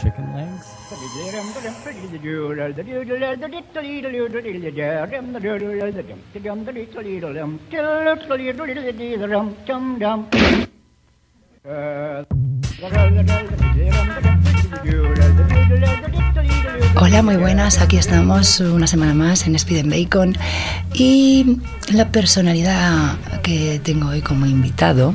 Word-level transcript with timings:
Chicken 0.00 0.26
legs. 0.36 0.66
Hola, 17.00 17.22
muy 17.22 17.36
buenas. 17.36 17.80
Aquí 17.80 17.96
estamos 17.96 18.60
una 18.60 18.86
semana 18.86 19.14
más 19.14 19.46
en 19.46 19.54
Speed 19.54 19.80
and 19.80 19.90
Bacon. 19.92 20.36
Y 20.94 21.60
la 21.92 22.10
personalidad 22.10 23.16
que 23.42 23.80
tengo 23.84 24.08
hoy 24.08 24.20
como 24.20 24.46
invitado, 24.46 25.14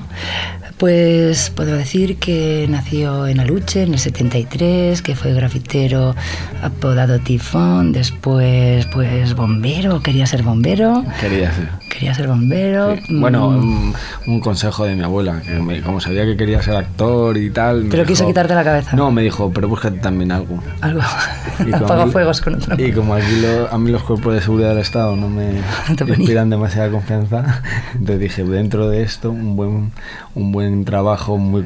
pues 0.87 1.49
puedo 1.55 1.77
decir 1.77 2.17
que 2.17 2.67
nació 2.69 3.25
en 3.27 3.39
Aluche 3.39 3.83
en 3.83 3.93
el 3.93 3.99
73, 3.99 5.01
que 5.01 5.15
fue 5.15 5.31
grafitero 5.33 6.13
apodado 6.61 7.19
Tifón, 7.19 7.93
después 7.93 8.85
pues 8.87 9.33
bombero, 9.33 10.01
quería 10.03 10.25
ser 10.25 10.43
bombero. 10.43 11.05
Quería 11.21 11.53
ser. 11.53 11.69
Quería 11.89 12.13
ser 12.13 12.27
bombero. 12.27 12.97
Sí. 12.97 13.01
Bueno, 13.17 13.51
Mm, 13.51 13.55
un, 13.59 13.93
un 14.27 14.39
consejo 14.41 14.83
de 14.83 14.95
mi 14.97 15.03
abuela, 15.03 15.41
que 15.41 15.51
me- 15.53 15.81
como 15.81 16.01
sabía 16.01 16.25
que 16.25 16.35
quería 16.35 16.61
ser 16.61 16.75
actor 16.75 17.37
y 17.37 17.49
tal... 17.49 17.83
lo 17.87 17.89
quiso 18.05 18.23
dijo- 18.23 18.27
quitarte 18.27 18.53
la 18.53 18.65
cabeza. 18.65 18.93
No, 18.97 19.09
me 19.09 19.21
dijo, 19.21 19.51
pero 19.53 19.69
búscate 19.69 19.99
también 19.99 20.33
algo. 20.33 20.61
Algo. 20.81 20.99
Apaga 21.73 22.07
fuegos 22.07 22.41
con 22.41 22.55
otro. 22.55 22.75
Y 22.77 22.91
como 22.91 23.13
aquí 23.13 23.39
lo- 23.41 23.71
a 23.71 23.77
mí 23.77 23.89
los 23.89 24.03
cuerpos 24.03 24.33
de 24.33 24.41
seguridad 24.41 24.69
del 24.71 24.79
Estado 24.79 25.15
no 25.15 25.29
me 25.29 25.45
No 26.05 26.13
inspiran 26.13 26.49
demasiada 26.49 26.89
confianza, 26.91 27.61
entonces 27.93 28.19
dije, 28.19 28.43
dentro 28.43 28.89
de 28.89 29.03
esto, 29.03 29.31
un 29.31 29.55
buen, 29.55 29.91
un 30.35 30.51
buen 30.51 30.72
trabajo, 30.85 31.37
muy... 31.37 31.65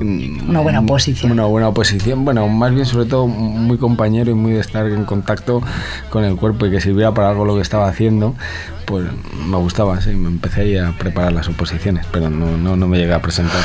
mm, 0.00 0.48
Una 0.50 0.60
buena 0.60 0.80
oposición. 0.80 1.32
Una 1.32 1.44
buena 1.44 1.68
oposición, 1.68 2.24
bueno, 2.24 2.48
más 2.48 2.72
bien 2.74 2.86
sobre 2.86 3.06
todo 3.06 3.26
muy 3.26 3.78
compañero 3.78 4.30
y 4.30 4.34
muy 4.34 4.52
de 4.52 4.60
estar 4.60 4.86
en 4.86 5.04
contacto 5.04 5.62
con 6.10 6.24
el 6.24 6.36
cuerpo 6.36 6.66
y 6.66 6.70
que 6.70 6.80
sirviera 6.80 7.12
para 7.14 7.30
algo 7.30 7.44
lo 7.44 7.54
que 7.56 7.62
estaba 7.62 7.88
haciendo, 7.88 8.34
pues 8.86 9.06
me 9.46 9.56
gustaba, 9.58 10.00
sí, 10.00 10.10
me 10.10 10.28
empecé 10.28 10.62
ahí 10.62 10.76
a 10.76 10.92
preparar 10.98 11.32
las 11.32 11.48
oposiciones, 11.48 12.06
pero 12.10 12.30
no, 12.30 12.56
no, 12.56 12.76
no 12.76 12.88
me 12.88 12.98
llegué 12.98 13.14
a 13.14 13.20
presentar. 13.22 13.62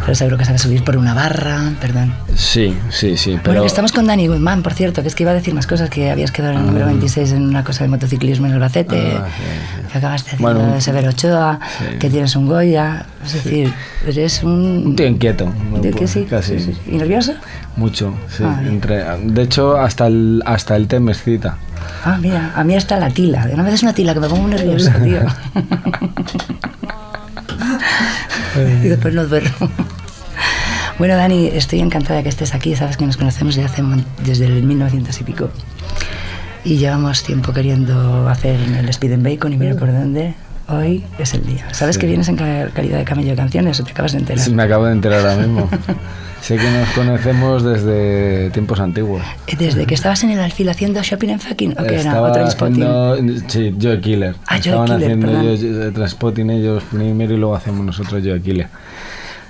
Pero 0.00 0.14
seguro 0.14 0.38
que 0.38 0.44
sabes 0.44 0.62
subir 0.62 0.82
por 0.84 0.96
una 0.96 1.12
barra, 1.14 1.72
perdón. 1.80 2.14
Sí, 2.34 2.76
sí, 2.90 3.16
sí, 3.16 3.32
pero... 3.32 3.42
Bueno, 3.44 3.60
que 3.62 3.66
estamos 3.66 3.92
con 3.92 4.06
Dani 4.06 4.26
Guzmán, 4.28 4.62
por 4.62 4.72
cierto, 4.72 5.02
que 5.02 5.08
es 5.08 5.14
que 5.14 5.22
iba 5.24 5.32
a 5.32 5.34
decir 5.34 5.52
más 5.54 5.66
cosas, 5.66 5.90
que 5.90 6.10
habías 6.10 6.30
quedado 6.30 6.52
en 6.54 6.60
el 6.60 6.66
número 6.66 6.86
26 6.86 7.32
en 7.32 7.42
una 7.46 7.62
cosa 7.64 7.84
de 7.84 7.88
motociclismo 7.90 8.46
en 8.46 8.54
Albacete, 8.54 9.16
Ah, 9.16 9.26
sí, 9.26 9.42
sí. 9.42 9.92
que 9.92 9.98
acabaste 9.98 10.30
haciendo 10.36 10.54
Bueno, 10.60 10.74
de 10.74 10.80
Severo 10.80 11.10
Ochoa, 11.10 11.58
sí. 11.78 11.98
que 11.98 12.08
tienes 12.10 12.34
un 12.36 12.46
Goya, 12.46 13.06
es 13.24 13.32
decir, 13.34 13.72
eres 14.06 14.42
un... 14.42 14.82
Un 14.86 14.96
tío 14.96 15.06
inquieto. 15.06 15.52
¿De 15.82 15.90
que 15.90 16.06
sí? 16.06 16.24
Casi. 16.28 16.54
¿Y 16.86 16.96
nervioso? 16.96 17.34
Mucho, 17.76 18.14
sí. 18.34 18.42
Ah, 18.44 18.62
entre, 18.66 19.04
de 19.18 19.42
hecho, 19.42 19.76
hasta 19.78 20.06
el, 20.06 20.42
hasta 20.46 20.76
el 20.76 20.88
té 20.88 21.00
me 21.00 21.12
excita. 21.12 21.58
Ah, 22.04 22.18
mira, 22.20 22.52
a 22.56 22.64
mí 22.64 22.74
está 22.74 22.96
la 22.98 23.10
tila. 23.10 23.48
Una 23.52 23.62
vez 23.62 23.74
es 23.74 23.82
una 23.82 23.92
tila 23.92 24.14
que 24.14 24.20
me 24.20 24.28
pongo 24.28 24.42
muy 24.42 24.50
nerviosa, 24.52 24.94
tío. 28.54 28.68
y 28.84 28.88
después 28.88 29.14
no 29.14 29.26
duermo. 29.26 29.70
Bueno, 30.98 31.14
Dani, 31.16 31.48
estoy 31.48 31.80
encantada 31.80 32.22
que 32.22 32.28
estés 32.30 32.54
aquí. 32.54 32.74
Sabes 32.74 32.96
que 32.96 33.04
nos 33.06 33.16
conocemos 33.18 33.54
desde, 33.54 33.66
hace, 33.68 33.82
desde 34.24 34.46
el 34.46 34.62
1900 34.62 35.20
y 35.20 35.24
pico. 35.24 35.50
Y 36.64 36.78
llevamos 36.78 37.22
tiempo 37.22 37.52
queriendo 37.52 38.28
hacer 38.28 38.58
el 38.58 38.88
Speed 38.88 39.12
and 39.12 39.22
Bacon 39.22 39.52
y 39.52 39.56
mira 39.58 39.74
por 39.76 39.92
dónde. 39.92 40.34
Hoy 40.68 41.04
es 41.18 41.32
el 41.34 41.46
día. 41.46 41.72
¿Sabes 41.72 41.94
Sí. 41.96 42.00
que 42.00 42.06
vienes 42.08 42.28
en 42.28 42.36
ca- 42.36 42.68
calidad 42.74 42.98
de 42.98 43.04
camello 43.04 43.30
de 43.30 43.36
canciones 43.36 43.78
o 43.78 43.84
te 43.84 43.92
acabas 43.92 44.12
de 44.12 44.18
enterar? 44.18 44.42
Sí, 44.44 44.52
me 44.52 44.62
acabo 44.64 44.86
de 44.86 44.92
enterar 44.92 45.20
ahora 45.20 45.36
mismo. 45.36 45.68
sé 46.40 46.56
que 46.56 46.70
nos 46.70 46.88
conocemos 46.90 47.62
desde 47.64 48.50
tiempos 48.50 48.78
antiguos. 48.80 49.22
Eh, 49.46 49.56
Desde 49.58 49.86
que 49.86 49.94
estabas 49.94 50.22
en 50.24 50.30
el 50.30 50.40
alfil 50.40 50.68
haciendo 50.68 51.02
shopping 51.02 51.28
en 51.30 51.40
fucking, 51.40 51.72
¿o 51.72 51.82
qué 51.82 51.94
era? 51.94 51.96
Estaba 52.00 52.28
¿O 52.28 52.32
Trainspotting? 52.32 52.82
haciendo, 52.82 53.40
sí, 53.48 53.74
Joe 53.80 54.00
Killer. 54.00 54.34
Ah, 54.46 54.54
Joe 54.62 54.72
Estaban 54.72 54.86
Killer, 54.86 55.02
haciendo 55.02 55.40
ellos, 55.50 55.62
eh, 55.62 55.90
Transpotting 55.92 56.50
ellos 56.50 56.82
primero 56.90 57.34
y 57.34 57.36
luego 57.38 57.54
hacemos 57.56 57.84
nosotros 57.84 58.22
Joe 58.24 58.40
Killer. 58.40 58.68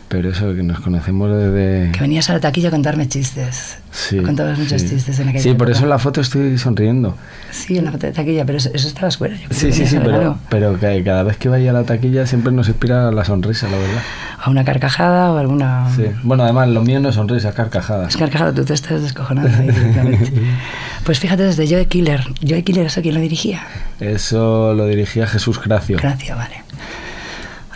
Pero 0.08 0.30
eso, 0.30 0.54
que 0.54 0.62
nos 0.62 0.78
conocemos 0.78 1.28
desde... 1.36 1.90
Que 1.90 1.98
venías 2.00 2.30
a 2.30 2.34
la 2.34 2.40
taquilla 2.40 2.68
a 2.68 2.70
contarme 2.70 3.08
chistes. 3.08 3.78
Sí, 3.90 4.18
Contabas 4.18 4.56
muchos 4.56 4.80
sí. 4.82 4.90
chistes 4.90 5.18
en 5.18 5.28
aquella 5.30 5.42
Sí, 5.42 5.48
por 5.54 5.66
época. 5.66 5.72
eso 5.72 5.82
en 5.82 5.88
la 5.90 5.98
foto 5.98 6.20
estoy 6.20 6.56
sonriendo. 6.58 7.16
Sí, 7.50 7.76
en 7.78 7.86
la 7.86 7.90
foto 7.90 8.06
de 8.06 8.12
taquilla, 8.12 8.44
pero 8.44 8.58
eso, 8.58 8.70
eso 8.72 8.86
estabas 8.86 9.16
fuera. 9.16 9.34
Yo 9.36 9.48
Sí, 9.50 9.72
sí, 9.72 9.84
sí, 9.84 9.98
pero, 10.04 10.38
pero 10.48 10.78
que 10.78 11.02
cada 11.02 11.24
vez 11.24 11.38
que 11.38 11.48
vaya 11.48 11.70
a 11.70 11.72
la 11.72 11.82
taquilla 11.82 12.24
siempre 12.24 12.52
nos 12.52 12.68
inspira 12.68 13.10
la 13.10 13.24
sonrisa, 13.24 13.66
la 13.68 13.78
verdad. 13.78 14.02
A 14.38 14.48
una 14.50 14.64
carcajada 14.64 15.32
o 15.32 15.38
alguna... 15.38 15.88
Sí. 15.96 16.04
Bueno, 16.22 16.44
además, 16.44 16.68
lo 16.68 16.82
mío 16.82 17.00
no 17.00 17.08
es 17.08 17.16
sonrisa, 17.16 17.48
es 17.48 17.54
carcajada. 17.56 18.06
Es 18.06 18.16
carcajada, 18.16 18.54
tú 18.54 18.64
te 18.64 18.74
estás 18.74 19.02
descojonando 19.02 19.58
ahí 19.58 19.66
directamente. 19.70 20.32
Pues 21.04 21.20
fíjate, 21.20 21.44
desde 21.44 21.68
Joe 21.68 21.86
Killer. 21.86 22.20
Joe 22.46 22.62
Killer, 22.64 22.86
¿eso 22.86 23.00
quién 23.00 23.14
lo 23.14 23.20
dirigía? 23.20 23.62
Eso 24.00 24.74
lo 24.74 24.86
dirigía 24.88 25.26
Jesús 25.28 25.60
Gracio. 25.62 25.98
Gracias, 26.00 26.36
vale. 26.36 26.56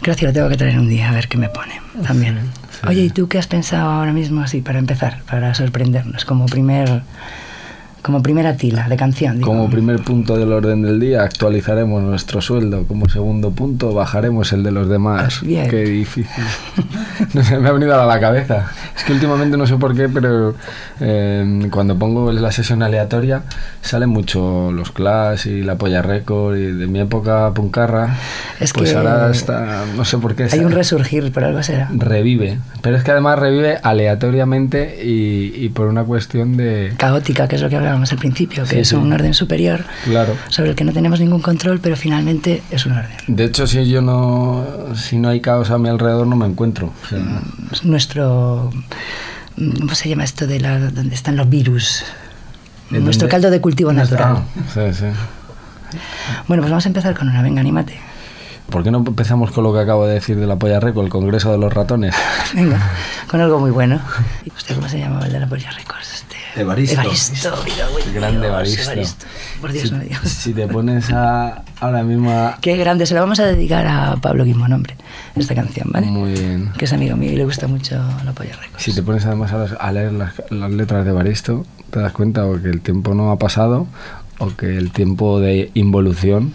Gracias, 0.02 0.30
lo 0.30 0.32
tengo 0.32 0.48
que 0.48 0.56
traer 0.56 0.78
un 0.78 0.88
día 0.88 1.10
a 1.10 1.12
ver 1.12 1.28
qué 1.28 1.36
me 1.36 1.48
pone 1.48 1.80
también. 2.06 2.38
sí. 2.70 2.80
Oye, 2.88 3.02
¿y 3.02 3.10
tú 3.10 3.28
qué 3.28 3.38
has 3.38 3.46
pensado 3.46 3.90
ahora 3.90 4.12
mismo 4.12 4.40
así 4.40 4.60
para 4.60 4.78
empezar, 4.78 5.22
para 5.28 5.54
sorprendernos? 5.54 6.24
Como 6.24 6.46
primer... 6.46 7.02
Como 8.02 8.22
primera 8.22 8.56
tila 8.56 8.88
de 8.88 8.96
canción. 8.96 9.36
digo. 9.38 9.46
Como 9.48 9.68
primer 9.68 10.00
punto 10.00 10.36
del 10.36 10.52
orden 10.52 10.82
del 10.82 10.98
día, 10.98 11.22
actualizaremos 11.22 12.02
nuestro 12.02 12.40
sueldo. 12.40 12.84
Como 12.86 13.08
segundo 13.08 13.50
punto, 13.50 13.92
bajaremos 13.92 14.52
el 14.52 14.62
de 14.62 14.70
los 14.72 14.88
demás. 14.88 15.40
Bien. 15.42 15.68
Qué 15.68 15.82
difícil. 15.84 16.26
No 17.34 17.44
sé, 17.44 17.58
me 17.58 17.68
ha 17.68 17.72
venido 17.72 18.00
a 18.00 18.06
la 18.06 18.18
cabeza. 18.18 18.70
Es 18.96 19.04
que 19.04 19.12
últimamente 19.12 19.54
no 19.58 19.66
sé 19.66 19.76
por 19.76 19.94
qué, 19.94 20.08
pero 20.08 20.54
eh, 21.00 21.68
cuando 21.70 21.98
pongo 21.98 22.32
la 22.32 22.50
sesión 22.50 22.82
aleatoria 22.82 23.42
salen 23.82 24.08
mucho 24.08 24.72
los 24.72 24.90
Clash 24.90 25.46
y 25.46 25.62
la 25.62 25.76
Polla 25.76 26.00
Record 26.00 26.56
y 26.56 26.72
de 26.72 26.86
mi 26.86 26.98
época 27.00 27.52
puncarra. 27.54 28.16
Es 28.58 28.72
pues 28.72 28.90
que 28.90 28.96
ahora 28.96 29.30
está, 29.30 29.84
no 29.96 30.04
sé 30.06 30.16
por 30.16 30.34
qué. 30.34 30.44
Hay 30.44 30.48
está- 30.48 30.62
un 30.66 30.72
resurgir, 30.72 31.30
por 31.30 31.44
algo 31.44 31.62
será. 31.62 31.90
revive. 31.92 32.58
Pero 32.80 32.96
es 32.96 33.04
que 33.04 33.10
además 33.10 33.38
revive 33.38 33.78
aleatoriamente 33.82 35.04
y, 35.04 35.52
y 35.56 35.68
por 35.68 35.86
una 35.88 36.04
cuestión 36.04 36.56
de... 36.56 36.94
Caótica, 36.96 37.48
que 37.48 37.56
es 37.56 37.62
lo 37.62 37.68
que 37.68 37.76
hablábamos 37.90 38.12
al 38.12 38.18
principio, 38.18 38.62
que 38.64 38.70
Sí, 38.70 38.78
es 38.80 38.88
sí. 38.88 38.94
un 38.94 39.12
orden 39.12 39.34
superior 39.34 39.84
Claro. 40.04 40.36
sobre 40.48 40.70
el 40.70 40.76
que 40.76 40.84
no 40.84 40.92
tenemos 40.92 41.20
ningún 41.20 41.40
control, 41.42 41.80
pero 41.80 41.96
finalmente 41.96 42.62
es 42.70 42.86
un 42.86 42.92
orden. 42.92 43.10
De 43.26 43.44
hecho, 43.44 43.66
si 43.66 43.88
yo 43.88 44.00
no, 44.00 44.64
si 44.94 45.18
no 45.18 45.28
hay 45.28 45.40
caos 45.40 45.70
a 45.70 45.78
mi 45.78 45.88
alrededor, 45.88 46.26
no 46.26 46.36
me 46.36 46.46
encuentro. 46.46 46.92
O 47.04 47.08
sea, 47.08 47.18
Es 47.72 47.84
nuestro 47.84 48.70
mm, 49.56 49.72
¿cómo 49.80 49.94
se 49.94 50.08
llama 50.08 50.24
esto 50.24 50.46
de 50.46 50.60
la 50.60 50.78
donde 50.78 51.14
están 51.14 51.36
los 51.36 51.48
virus? 51.48 52.04
¿de 52.90 52.98
Nuestro 53.00 53.28
caldo 53.28 53.50
de 53.50 53.60
cultivo 53.60 53.92
natural. 53.92 54.38
Ah, 54.38 54.42
sí, 54.74 54.80
sí. 54.94 55.04
Bueno, 56.48 56.62
pues 56.62 56.70
vamos 56.70 56.86
a 56.86 56.88
empezar 56.88 57.16
con 57.16 57.28
una, 57.28 57.42
venga, 57.42 57.60
anímate. 57.60 57.94
¿Por 58.70 58.84
qué 58.84 58.90
no 58.90 58.98
empezamos 58.98 59.50
con 59.50 59.64
lo 59.64 59.72
que 59.72 59.80
acabo 59.80 60.06
de 60.06 60.14
decir 60.14 60.38
de 60.38 60.46
la 60.46 60.56
polla 60.56 60.78
reco, 60.78 61.02
el 61.02 61.08
Congreso 61.08 61.50
de 61.50 61.58
los 61.58 61.72
Ratones? 61.72 62.14
Venga, 62.54 62.80
con 63.28 63.40
algo 63.40 63.58
muy 63.58 63.70
bueno. 63.70 64.00
¿Usted 64.56 64.76
cómo 64.76 64.88
se 64.88 64.98
llamaba 64.98 65.26
el 65.26 65.32
de 65.32 65.40
la 65.40 65.46
Polla 65.48 65.70
Records? 65.72 66.14
Este? 66.14 66.60
Evaristo. 66.60 67.00
Evaristo, 67.00 67.54
mira, 67.64 67.86
güey, 67.88 68.04
El 68.04 68.12
grande 68.14 68.38
Dios, 68.38 68.48
Evaristo. 68.50 68.82
Evaristo. 68.82 69.26
Por 69.60 69.72
Dios, 69.72 69.84
si, 69.84 69.90
no 69.90 69.98
me 69.98 70.04
digas. 70.04 70.28
si 70.28 70.54
te 70.54 70.68
pones 70.68 71.10
a, 71.10 71.62
ahora 71.80 72.02
mismo 72.02 72.30
a... 72.30 72.58
Qué 72.60 72.76
grande, 72.76 73.06
se 73.06 73.14
la 73.14 73.20
vamos 73.20 73.40
a 73.40 73.46
dedicar 73.46 73.86
a 73.86 74.16
Pablo 74.16 74.44
Guimón, 74.44 74.72
hombre, 74.72 74.96
esta 75.34 75.54
canción, 75.54 75.88
¿vale? 75.90 76.06
Muy 76.06 76.32
bien. 76.32 76.72
Que 76.78 76.84
es 76.84 76.92
amigo 76.92 77.16
mío 77.16 77.32
y 77.32 77.36
le 77.36 77.44
gusta 77.44 77.66
mucho 77.66 77.96
la 78.24 78.32
Polla 78.32 78.56
Records. 78.56 78.82
Si 78.82 78.94
te 78.94 79.02
pones 79.02 79.26
además 79.26 79.52
a, 79.52 79.64
a 79.64 79.92
leer 79.92 80.12
las, 80.12 80.34
las 80.50 80.70
letras 80.70 81.04
de 81.04 81.10
Evaristo, 81.10 81.66
te 81.90 81.98
das 81.98 82.12
cuenta 82.12 82.46
o 82.46 82.60
que 82.60 82.68
el 82.68 82.80
tiempo 82.80 83.14
no 83.14 83.32
ha 83.32 83.38
pasado 83.38 83.86
o 84.38 84.48
que 84.56 84.76
el 84.76 84.90
tiempo 84.90 85.40
de 85.40 85.70
involución 85.74 86.52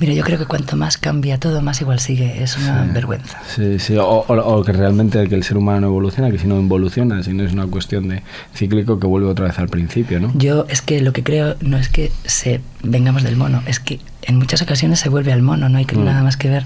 Mira, 0.00 0.12
yo 0.12 0.22
creo 0.22 0.38
que 0.38 0.46
cuanto 0.46 0.76
más 0.76 0.96
cambia 0.96 1.38
todo, 1.40 1.60
más 1.60 1.80
igual 1.80 1.98
sigue. 1.98 2.42
Es 2.42 2.56
una 2.56 2.84
Sí. 2.84 2.90
vergüenza. 2.92 3.38
Sí, 3.54 3.78
sí, 3.78 3.96
o, 3.96 4.04
o- 4.06 4.24
o 4.58 4.64
que 4.64 4.72
realmente 4.72 5.26
que 5.28 5.34
el 5.34 5.42
ser 5.42 5.56
humano 5.56 5.80
no 5.80 5.86
evoluciona, 5.88 6.30
que 6.30 6.38
si 6.38 6.46
no 6.46 6.58
involuciona, 6.60 7.22
si 7.22 7.32
no 7.32 7.42
es 7.44 7.52
una 7.52 7.66
cuestión 7.66 8.08
de 8.08 8.22
cíclico 8.54 9.00
que 9.00 9.06
vuelve 9.06 9.28
otra 9.28 9.46
vez 9.46 9.58
al 9.58 9.68
principio, 9.68 10.20
¿no? 10.20 10.30
Yo 10.34 10.66
es 10.68 10.82
que 10.82 11.00
lo 11.00 11.12
que 11.12 11.22
creo 11.22 11.56
no 11.60 11.76
es 11.78 11.88
que 11.88 12.12
se 12.24 12.60
vengamos 12.82 13.22
del 13.24 13.36
mono, 13.36 13.62
es 13.66 13.80
que 13.80 13.98
en 14.22 14.36
muchas 14.36 14.62
ocasiones 14.62 15.00
se 15.00 15.08
vuelve 15.08 15.32
al 15.32 15.42
mono, 15.42 15.68
no 15.68 15.78
hay 15.78 15.84
que 15.84 15.96
Mm. 15.96 16.04
nada 16.04 16.22
más 16.22 16.36
que 16.36 16.48
ver 16.48 16.64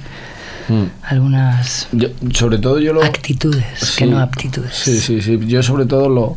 Mm. 0.68 0.84
algunas 1.08 1.88
Yo, 1.92 2.08
sobre 2.34 2.58
todo 2.58 2.78
yo 2.80 2.92
lo... 2.92 3.02
actitudes 3.02 3.96
que 3.96 4.06
no 4.06 4.20
aptitudes. 4.20 4.74
Sí, 4.74 5.00
sí, 5.00 5.20
sí. 5.22 5.38
Yo 5.46 5.62
sobre 5.62 5.86
todo 5.86 6.08
lo, 6.08 6.36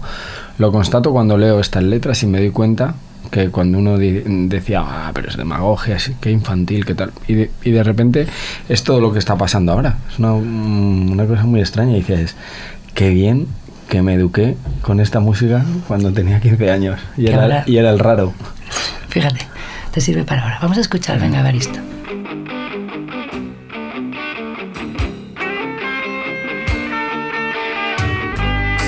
lo 0.58 0.72
constato 0.72 1.12
cuando 1.12 1.38
leo 1.38 1.60
estas 1.60 1.84
letras 1.84 2.24
y 2.24 2.28
me 2.28 2.40
doy 2.40 2.50
cuenta 2.52 2.96
que 3.32 3.50
cuando 3.50 3.78
uno 3.80 3.98
decía, 3.98 4.82
ah, 4.86 5.12
pero 5.14 5.30
es 5.30 5.38
demagogia, 5.38 5.98
qué 6.22 6.32
infantil, 6.32 6.86
qué 6.86 6.96
tal. 6.96 7.12
Y 7.28 7.34
de, 7.34 7.52
y 7.64 7.72
de 7.72 7.84
repente 7.84 8.28
es 8.70 8.84
todo 8.84 9.00
lo 9.02 9.12
que 9.14 9.20
está 9.20 9.36
pasando 9.38 9.72
ahora. 9.74 9.98
Es 10.12 10.20
una, 10.20 10.34
mm, 10.34 11.12
una 11.12 11.26
cosa 11.26 11.44
muy 11.44 11.60
extraña. 11.60 11.94
Y 11.94 12.02
dices, 12.02 12.36
qué 12.94 13.10
bien 13.10 13.48
que 13.90 14.02
me 14.02 14.14
eduqué 14.16 14.56
con 14.82 15.00
esta 15.00 15.20
música 15.20 15.64
cuando 15.88 16.12
tenía 16.12 16.40
15 16.40 16.72
años. 16.72 17.00
Y 17.18 17.28
era, 17.28 17.44
ahora- 17.44 17.64
y 17.68 17.78
era 17.78 17.90
el 17.92 18.00
raro. 18.00 18.34
Fíjate, 19.10 19.42
te 19.92 20.02
sirve 20.02 20.24
para 20.24 20.42
ahora. 20.44 20.60
Vamos 20.62 20.78
a 20.78 20.82
escuchar, 20.82 21.20
venga, 21.20 21.40
Evaristo. 21.40 21.80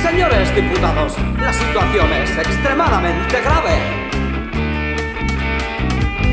Señores 0.02 0.54
diputados, 0.56 1.14
la 1.40 1.52
situación 1.54 2.08
es 2.14 2.38
extremadamente 2.38 3.42
grave. 3.42 4.07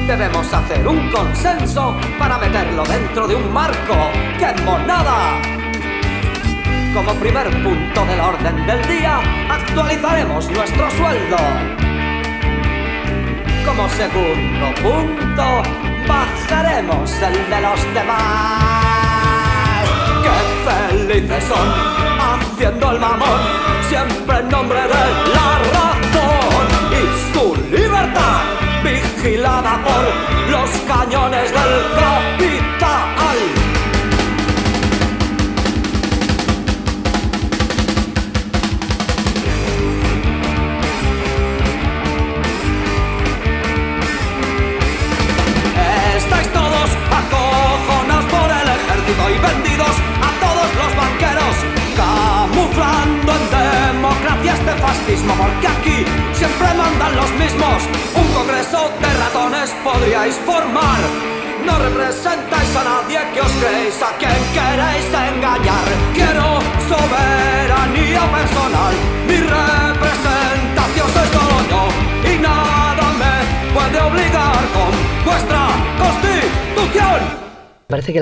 Debemos 0.07 0.53
hacer 0.53 0.87
un 0.87 1.11
consenso 1.11 1.97
para 2.19 2.37
meterlo 2.37 2.85
dentro 2.85 3.27
de 3.27 3.35
un 3.35 3.51
marco. 3.53 4.11
¡Qué 4.39 4.55
monada! 4.63 5.41
Como 6.93 7.15
primer 7.15 7.51
punto 7.63 8.05
del 8.05 8.21
orden 8.21 8.67
del 8.67 8.87
día, 8.87 9.19
actualizaremos 9.51 10.51
nuestro 10.51 10.91
sueldo. 10.91 11.37
Como 13.65 13.89
segundo 13.89 14.75
punto, 14.83 15.63
bajaremos 16.07 17.11
el 17.23 17.51
de 17.51 17.61
los 17.63 17.95
demás. 17.95 19.85
¡Qué 20.23 20.37
felices 20.71 21.45
son! 21.45 21.69
Haciendo 22.21 22.91
el 22.93 23.01
mamón, 23.01 23.41
siempre 23.89 24.39
en 24.39 24.49
nombre 24.51 24.83
de 24.83 24.89
la 24.89 25.74
vigilada 29.25 29.83
por 29.83 30.51
los 30.51 30.71
cañones 30.87 31.51
del 31.51 31.83
capital. 31.99 32.64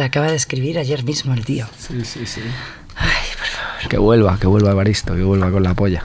La 0.03 0.07
acaba 0.07 0.27
de 0.27 0.35
escribir 0.35 0.81
ayer 0.81 1.05
mismo 1.05 1.33
el 1.33 1.45
tío. 1.45 1.69
Sí, 1.79 2.05
sí, 2.05 2.27
sí. 2.27 2.41
Ay, 2.97 3.29
por 3.39 3.47
favor. 3.47 3.89
Que 3.89 3.99
vuelva, 3.99 4.37
que 4.41 4.49
vuelva 4.49 4.73
Evaristo, 4.73 5.15
que 5.15 5.23
vuelva 5.23 5.49
con 5.53 5.63
la 5.63 5.75
polla. 5.75 6.03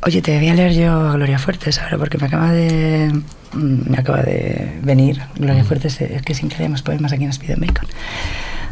Oye, 0.00 0.22
te 0.22 0.38
voy 0.38 0.48
a 0.48 0.54
leer 0.54 0.72
yo 0.72 0.92
a 0.92 1.12
Gloria 1.12 1.38
Fuertes 1.38 1.78
ahora 1.78 1.98
porque 1.98 2.16
me 2.16 2.26
acaba 2.26 2.52
de 2.52 3.12
mm, 3.52 3.90
me 3.90 3.98
acaba 3.98 4.22
de 4.22 4.78
venir 4.82 5.20
Gloria 5.34 5.62
Fuertes, 5.62 6.00
eh, 6.00 6.14
es 6.14 6.22
que 6.22 6.34
siempre 6.34 6.58
leemos 6.58 6.80
poemas 6.80 7.12
aquí 7.12 7.24
en 7.24 7.30
Speed 7.30 7.58
Bacon. 7.58 7.86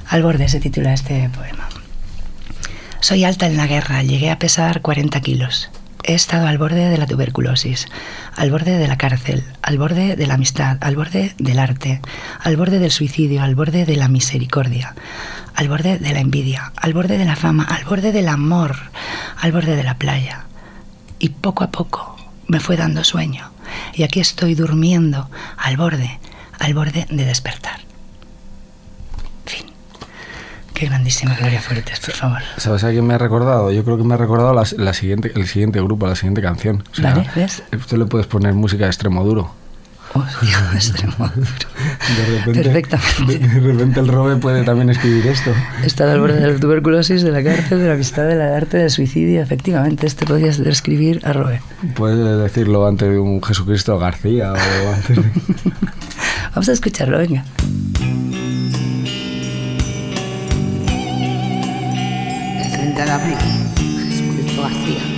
Al 0.09 0.23
borde 0.23 0.49
se 0.49 0.59
titula 0.59 0.95
este 0.95 1.29
poema. 1.29 1.69
Soy 3.01 3.25
alta 3.25 3.45
en 3.45 3.59
la 3.59 3.67
guerra, 3.67 4.03
llegué 4.03 4.31
a 4.31 4.39
pesar 4.39 4.81
40 4.81 5.21
kilos. 5.21 5.71
He 6.07 6.13
estado 6.13 6.47
al 6.47 6.59
borde 6.59 6.91
de 6.91 6.99
la 6.99 7.07
tuberculosis, 7.07 7.89
al 8.37 8.51
borde 8.51 8.77
de 8.77 8.89
la 8.89 8.99
cárcel, 8.99 9.43
al 9.63 9.79
borde 9.79 10.17
de 10.17 10.27
la 10.27 10.35
amistad, 10.35 10.77
al 10.83 10.97
borde 10.97 11.35
del 11.39 11.59
arte, 11.59 12.03
al 12.41 12.59
borde 12.59 12.79
del 12.79 12.91
suicidio, 12.91 13.43
al 13.43 13.55
borde 13.55 13.87
de 13.87 13.97
la 13.97 14.09
misericordia, 14.09 14.95
al 15.55 15.69
borde 15.71 15.99
de 15.99 16.13
la 16.13 16.21
envidia, 16.21 16.75
al 16.77 16.93
borde 16.93 17.17
de 17.17 17.25
la 17.25 17.37
fama, 17.37 17.65
al 17.65 17.87
borde 17.87 18.13
del 18.13 18.29
amor, 18.29 18.77
al 19.41 19.53
borde 19.53 19.77
de 19.77 19.83
la 19.83 19.97
playa. 19.97 20.45
Y 21.19 21.31
poco 21.31 21.65
a 21.65 21.71
poco 21.71 22.17
me 22.49 22.61
fue 22.61 22.77
dando 22.77 23.03
sueño. 23.03 23.51
Y 23.95 24.03
aquí 24.03 24.21
estoy 24.21 24.55
durmiendo 24.55 25.31
al 25.57 25.79
borde, 25.79 26.21
al 26.59 26.75
borde 26.75 27.07
de 27.09 27.25
despertar. 27.25 27.81
Qué 30.75 30.87
grandísima 30.87 31.35
Gloria 31.37 31.61
Fuertes, 31.63 32.01
por 32.01 32.15
favor. 32.15 32.39
¿Sabes 32.57 32.83
a 32.85 32.91
quién 32.91 33.07
me 33.07 33.15
ha 33.15 33.19
recordado? 33.19 33.71
Yo 33.71 33.85
creo 33.85 33.97
que 33.97 34.03
me 34.03 34.15
ha 34.15 34.17
recordado 34.17 34.53
la, 34.53 34.65
la 34.77 34.93
siguiente, 34.93 35.31
el 35.35 35.47
siguiente 35.47 35.81
grupo, 35.81 36.07
la 36.07 36.17
siguiente 36.17 36.43
canción. 36.43 36.83
O 36.93 36.95
sea, 36.97 37.15
Vale, 37.15 37.31
¿ves? 37.37 37.63
Usted 37.77 37.97
le 37.97 38.07
puedes 38.07 38.27
poner 38.27 38.55
música 38.55 38.85
de 38.85 38.91
extremo 38.91 39.25
duro. 39.25 39.53
Hostia, 40.15 40.59
extremo 40.75 41.15
duro. 41.35 41.49
De 42.17 42.39
repente, 42.39 42.63
Perfectamente. 42.63 43.39
De, 43.39 43.49
de 43.49 43.73
repente 43.73 44.01
el 44.01 44.09
Robe 44.09 44.37
puede 44.37 44.65
también 44.65 44.91
escribir 44.91 45.27
esto. 45.29 45.53
Está 45.85 46.11
al 46.13 46.19
borde 46.21 46.41
de 46.41 46.53
la 46.53 46.59
tuberculosis, 46.59 47.23
de 47.23 47.31
la 47.31 47.43
cárcel, 47.45 47.79
de 47.79 47.87
la 47.87 47.95
amistad, 47.95 48.27
del 48.27 48.41
arte, 48.43 48.79
del 48.79 48.91
suicidio. 48.91 49.43
Efectivamente, 49.43 50.09
este 50.09 50.27
podrías 50.27 50.59
escribir 50.59 51.21
a 51.25 51.33
Roe. 51.33 51.61
Puede 51.95 52.37
decirlo 52.37 52.87
antes 52.87 53.09
de 53.09 53.19
un 53.19 53.41
Jesucristo 53.43 53.97
García 53.99 54.53
o 54.53 54.93
antes 54.93 55.17
de... 55.17 55.23
Vamos 56.55 56.69
a 56.69 56.73
escucharlo, 56.73 57.19
venga. 57.19 57.45
Ave, 63.25 63.39
escuchó 64.11 64.67
así. 64.67 65.14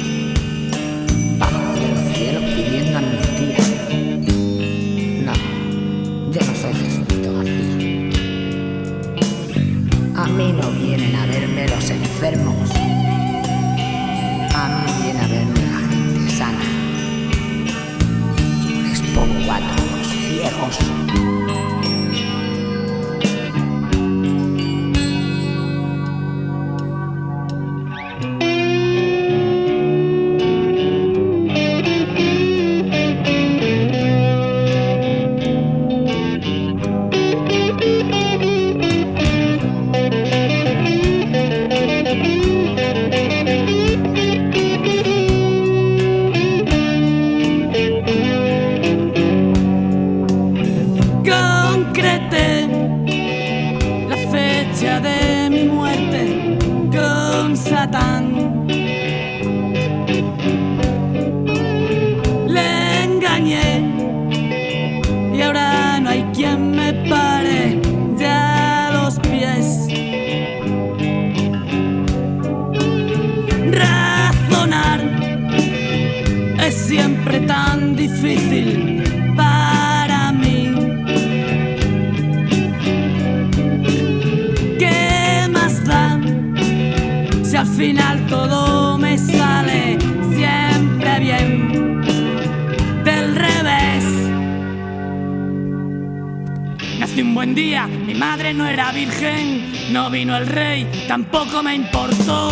Vino 100.16 100.34
el 100.34 100.46
rey, 100.46 100.88
tampoco 101.06 101.62
me 101.62 101.74
importó. 101.74 102.48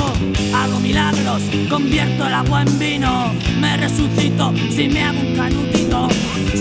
Hago 0.54 0.80
milagros, 0.80 1.40
convierto 1.71 2.26
el 2.26 2.35
agua 2.35 2.61
en 2.61 2.78
vino, 2.78 3.33
me 3.59 3.78
resucito 3.78 4.52
si 4.71 4.87
me 4.87 5.02
hago 5.02 5.18
un 5.18 5.35
canutito. 5.35 6.09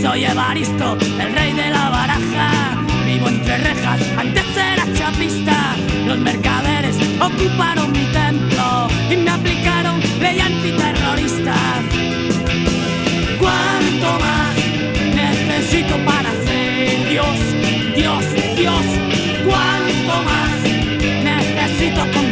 Soy 0.02 0.24
Evaristo, 0.24 0.98
el 1.20 1.34
rey 1.34 1.52
de 1.52 1.72
la 1.72 1.90
baraja, 1.90 2.86
vivo 3.06 3.28
entre 3.28 3.58
rejas, 3.58 4.00
antes 4.18 4.46
era 4.56 4.86
chapista. 4.94 5.76
Los 6.08 6.20
mercaderes 6.20 6.96
ocuparon 7.20 7.92
mi 7.92 8.06
templo 8.14 8.88
y 9.12 9.18
me 9.18 9.30
aplicaron 9.30 10.00
ley 10.22 10.40
antiterrorista. 10.40 10.83
Más 21.96 22.23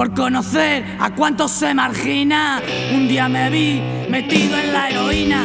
Por 0.00 0.14
conocer 0.14 0.82
a 0.98 1.14
cuántos 1.14 1.50
se 1.50 1.74
margina, 1.74 2.62
un 2.94 3.06
día 3.06 3.28
me 3.28 3.50
vi 3.50 3.82
metido 4.08 4.56
en 4.56 4.72
la 4.72 4.88
heroína. 4.88 5.44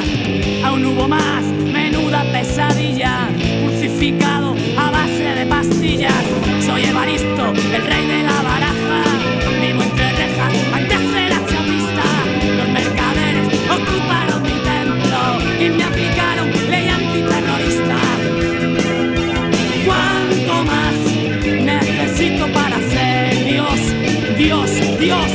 Aún 0.63 0.85
hubo 0.85 1.09
más, 1.09 1.43
menuda 1.43 2.23
pesadilla, 2.31 3.27
crucificado 3.65 4.55
a 4.77 4.91
base 4.91 5.35
de 5.35 5.45
pastillas. 5.45 6.23
Soy 6.65 6.85
Evaristo, 6.85 7.51
el 7.73 7.85
rey 7.85 8.04
Dios, 25.05 25.31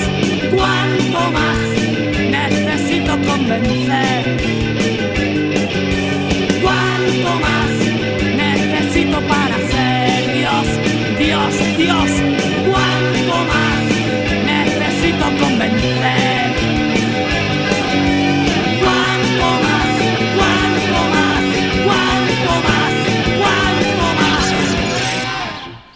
¿cuánto 0.51 1.21
más 1.31 1.59
necesito 2.29 3.13
convencer? 3.23 4.23
¿Cuánto 6.61 7.31
más 7.39 7.71
necesito 8.37 9.21
para 9.29 9.57
ser 9.71 10.35
Dios? 10.35 10.67
Dios, 11.21 11.55
Dios, 11.79 12.11
¿cuánto 12.69 13.35
más 13.47 13.81
necesito 14.51 15.27
convencer? 15.39 16.51
¿Cuánto 18.83 19.47
más? 19.67 19.91
¿Cuánto 20.37 20.99
más? 21.15 21.45
¿Cuánto 21.87 22.53
más? 22.67 22.95
¿Cuánto 23.39 24.05
más? 24.19 24.47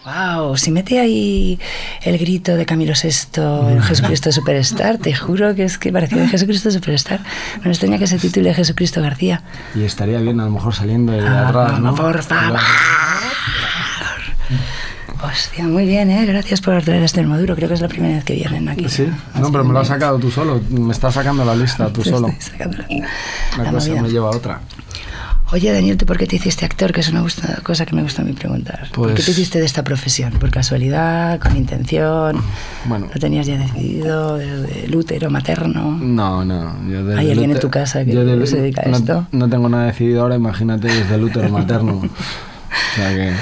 Wow, 0.05 0.55
si 0.55 0.71
mete 0.71 0.97
ahí 0.97 1.59
el 2.05 2.17
grito 2.17 2.55
de 2.55 2.65
Camilo 2.65 2.93
VI 2.93 3.41
en 3.73 3.81
Jesucristo 3.83 4.31
Superstar, 4.31 4.97
te 4.99 5.13
juro 5.13 5.53
que 5.55 5.63
es 5.65 5.77
que 5.77 5.91
parecía 5.91 6.21
de 6.21 6.27
Jesucristo 6.27 6.71
Superstar. 6.71 7.19
Me 7.63 7.71
extraña 7.71 7.97
que 7.97 8.07
se 8.07 8.17
titule 8.19 8.53
Jesucristo 8.53 9.01
García. 9.01 9.41
Y 9.75 9.83
estaría 9.83 10.19
bien 10.19 10.39
a 10.39 10.45
lo 10.45 10.51
mejor 10.51 10.73
saliendo 10.73 11.11
de 11.13 11.27
Ah, 11.27 11.49
atrás, 11.49 11.79
¿no? 11.79 11.93
por 11.95 12.21
favor. 12.23 12.59
Hostia, 15.23 15.63
muy 15.63 15.85
bien, 15.85 16.11
¿eh? 16.11 16.25
Gracias 16.25 16.61
por 16.61 16.79
traer 16.83 17.01
este 17.03 17.23
Maduro. 17.23 17.55
Creo 17.55 17.67
que 17.67 17.73
es 17.73 17.81
la 17.81 17.87
primera 17.87 18.15
vez 18.15 18.23
que 18.25 18.35
vienen 18.35 18.69
aquí. 18.69 18.87
Sí, 18.89 19.07
no, 19.39 19.51
pero 19.51 19.63
me 19.63 19.73
lo 19.73 19.79
has 19.79 19.87
sacado 19.87 20.19
tú 20.19 20.29
solo. 20.29 20.61
Me 20.69 20.91
estás 20.91 21.13
sacando 21.15 21.43
la 21.45 21.55
lista 21.55 21.91
tú 21.91 22.03
solo. 22.03 22.27
estoy 22.27 22.51
sacándola. 22.51 22.85
La 23.57 23.63
La 23.63 23.71
cosa 23.71 23.87
movida. 23.89 24.01
me 24.03 24.09
lleva 24.09 24.27
a 24.27 24.31
otra. 24.31 24.61
Oye, 25.55 25.71
Daniel, 25.71 25.95
¿tú 25.95 26.05
por 26.05 26.17
qué 26.17 26.27
te 26.27 26.35
hiciste 26.35 26.65
actor? 26.65 26.91
Que 26.91 26.99
es 26.99 27.07
una 27.07 27.21
gusta- 27.21 27.61
cosa 27.63 27.85
que 27.85 27.95
me 27.95 28.03
gusta 28.03 28.21
a 28.23 28.25
mí 28.25 28.33
preguntar. 28.33 28.89
¿Por 28.93 29.07
qué 29.07 29.13
Pues- 29.13 29.25
te 29.27 29.31
hiciste 29.31 29.57
de 29.59 29.65
esta 29.65 29.85
profesión? 29.85 30.33
¿Por 30.33 30.51
casualidad? 30.51 31.39
¿Con 31.39 31.55
intención? 31.55 32.41
Bueno. 32.89 33.07
¿Lo 33.13 33.19
tenías 33.21 33.47
ya 33.47 33.57
decidido 33.57 34.35
desde 34.37 34.83
el 34.83 34.93
útero 34.97 35.29
materno? 35.31 35.91
No, 35.97 36.43
no. 36.43 36.75
Yo 36.89 37.17
¿Hay 37.17 37.31
alguien 37.31 37.51
en 37.51 37.59
tu 37.61 37.69
casa 37.69 38.03
que 38.03 38.11
se 38.47 38.57
dedica 38.57 38.81
a 38.85 38.89
no, 38.89 38.97
esto? 38.97 39.27
No 39.31 39.47
tengo 39.49 39.69
nada 39.69 39.85
decidido 39.85 40.23
ahora, 40.23 40.35
imagínate 40.35 40.89
desde 40.89 41.15
el 41.15 41.23
útero 41.23 41.47
materno. 41.47 42.01
O 42.91 42.95
sea 42.95 43.09
que. 43.09 43.33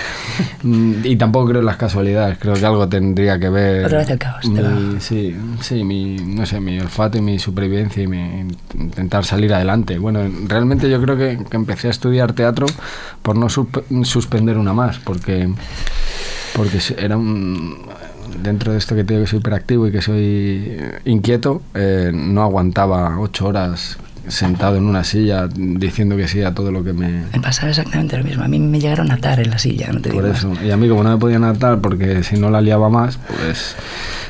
mm, 0.68 0.94
Y 1.06 1.16
tampoco 1.16 1.48
creo 1.50 1.60
en 1.62 1.66
las 1.66 1.78
casualidades, 1.78 2.38
creo 2.40 2.54
que 2.56 2.66
algo 2.66 2.88
tendría 2.88 3.40
que 3.40 3.50
ver. 3.50 3.86
Otra 3.86 4.00
vez 4.00 4.10
el 4.10 4.20
caos, 4.20 4.42
te 4.42 4.48
mi- 4.50 5.00
sí, 5.00 5.36
sí, 5.62 5.84
mi, 5.84 6.16
no 6.18 6.46
sé, 6.46 6.60
mi 6.60 6.80
olfato 6.80 7.18
y 7.18 7.22
mi 7.22 7.40
supervivencia 7.40 8.04
y 8.04 8.08
mi 8.08 8.48
intentar 8.76 9.26
salir 9.26 9.54
adelante. 9.54 9.98
Bueno, 9.98 10.22
realmente 10.48 10.90
yo 10.90 11.02
creo 11.02 11.18
que, 11.18 11.40
que 11.50 11.58
empecé 11.58 11.88
a 11.88 11.92
estudiar 11.92 12.34
teatro 12.34 12.66
por 13.22 13.36
no 13.38 13.48
suspender 13.50 14.58
una 14.58 14.74
más, 14.74 15.00
porque 15.00 15.50
porque 16.56 16.80
era 16.98 17.18
un 17.18 17.78
dentro 18.42 18.72
de 18.72 18.78
esto 18.78 18.96
que 18.96 19.04
te 19.04 19.14
digo 19.14 19.26
que 19.26 19.30
soy 19.30 19.40
hiperactivo 19.40 19.88
y 19.88 19.92
que 19.92 20.02
soy 20.02 20.18
eh, 20.68 21.00
inquieto 21.06 21.62
eh, 21.74 22.12
no 22.14 22.42
aguantaba 22.44 23.20
ocho 23.20 23.48
horas 23.48 23.98
sentado 24.28 24.78
en 24.78 24.86
una 24.86 25.04
silla 25.04 25.48
diciendo 25.54 26.16
que 26.16 26.28
sí 26.28 26.42
a 26.44 26.54
todo 26.54 26.72
lo 26.72 26.84
que 26.84 26.94
me 26.94 27.24
Me 27.34 27.40
pasaba 27.42 27.70
exactamente 27.70 28.18
lo 28.18 28.24
mismo. 28.24 28.44
A 28.44 28.48
mí 28.48 28.60
me 28.60 28.80
llegaron 28.80 29.12
a 29.12 29.16
atar 29.16 29.40
en 29.40 29.50
la 29.50 29.58
silla, 29.58 29.88
no 29.92 30.00
te 30.02 30.12
por 30.12 30.24
digo 30.24 30.36
eso 30.36 30.50
más. 30.50 30.64
y 30.64 30.72
a 30.72 30.78
mí 30.78 30.88
como 30.88 31.04
no 31.04 31.10
me 31.12 31.18
podían 31.18 31.44
atar 31.44 31.80
porque 31.82 32.24
si 32.24 32.38
no 32.38 32.50
la 32.50 32.62
liaba 32.62 32.90
más 32.90 33.18
pues 33.38 33.76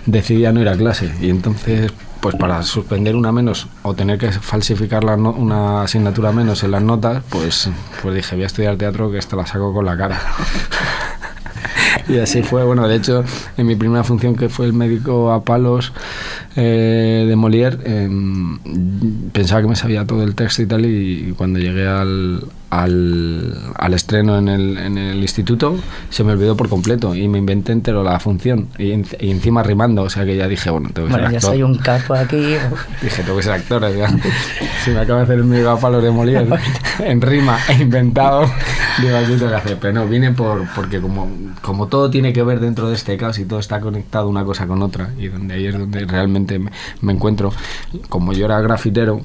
decidí 0.06 0.46
a 0.46 0.52
no 0.52 0.62
ir 0.62 0.70
a 0.70 0.76
clase 0.76 1.12
y 1.22 1.30
entonces 1.30 1.92
pues 2.20 2.36
para 2.36 2.64
suspender 2.64 3.16
una 3.18 3.32
menos 3.34 3.68
o 3.84 3.94
tener 3.94 4.18
que 4.18 4.32
falsificar 4.32 5.04
la 5.04 5.18
no- 5.18 5.32
una 5.34 5.84
asignatura 5.84 6.32
menos 6.32 6.64
en 6.64 6.72
las 6.72 6.82
notas 6.82 7.22
pues 7.30 7.70
pues 8.02 8.16
dije 8.16 8.36
voy 8.36 8.44
a 8.46 8.48
estudiar 8.48 8.78
teatro 8.78 9.12
que 9.12 9.18
esta 9.18 9.36
la 9.36 9.46
saco 9.46 9.74
con 9.74 9.86
la 9.86 9.98
cara 9.98 10.20
Y 12.10 12.20
así 12.20 12.44
fue, 12.44 12.64
bueno, 12.66 12.86
de 12.88 12.96
hecho, 12.98 13.24
en 13.56 13.66
mi 13.66 13.76
primera 13.78 14.04
función 14.04 14.36
que 14.36 14.50
fue 14.50 14.66
el 14.66 14.74
médico 14.74 15.32
a 15.32 15.44
palos 15.46 15.94
eh, 16.56 17.26
de 17.28 17.36
Molière, 17.36 17.78
em, 17.86 18.60
pensaba 19.32 19.62
que 19.62 19.68
me 19.68 19.76
sabía 19.76 20.06
todo 20.06 20.24
el 20.24 20.36
texto 20.36 20.62
y 20.62 20.66
tal, 20.68 20.86
y 20.86 21.34
cuando 21.38 21.60
llegué 21.60 21.88
al, 21.88 22.44
al, 22.70 23.58
al 23.76 23.94
estreno 23.94 24.38
en 24.38 24.48
el, 24.50 24.78
en 24.78 24.98
el 24.98 25.18
instituto, 25.22 25.76
se 26.10 26.24
me 26.24 26.32
olvidó 26.34 26.56
por 26.58 26.70
completo 26.70 27.16
y 27.16 27.28
me 27.28 27.38
inventé 27.40 27.72
entero 27.72 28.04
la 28.04 28.20
función, 28.20 28.68
y, 28.78 28.92
en- 28.92 29.06
y 29.20 29.32
encima 29.32 29.64
rimando, 29.64 30.04
o 30.04 30.10
sea 30.10 30.26
que 30.26 30.36
ya 30.36 30.48
dije, 30.48 30.70
bueno, 30.70 30.90
tengo 30.94 31.08
que 31.08 31.14
Bueno, 31.14 31.28
ser 31.28 31.32
ya 31.34 31.38
actor. 31.40 31.52
soy 31.54 31.64
un 31.64 31.78
capo 31.78 32.14
aquí. 32.16 32.38
Dije, 33.02 33.24
tengo 33.24 33.38
que 33.38 33.44
ser 33.44 33.54
actor. 33.54 33.84
o 33.84 33.92
sea, 33.94 34.10
si 34.84 34.92
me 34.92 35.00
acaba 35.00 35.20
de 35.20 35.24
hacer 35.26 35.38
el 35.40 35.46
médico 35.46 35.70
a 35.70 35.80
palos 35.80 36.04
de 36.04 36.12
Molière 36.12 36.60
en 37.06 37.22
rima 37.22 37.58
e 37.70 37.82
inventado, 37.82 38.46
digo, 39.02 39.18
aquí 39.18 39.34
tengo 39.38 39.50
que 39.50 39.56
hacer. 39.56 39.78
Pero 39.80 39.94
no, 39.94 40.08
vine 40.08 40.32
por, 40.32 40.68
porque 40.76 41.00
como, 41.02 41.30
como 41.62 41.88
todo 41.88 42.10
tiene 42.10 42.34
que 42.34 42.44
ver 42.44 42.60
dentro 42.60 42.90
de 42.90 42.96
este 42.96 43.18
caos 43.18 43.40
y 43.40 43.46
todo 43.46 43.60
está 43.60 43.80
conectado 43.80 44.28
una 44.30 44.44
cosa 44.44 44.68
con 44.68 44.82
otra, 44.82 45.10
y 45.18 45.28
donde 45.30 45.54
ahí 45.56 45.66
es 45.68 45.78
donde 45.78 46.06
realmente 46.06 46.43
me, 46.60 46.72
me 47.02 47.14
encuentro, 47.14 47.52
como 48.10 48.34
yo 48.34 48.46
era 48.46 48.60
grafitero, 48.62 49.22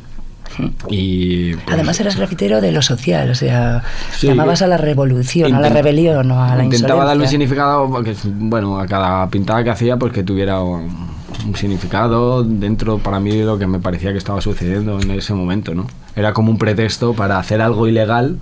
y 0.89 1.55
pues, 1.55 1.75
Además 1.75 2.01
eras 2.01 2.17
grafitero 2.17 2.61
de 2.61 2.73
lo 2.73 2.83
social, 2.83 3.31
o 3.31 3.35
sea, 3.35 3.83
Sí, 4.17 4.29
llamabas 4.29 4.63
a 4.63 4.67
la 4.67 4.77
revolución, 4.77 5.55
a 5.55 5.61
la 5.61 5.69
rebelión 5.69 6.31
o 6.31 6.43
a 6.43 6.57
la 6.57 6.65
Intentaba 6.65 7.05
darle 7.05 7.25
un 7.25 7.29
significado, 7.29 7.89
porque, 7.91 8.15
bueno, 8.25 8.79
a 8.79 8.87
cada 8.87 9.29
pintada 9.29 9.63
que 9.63 9.71
hacía, 9.71 9.97
pues 9.97 10.13
que 10.13 10.23
tuviera 10.23 10.61
un, 10.61 11.09
un 11.47 11.57
significado 11.57 12.43
dentro 12.43 12.99
para 12.99 13.21
mí 13.21 13.37
de 13.37 13.45
lo 13.45 13.59
que 13.59 13.67
me 13.67 13.79
parecía 13.79 14.13
que 14.13 14.19
estaba 14.19 14.41
sucediendo 14.41 15.01
en 15.01 15.11
ese 15.13 15.35
momento, 15.35 15.75
¿no? 15.75 15.87
Era 16.17 16.33
como 16.33 16.51
un 16.51 16.59
pretexto 16.59 17.15
para 17.15 17.39
hacer 17.39 17.61
algo 17.61 17.87
ilegal, 17.87 18.39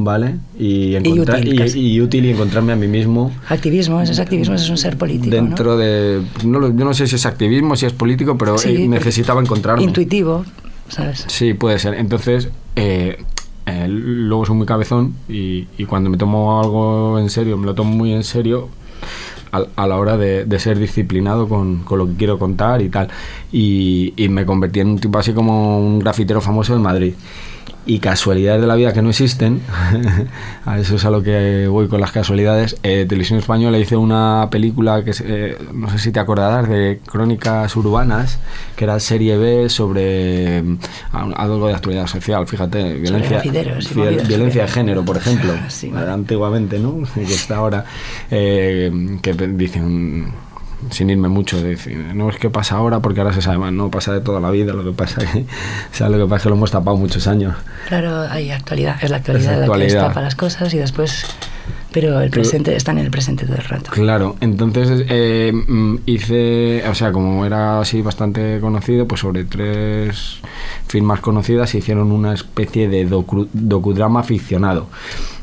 ¿vale? 0.00 0.36
Y, 0.58 0.94
encontrar, 0.94 1.40
útil, 1.40 1.76
y, 1.76 2.00
útil 2.00 2.24
y 2.24 2.30
encontrarme 2.30 2.72
a 2.72 2.76
mí 2.76 2.86
mismo 2.86 3.32
Activismo, 3.48 4.00
eso 4.00 4.12
es 4.12 4.20
activismo, 4.20 4.54
eso 4.54 4.64
es 4.64 4.70
un 4.70 4.78
ser 4.78 4.96
político. 4.96 5.34
dentro 5.34 5.76
de... 5.76 6.22
No, 6.44 6.60
lo- 6.60 6.68
yo 6.74 6.84
no 6.84 6.94
sé 6.94 7.06
si 7.08 7.16
es 7.16 7.26
activismo, 7.26 7.74
si 7.76 7.84
es 7.86 7.92
político, 7.92 8.38
pero 8.38 8.52
¿no? 8.52 8.58
Sí, 8.58 8.84
eh, 8.84 8.88
necesitaba 8.88 9.40
encontrarme. 9.42 9.82
Intuitivo, 9.82 10.44
¿sabes? 10.88 11.24
Sí, 11.26 11.52
puede 11.54 11.78
ser. 11.80 11.94
Entonces, 11.94 12.48
eh, 12.76 13.18
eh, 13.66 13.86
luego 13.88 14.46
soy 14.46 14.56
muy 14.56 14.66
cabezón 14.66 15.14
y, 15.28 15.66
y 15.76 15.84
cuando 15.84 16.08
me 16.10 16.16
tomo 16.16 16.60
algo 16.60 17.18
en 17.18 17.28
serio, 17.28 17.58
me 17.58 17.66
lo 17.66 17.74
tomo 17.74 17.92
muy 17.92 18.12
en 18.12 18.22
serio 18.22 18.68
a, 19.50 19.64
a 19.76 19.86
la 19.88 19.96
hora 19.96 20.16
de, 20.16 20.44
de 20.44 20.58
ser 20.60 20.78
disciplinado 20.78 21.48
con, 21.48 21.78
con 21.82 21.98
lo 21.98 22.06
que 22.06 22.14
quiero 22.14 22.38
contar 22.38 22.80
y 22.82 22.88
tal. 22.88 23.08
Y, 23.52 24.14
y 24.16 24.28
me 24.28 24.46
convertí 24.46 24.78
en 24.80 24.90
un 24.90 24.98
tipo 25.00 25.18
así 25.18 25.32
como 25.32 25.80
un 25.80 25.98
grafitero 25.98 26.40
famoso 26.40 26.74
en 26.76 26.82
Madrid. 26.82 27.14
Y 27.86 28.00
casualidades 28.00 28.60
de 28.60 28.66
la 28.66 28.74
vida 28.74 28.92
que 28.92 29.00
no 29.00 29.08
existen, 29.08 29.62
a 30.66 30.78
eso 30.78 30.96
es 30.96 31.04
a 31.06 31.10
lo 31.10 31.22
que 31.22 31.66
voy 31.68 31.88
con 31.88 32.00
las 32.02 32.12
casualidades. 32.12 32.76
Eh, 32.82 33.06
Televisión 33.08 33.38
Española 33.38 33.78
hizo 33.78 33.98
una 33.98 34.48
película 34.50 35.02
que 35.02 35.12
eh, 35.24 35.56
no 35.72 35.88
sé 35.88 35.98
si 35.98 36.12
te 36.12 36.20
acordarás 36.20 36.68
de 36.68 37.00
Crónicas 37.06 37.74
Urbanas, 37.76 38.38
que 38.76 38.84
era 38.84 39.00
serie 39.00 39.38
B 39.38 39.70
sobre 39.70 40.62
mm, 40.62 40.78
algo 41.12 41.68
de 41.68 41.74
actualidad 41.74 42.06
social, 42.06 42.46
fíjate, 42.46 42.92
violencia, 42.94 43.42
fiel- 43.42 43.94
movidas, 43.94 44.28
violencia 44.28 44.62
de 44.62 44.68
género, 44.68 45.02
por 45.04 45.16
ejemplo, 45.16 45.52
Sí, 45.68 45.90
antiguamente, 45.96 46.78
¿no? 46.78 47.02
Que 47.14 47.22
está 47.22 47.56
ahora, 47.56 47.86
eh, 48.30 49.18
que 49.22 49.32
dicen 49.32 50.30
sin 50.90 51.10
irme 51.10 51.28
mucho, 51.28 51.60
de 51.62 51.70
decir, 51.70 51.96
no 52.14 52.30
es 52.30 52.36
que 52.36 52.50
pasa 52.50 52.76
ahora 52.76 53.00
porque 53.00 53.20
ahora 53.20 53.32
se 53.34 53.42
sabe 53.42 53.58
más, 53.58 53.72
no 53.72 53.90
pasa 53.90 54.12
de 54.12 54.20
toda 54.20 54.40
la 54.40 54.50
vida, 54.50 54.72
lo 54.72 54.84
que 54.84 54.92
pasa 54.92 55.20
que, 55.20 55.40
o 55.92 55.94
sea, 55.94 56.08
lo 56.08 56.18
que 56.18 56.24
pasa 56.24 56.36
es 56.36 56.42
que 56.44 56.48
lo 56.50 56.54
hemos 56.56 56.70
tapado 56.70 56.96
muchos 56.96 57.26
años. 57.26 57.54
Claro, 57.88 58.20
hay 58.30 58.50
actualidad, 58.50 58.96
es 59.02 59.10
la 59.10 59.16
actualidad 59.18 59.52
Es 59.52 59.58
la 59.58 59.64
que 59.66 59.70
actualidad. 59.72 59.94
destapa 60.02 60.20
las 60.22 60.34
cosas 60.36 60.72
y 60.74 60.78
después 60.78 61.26
Pero 61.92 62.20
el 62.20 62.30
presente 62.30 62.76
está 62.76 62.92
en 62.92 62.98
el 62.98 63.10
presente 63.10 63.44
todo 63.46 63.56
el 63.56 63.64
rato. 63.64 63.90
Claro, 63.90 64.36
entonces 64.40 65.04
eh, 65.08 65.52
mm, 65.52 65.96
hice, 66.06 66.84
o 66.88 66.94
sea, 66.94 67.12
como 67.12 67.44
era 67.46 67.80
así 67.80 68.02
bastante 68.02 68.58
conocido, 68.60 69.06
pues 69.08 69.20
sobre 69.22 69.44
tres 69.44 70.38
firmas 70.86 71.20
conocidas 71.20 71.74
hicieron 71.74 72.12
una 72.12 72.34
especie 72.34 72.88
de 72.88 73.08
docu- 73.08 73.48
docudrama 73.52 74.22
ficcionado. 74.22 74.86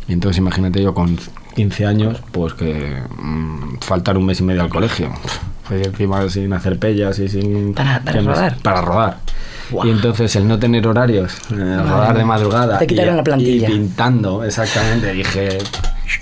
Y 0.07 0.13
entonces 0.13 0.37
imagínate 0.37 0.81
yo 0.83 0.93
con 0.93 1.17
15 1.55 1.85
años, 1.85 2.21
pues 2.31 2.53
que 2.53 3.01
mm, 3.17 3.77
faltar 3.81 4.17
un 4.17 4.25
mes 4.25 4.39
y 4.39 4.43
medio 4.43 4.61
al 4.61 4.69
colegio. 4.69 5.09
Fue 5.63 5.81
encima 5.81 6.29
sin 6.29 6.53
hacer 6.53 6.77
pellas 6.77 7.17
y 7.19 7.27
sin... 7.27 7.73
Para- 7.73 7.99
para 8.01 8.21
rodar. 8.21 8.57
Para 8.61 8.81
rodar. 8.81 9.17
Guau. 9.71 9.87
Y 9.87 9.89
entonces 9.89 10.35
el 10.35 10.47
no 10.47 10.59
tener 10.59 10.87
horarios, 10.87 11.37
eh, 11.51 11.55
rodar 11.55 12.15
de 12.15 12.23
madrugada. 12.23 12.77
Te 12.77 12.85
quitaron 12.85 13.15
y- 13.15 13.17
la 13.17 13.23
plantilla. 13.23 13.67
Y 13.69 13.71
pintando, 13.71 14.43
exactamente. 14.43 15.11
Dije, 15.11 15.57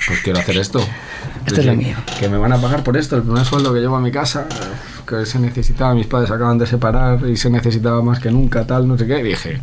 pues 0.07 0.19
quiero 0.23 0.39
hacer 0.39 0.57
esto. 0.57 0.79
Esto 1.45 1.59
es 1.59 1.65
lo 1.65 1.75
mío. 1.75 1.97
Que 2.19 2.29
me 2.29 2.37
van 2.37 2.53
a 2.53 2.57
pagar 2.57 2.83
por 2.83 2.95
esto, 2.95 3.17
el 3.17 3.23
primer 3.23 3.43
sueldo 3.43 3.73
que 3.73 3.81
llevo 3.81 3.97
a 3.97 3.99
mi 3.99 4.11
casa, 4.11 4.45
que 5.05 5.25
se 5.25 5.39
necesitaba, 5.39 5.93
mis 5.93 6.07
padres 6.07 6.31
acaban 6.31 6.57
de 6.57 6.65
separar 6.67 7.27
y 7.27 7.35
se 7.35 7.49
necesitaba 7.49 8.01
más 8.01 8.19
que 8.21 8.31
nunca, 8.31 8.65
tal, 8.65 8.87
no 8.87 8.97
sé 8.97 9.05
qué. 9.07 9.21
Dije, 9.21 9.59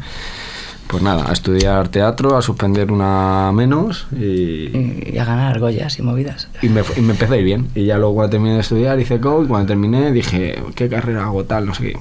pues 0.91 1.03
nada, 1.03 1.29
a 1.29 1.33
estudiar 1.33 1.89
teatro, 1.89 2.37
a 2.37 2.43
suspender 2.43 2.91
una 2.91 3.53
menos 3.53 4.07
y, 4.13 5.13
Y 5.15 5.19
a 5.19 5.25
ganar 5.25 5.53
argollas 5.53 5.99
y 5.99 6.03
movidas. 6.03 6.49
y 6.63 6.69
me, 6.69 6.83
y 6.97 7.01
me 7.01 7.13
empecé 7.13 7.35
a 7.35 7.37
ir 7.37 7.45
bien. 7.45 7.69
Y 7.75 7.85
ya 7.87 7.97
luego 7.99 8.15
cuando 8.17 8.31
terminé 8.31 8.55
de 8.55 8.61
estudiar 8.61 8.99
hice 8.99 9.21
coach, 9.21 9.47
cuando 9.47 9.69
terminé 9.69 10.11
dije, 10.13 10.61
¿qué 10.75 10.89
carrera 10.89 11.25
hago 11.25 11.45
tal? 11.45 11.67
No 11.67 11.75
sé 11.75 11.93
qué. 11.93 11.99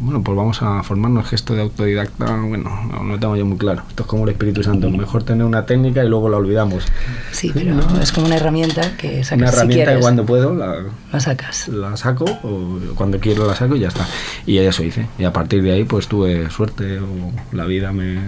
Bueno, 0.00 0.22
pues 0.22 0.36
vamos 0.36 0.62
a 0.62 0.82
formarnos 0.84 1.26
gesto 1.28 1.54
de 1.54 1.62
autodidacta. 1.62 2.24
Bueno, 2.36 2.70
no, 2.90 3.02
no 3.02 3.18
tengo 3.18 3.36
yo 3.36 3.44
muy 3.44 3.58
claro. 3.58 3.82
Esto 3.88 4.04
es 4.04 4.08
como 4.08 4.24
el 4.24 4.30
Espíritu 4.30 4.62
Santo. 4.62 4.88
Mejor 4.90 5.24
tener 5.24 5.44
una 5.44 5.66
técnica 5.66 6.04
y 6.04 6.08
luego 6.08 6.28
la 6.28 6.36
olvidamos. 6.36 6.84
Sí, 7.32 7.50
pero 7.52 7.74
es 8.00 8.12
como 8.12 8.26
una 8.26 8.36
herramienta 8.36 8.96
que 8.96 9.24
sacas 9.24 9.38
Una 9.38 9.48
si 9.50 9.56
herramienta 9.56 9.84
quieres. 9.84 9.94
que 9.96 10.00
cuando 10.02 10.24
puedo 10.26 10.54
la, 10.54 10.76
La 11.12 11.20
sacas. 11.20 11.68
la 11.68 11.96
saco 11.96 12.24
o 12.42 12.78
cuando 12.94 13.18
quiero 13.18 13.46
la 13.46 13.54
saco 13.56 13.74
y 13.76 13.80
ya 13.80 13.88
está. 13.88 14.06
Y 14.46 14.58
eso 14.58 14.84
hice. 14.84 15.06
Y 15.18 15.24
a 15.24 15.32
partir 15.32 15.62
de 15.62 15.72
ahí 15.72 15.84
pues 15.84 16.06
tuve 16.08 16.48
suerte 16.50 17.00
o 17.00 17.32
la 17.56 17.64
vida 17.64 17.92
me... 17.92 18.27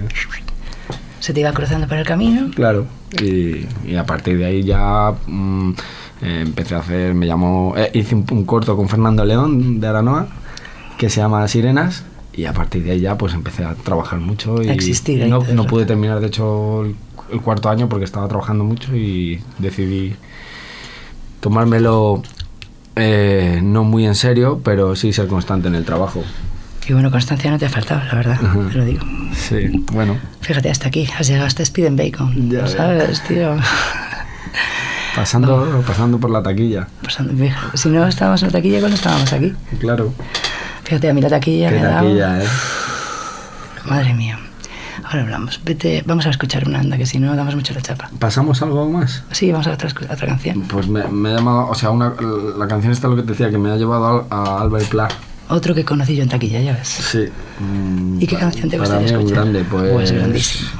Se 1.21 1.35
te 1.35 1.41
iba 1.41 1.53
cruzando 1.53 1.87
por 1.87 1.99
el 1.99 2.07
camino. 2.07 2.51
Claro. 2.55 2.87
Y, 3.21 3.67
y 3.87 3.97
a 3.97 4.07
partir 4.07 4.39
de 4.39 4.47
ahí 4.47 4.63
ya 4.63 5.13
mm, 5.27 5.71
eh, 6.23 6.43
empecé 6.47 6.75
a 6.75 6.79
hacer, 6.79 7.15
me 7.15 7.27
llamó, 7.27 7.75
eh, 7.77 7.91
hice 7.95 8.15
un, 8.15 8.25
un 8.31 8.45
corto 8.45 8.77
con 8.77 8.89
Fernando 8.89 9.25
León 9.25 9.81
de 9.81 9.87
Aranoa 9.87 10.29
que 10.97 11.11
se 11.11 11.21
llama 11.21 11.47
Sirenas. 11.49 12.05
Y 12.33 12.45
a 12.45 12.53
partir 12.53 12.85
de 12.85 12.93
ahí 12.93 13.01
ya 13.01 13.19
pues 13.19 13.35
empecé 13.35 13.65
a 13.65 13.75
trabajar 13.75 14.21
mucho 14.21 14.63
y 14.63 14.69
existir 14.69 15.27
no, 15.27 15.43
pude 15.67 15.85
terminar 15.85 16.21
de 16.21 16.29
hecho 16.29 16.85
el, 16.85 16.95
el 17.33 17.41
cuarto 17.41 17.69
año 17.69 17.89
porque 17.89 18.05
estaba 18.05 18.29
trabajando 18.29 18.63
mucho 18.63 18.95
y 18.95 19.43
decidí 19.59 20.15
tomármelo 21.41 22.23
eh, 22.97 23.61
no 23.63 23.85
muy 23.85 24.07
en 24.07 24.15
serio, 24.15 24.61
pero 24.63 24.95
sí 24.95 25.13
ser 25.13 25.27
constante 25.27 25.69
en 25.69 25.75
el 25.75 25.85
trabajo. 25.85 26.23
Y 26.89 26.93
bueno, 26.93 27.11
constancia 27.11 27.51
no 27.51 27.59
te 27.59 27.67
ha 27.67 27.71
faltado, 27.71 28.03
la 28.05 28.15
verdad. 28.15 28.39
Te 28.73 28.79
lo 28.79 28.85
digo. 28.85 29.05
Sí, 29.35 29.85
bueno. 29.93 30.17
Fíjate, 30.41 30.71
hasta 30.71 30.89
aquí. 30.89 31.09
Has 31.19 31.29
llegado 31.29 31.47
hasta 31.47 31.63
Speed 31.63 31.87
and 31.87 31.99
Bacon. 31.99 32.51
Ya 32.51 32.59
¿Lo 32.59 32.65
ves. 32.65 32.73
sabes, 32.73 33.23
tío? 33.25 33.57
Pasando, 35.15 35.83
pasando 35.87 36.19
por 36.19 36.31
la 36.31 36.43
taquilla. 36.43 36.87
Pasando- 37.03 37.33
Si 37.75 37.89
no 37.89 38.07
estábamos 38.07 38.43
en 38.43 38.49
la 38.49 38.53
taquilla, 38.53 38.79
¿cuándo 38.79 38.97
estábamos 38.97 39.33
aquí? 39.33 39.53
Claro. 39.81 40.13
Fíjate, 40.85 41.11
a 41.11 41.15
mí 41.15 41.21
la 41.21 41.29
taquilla 41.29 41.69
Qué 41.69 41.75
me 41.75 41.81
ha 41.81 41.85
dado... 41.91 42.03
taquilla, 42.07 42.43
¿eh? 42.43 42.47
Madre 43.87 44.15
mía. 44.15 44.39
Ahora 45.05 45.23
hablamos. 45.23 45.61
Vete, 45.65 46.03
vamos 46.07 46.27
a 46.27 46.31
escuchar 46.31 46.67
una 46.69 46.79
anda, 46.79 46.97
que 46.97 47.07
si 47.07 47.19
no 47.19 47.35
damos 47.35 47.57
mucho 47.57 47.75
la 47.75 47.81
chapa. 47.83 48.09
¿Pasamos 48.21 48.63
algo 48.63 48.89
más? 48.89 49.25
Sí, 49.33 49.51
vamos 49.51 49.67
a 49.67 49.73
otra, 49.73 49.89
otra 49.89 50.27
canción. 50.29 50.63
Pues 50.63 50.87
me, 50.89 51.03
me 51.09 51.31
ha 51.31 51.37
llamado, 51.37 51.69
o 51.69 51.75
sea, 51.75 51.91
una, 51.91 52.15
la 52.57 52.69
canción 52.69 52.93
está 52.93 53.09
lo 53.09 53.17
que 53.17 53.23
te 53.23 53.29
decía, 53.33 53.51
que 53.51 53.59
me 53.59 53.71
ha 53.71 53.77
llevado 53.77 54.27
a, 54.31 54.37
a 54.37 54.61
Albert 54.61 54.89
Pla. 54.89 55.09
Otro 55.51 55.75
que 55.75 55.85
conocí 55.85 56.15
yo 56.17 56.23
en 56.23 56.29
taquilla, 56.29 56.61
ya 56.61 56.73
ves. 56.75 56.89
Sí. 56.89 57.25
¿Y 58.21 58.27
qué 58.27 58.37
canción 58.37 58.71
te 58.71 58.79
para 58.79 58.89
gustaría 58.99 59.09
mí 59.09 59.13
un 59.15 59.21
escuchar? 59.29 59.45
grande, 59.45 59.65
pues. 59.71 59.93
Pues 59.93 60.13
grandísimo. 60.13 60.71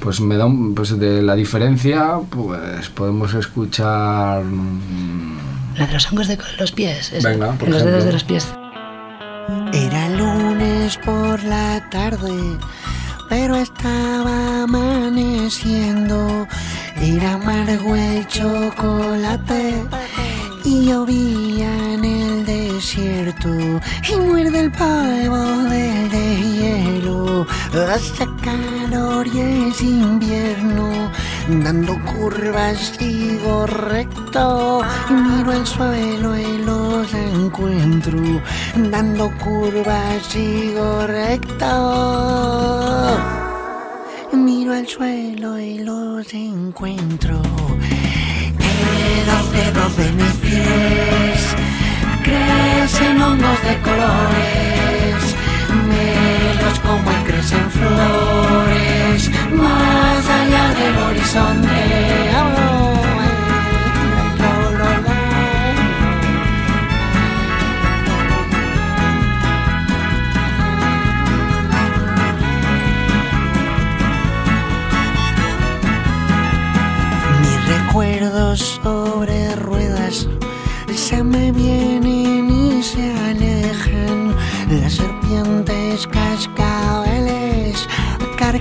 Pues 0.00 0.20
me 0.20 0.36
da 0.36 0.46
un, 0.46 0.74
pues 0.74 0.98
de 0.98 1.22
la 1.22 1.34
diferencia, 1.34 2.18
pues 2.30 2.88
podemos 2.90 3.32
escuchar. 3.34 4.42
mm, 4.44 5.38
La 5.78 5.86
de 5.86 5.94
los 5.94 6.06
hongos 6.12 6.28
de 6.28 6.38
los 6.58 6.72
pies. 6.72 7.12
Venga, 7.22 7.52
por 7.52 7.68
en 7.68 7.74
los 7.74 7.84
dedos 7.84 8.04
de 8.04 8.12
los 8.12 8.24
pies. 8.24 8.46
Era 9.72 10.08
lunes 10.10 10.98
por 11.04 11.42
la 11.44 11.88
tarde, 11.90 12.58
pero 13.28 13.56
estaba 13.56 14.62
amaneciendo. 14.64 16.46
Era 17.00 17.34
amargo 17.34 17.94
el 17.94 18.26
chocolate 18.26 19.84
y 20.64 20.86
llovía 20.86 21.70
en 21.94 22.04
el 22.04 22.25
desierto. 22.76 23.48
Y 24.10 24.16
muerde 24.16 24.60
el 24.60 24.70
polvo 24.70 25.38
del 25.70 26.10
deshielo. 26.10 27.46
Hace 27.92 28.26
calor 28.42 29.26
y 29.26 29.68
es 29.68 29.80
invierno. 29.82 31.10
Dando 31.48 31.94
curvas 32.04 32.92
sigo 32.98 33.66
recto 33.66 34.82
miro 35.10 35.52
el 35.52 35.66
suelo 35.66 36.36
y 36.36 36.58
los 36.58 37.14
encuentro. 37.14 38.18
Dando 38.90 39.30
curvas 39.38 40.22
sigo 40.28 41.06
recto. 41.06 41.72
Miro 44.32 44.72
al 44.74 44.86
suelo 44.86 45.58
y 45.58 45.78
los 45.78 46.32
encuentro. 46.34 47.40
En 48.68 49.26
los 49.28 49.52
dedos 49.52 49.96
de 49.96 50.12
mis 50.12 50.34
pies 50.44 51.35
colores. 54.06 55.36
Melos 55.88 56.78
como 56.80 57.10
crecen 57.24 57.70
flores, 57.70 59.30
más 59.52 60.24
allá 60.38 60.64
del 60.74 60.96
horizonte. 61.06 61.75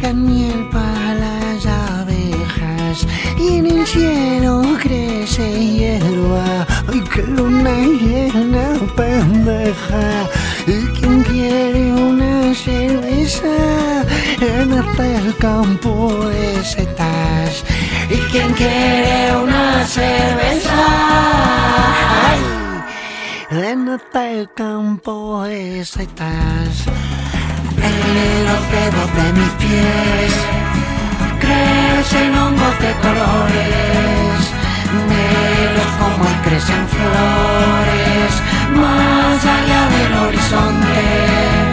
Cargan 0.05 0.25
miel 0.25 0.69
para 0.71 1.13
las 1.15 1.65
abejas. 1.65 3.07
Y 3.39 3.57
en 3.57 3.65
el 3.65 3.87
cielo 3.87 4.61
crece 4.81 5.47
hierba. 5.75 6.67
¡Ay, 6.87 7.03
qué 7.13 7.23
luna 7.23 7.71
llena 7.71 8.67
pendeja! 8.95 10.29
¿Y 10.67 10.85
quién 10.97 11.23
quiere 11.23 11.93
una 11.93 12.53
cerveza 12.53 14.03
en 14.41 14.73
el 14.73 15.35
campo 15.37 16.25
de 16.29 16.63
setas? 16.63 17.63
¿Y 18.09 18.17
quién 18.31 18.53
quiere 18.53 19.35
una 19.35 19.85
cerveza? 19.85 20.85
Ay, 22.29 22.41
en 23.51 23.87
este 23.89 24.47
campo 24.55 25.43
de 25.43 25.83
setas. 25.83 26.85
En 27.81 28.45
los 28.45 28.61
dedos 28.71 29.09
de 29.15 29.33
mis 29.33 29.51
pies 29.61 30.33
crecen 31.39 32.35
hongos 32.35 32.79
de 32.79 32.91
colores, 33.05 34.37
melos 35.09 35.91
como 35.99 36.29
el 36.29 36.37
crecen 36.45 36.87
flores, 36.87 38.31
más 38.75 39.39
allá 39.43 39.81
del 39.89 40.13
horizonte. 40.27 41.64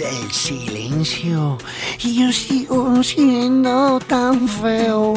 El 0.00 0.32
silencio 0.32 1.56
y 2.02 2.16
yo 2.16 2.32
sigo 2.32 3.02
siendo 3.02 4.00
tan 4.00 4.48
feo 4.48 5.14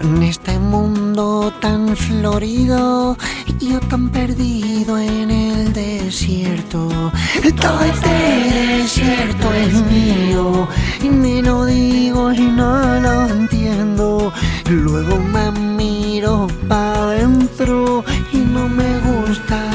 en 0.00 0.22
este 0.22 0.58
mundo 0.58 1.52
tan 1.60 1.96
florido 1.96 3.16
y 3.60 3.68
yo 3.72 3.80
tan 3.80 4.08
perdido 4.10 4.98
en 4.98 5.30
el 5.30 5.72
desierto. 5.72 6.88
Todo 7.60 7.84
este 7.84 8.78
desierto 8.78 9.52
es 9.54 9.74
mío 9.92 10.68
y 11.02 11.08
me 11.08 11.42
lo 11.42 11.64
digo 11.64 12.32
y 12.32 12.40
no 12.40 13.00
lo 13.00 13.26
entiendo 13.28 14.32
Luego 14.68 15.18
me 15.18 15.52
miro 15.52 16.48
para 16.66 17.04
adentro 17.04 18.04
y 18.32 18.38
no 18.38 18.68
me 18.68 18.98
gusta 18.98 19.65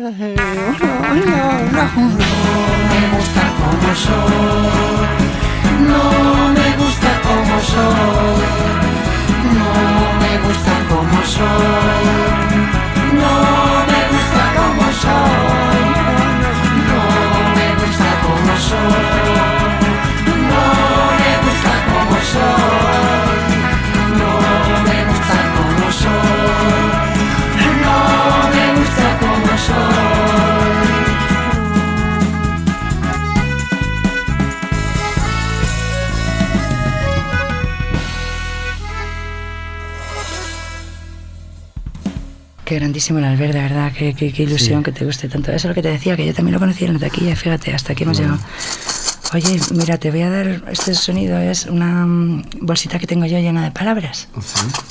No, 0.00 0.08
no, 0.08 0.16
no, 0.16 1.84
no 1.92 2.22
me 2.88 3.00
gusta 3.18 3.42
como 3.58 3.94
soy. 3.94 4.70
No 5.88 6.48
me 6.54 6.68
gusta 6.78 7.10
como 7.22 7.60
soy. 7.60 8.42
No 9.58 9.68
me 10.20 10.32
gusta 10.38 10.74
como 10.88 11.22
soy. 11.26 12.19
Grandísimo 42.80 43.18
el 43.18 43.24
Albert, 43.26 43.52
de 43.52 43.60
verdad, 43.60 43.92
qué, 43.96 44.14
qué- 44.14 44.32
qué 44.32 44.42
ilusión 44.44 44.82
que 44.82 44.90
te 44.90 45.04
guste 45.04 45.28
tanto. 45.28 45.50
Eso 45.52 45.68
es 45.68 45.70
lo 45.70 45.74
que 45.74 45.82
te 45.82 45.90
decía, 45.90 46.16
que 46.16 46.26
yo 46.26 46.34
también 46.34 46.54
lo 46.54 46.58
conocí 46.60 46.84
en 46.86 46.94
la 46.94 46.98
taquilla, 46.98 47.36
fíjate, 47.36 47.72
hasta 47.74 47.92
aquí 47.92 48.04
hemos 48.04 48.18
llegado. 48.18 48.38
Oye, 49.32 49.60
mira, 49.74 49.96
te 49.96 50.10
voy 50.10 50.22
a 50.22 50.30
dar, 50.30 50.64
este 50.72 50.92
sonido 50.94 51.38
es 51.38 51.66
una 51.66 52.04
mm, 52.04 52.42
bolsita 52.62 52.98
que 52.98 53.06
tengo 53.06 53.26
yo 53.26 53.38
llena 53.38 53.62
de 53.62 53.70
palabras. 53.70 54.26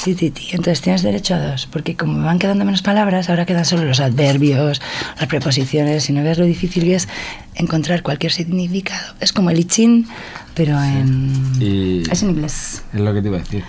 Sí, 0.02 0.16
sí, 0.18 0.32
sí. 0.34 0.48
Entonces 0.52 0.80
tienes 0.82 1.02
derecho 1.02 1.34
a 1.36 1.40
dos, 1.40 1.66
porque 1.68 1.98
como 1.98 2.24
van 2.24 2.40
quedando 2.40 2.64
menos 2.64 2.82
palabras, 2.82 3.30
ahora 3.30 3.46
quedan 3.46 3.66
solo 3.66 3.84
los 3.84 4.00
adverbios, 4.00 4.82
las 5.18 5.28
preposiciones, 5.28 6.10
y 6.10 6.14
no 6.14 6.24
ves 6.24 6.38
lo 6.38 6.46
difícil 6.46 6.84
que 6.84 6.96
es 6.96 7.10
encontrar 7.56 8.02
cualquier 8.02 8.32
significado. 8.32 9.14
Es 9.20 9.34
como 9.34 9.50
el 9.50 9.60
ichín, 9.60 10.08
pero 10.54 10.82
en... 10.82 11.34
Y 11.60 12.04
Es 12.10 12.24
en 12.24 12.30
inglés. 12.30 12.84
es 12.94 13.00
lo 13.02 13.14
que 13.14 13.22
te 13.22 13.28
iba 13.28 13.38
a 13.38 13.42
decir. 13.42 13.64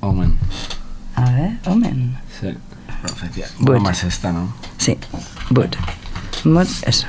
Omen. 0.00 0.36
A 1.14 1.30
ver, 1.30 1.50
omen. 1.66 2.16
Sí. 2.40 2.48
Profecía. 3.02 3.46
Bueno. 3.58 3.82
Más 3.82 4.04
esta, 4.04 4.32
¿no? 4.32 4.54
Sí. 4.78 4.96
Mod, 6.44 6.66
eso. 6.86 7.06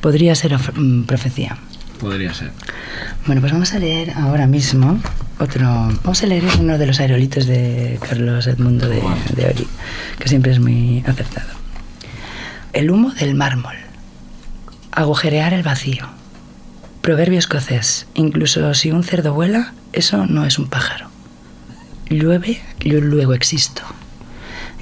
Podría 0.00 0.34
ser 0.34 0.56
mm, 0.58 1.04
profecía. 1.04 1.56
Podría 2.00 2.34
ser. 2.34 2.52
Bueno, 3.26 3.40
pues 3.40 3.52
vamos 3.52 3.72
a 3.72 3.78
leer 3.78 4.10
ahora 4.16 4.46
mismo 4.46 4.98
otro. 5.38 5.64
Vamos 5.64 6.22
a 6.22 6.26
leer 6.26 6.44
uno 6.58 6.78
de 6.78 6.86
los 6.86 6.98
aerolitos 7.00 7.46
de 7.46 7.98
Carlos 8.08 8.46
Edmundo 8.46 8.88
de, 8.88 9.02
de 9.36 9.46
Ori, 9.46 9.68
que 10.18 10.28
siempre 10.28 10.52
es 10.52 10.58
muy 10.58 11.04
acertado. 11.06 11.48
El 12.72 12.90
humo 12.90 13.10
del 13.12 13.34
mármol. 13.34 13.76
Agujerear 14.90 15.52
el 15.54 15.62
vacío. 15.62 16.06
Proverbio 17.00 17.38
escocés. 17.38 18.06
Incluso 18.14 18.74
si 18.74 18.90
un 18.92 19.04
cerdo 19.04 19.34
vuela, 19.34 19.72
eso 19.92 20.26
no 20.26 20.44
es 20.44 20.58
un 20.58 20.68
pájaro. 20.68 21.08
Llueve, 22.08 22.60
yo 22.80 23.00
luego 23.00 23.34
existo. 23.34 23.82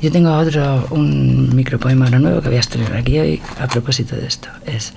Yo 0.01 0.11
tengo 0.11 0.33
otro, 0.33 0.87
un 0.91 1.55
micropoema 1.55 2.07
ahora 2.07 2.19
nuevo 2.19 2.41
que 2.41 2.49
voy 2.49 2.57
a 2.57 2.61
estrenar 2.61 2.97
aquí 2.97 3.19
hoy 3.19 3.43
a 3.61 3.67
propósito 3.67 4.17
de 4.17 4.27
esto. 4.27 4.49
Es 4.65 4.95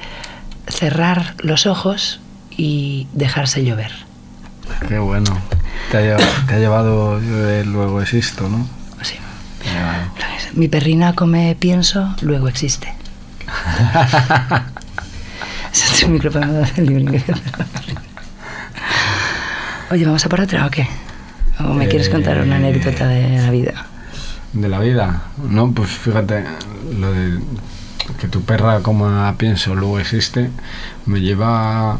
cerrar 0.67 1.35
los 1.39 1.65
ojos 1.65 2.21
y 2.55 3.07
dejarse 3.13 3.65
llover. 3.65 3.91
Qué 4.87 4.99
bueno. 4.99 5.29
Te 5.91 5.97
ha 5.97 6.01
llevado, 6.01 6.25
te 6.47 6.53
ha 6.55 6.59
llevado 6.59 7.19
luego 7.65 8.01
existo, 8.01 8.47
¿no? 8.47 8.65
Sí. 9.01 9.15
Llevado. 9.65 10.03
Mi 10.53 10.67
perrina 10.69 11.13
come 11.13 11.55
pienso, 11.59 12.15
luego 12.21 12.47
existe. 12.47 12.93
Ese 15.73 15.85
es 15.95 16.03
el 16.03 16.09
micropoema 16.11 16.53
del 16.75 16.85
libro 16.85 17.01
inglés. 17.01 17.23
Oye, 19.91 20.05
¿vamos 20.05 20.25
a 20.25 20.29
por 20.29 20.41
otra 20.41 20.65
o 20.65 20.71
qué? 20.71 20.87
¿O 21.59 21.73
me 21.73 21.87
quieres 21.87 22.09
contar 22.09 22.41
una 22.41 22.55
Eh, 22.55 22.59
anécdota 22.59 23.07
de 23.07 23.41
la 23.41 23.51
vida? 23.51 23.85
De 24.53 24.69
la 24.69 24.79
vida. 24.79 25.23
No, 25.49 25.71
pues 25.71 25.89
fíjate, 25.89 26.43
lo 26.99 27.11
de 27.11 27.39
que 28.19 28.27
tu 28.27 28.41
perra 28.41 28.81
coma 28.81 29.33
pienso 29.37 29.73
luego 29.75 29.99
existe, 29.99 30.49
me 31.05 31.21
lleva. 31.21 31.97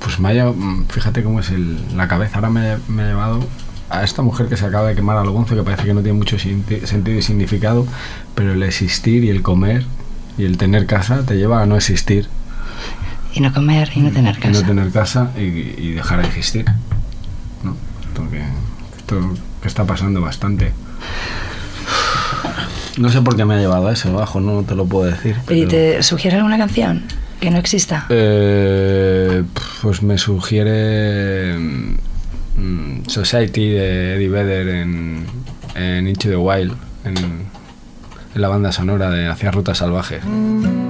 Pues 0.00 0.18
me 0.18 0.28
ha 0.28 0.32
llevado- 0.34 0.56
Fíjate 0.88 1.22
cómo 1.22 1.40
es 1.40 1.50
el- 1.50 1.96
la 1.96 2.08
cabeza. 2.08 2.36
Ahora 2.36 2.50
me, 2.50 2.76
me 2.88 3.02
ha 3.02 3.06
llevado 3.06 3.40
a 3.88 4.02
esta 4.04 4.22
mujer 4.22 4.48
que 4.48 4.56
se 4.56 4.66
acaba 4.66 4.88
de 4.88 4.94
quemar 4.94 5.16
al 5.16 5.30
gonzo, 5.30 5.54
que 5.56 5.62
parece 5.62 5.84
que 5.84 5.94
no 5.94 6.02
tiene 6.02 6.18
mucho 6.18 6.38
sentido 6.38 7.18
y 7.18 7.22
significado, 7.22 7.86
pero 8.34 8.52
el 8.52 8.62
existir 8.62 9.24
y 9.24 9.30
el 9.30 9.42
comer 9.42 9.84
y 10.38 10.44
el 10.44 10.58
tener 10.58 10.86
casa 10.86 11.24
te 11.24 11.36
lleva 11.36 11.62
a 11.62 11.66
no 11.66 11.76
existir. 11.76 12.28
Y 13.32 13.40
no 13.40 13.52
comer 13.54 13.90
y 13.94 14.00
no 14.00 14.10
tener 14.10 14.36
Y 14.36 14.40
casa. 14.40 14.60
no 14.60 14.66
tener 14.66 14.90
casa 14.90 15.30
y, 15.38 15.40
y 15.42 15.92
dejar 15.92 16.20
de 16.20 16.26
existir. 16.28 16.64
¿no? 17.62 17.76
Porque 18.14 18.42
esto 18.98 19.34
que 19.62 19.68
está 19.68 19.84
pasando 19.86 20.20
bastante. 20.20 20.72
No 22.98 23.08
sé 23.08 23.22
por 23.22 23.36
qué 23.36 23.44
me 23.44 23.54
ha 23.54 23.58
llevado 23.58 23.88
a 23.88 23.92
eso, 23.92 24.12
bajo, 24.12 24.40
no 24.40 24.62
te 24.62 24.74
lo 24.74 24.84
puedo 24.84 25.10
decir. 25.10 25.36
¿Y 25.44 25.64
pero- 25.64 25.68
te 25.68 26.02
sugiere 26.02 26.36
alguna 26.36 26.58
canción 26.58 27.04
que 27.40 27.50
no 27.50 27.58
exista? 27.58 28.06
Eh, 28.10 29.42
pues 29.80 30.02
me 30.02 30.18
sugiere 30.18 31.56
mm, 32.56 33.04
Society 33.06 33.70
de 33.70 34.16
Eddie 34.16 34.28
Vedder 34.28 34.68
en, 34.68 35.24
en 35.74 36.06
Into 36.08 36.28
the 36.28 36.36
Wild, 36.36 36.74
en, 37.04 37.16
en 37.16 38.40
la 38.42 38.48
banda 38.48 38.70
sonora 38.72 39.08
de 39.10 39.28
Hacia 39.28 39.50
Rutas 39.50 39.78
Salvajes. 39.78 40.22
It's 40.22 40.89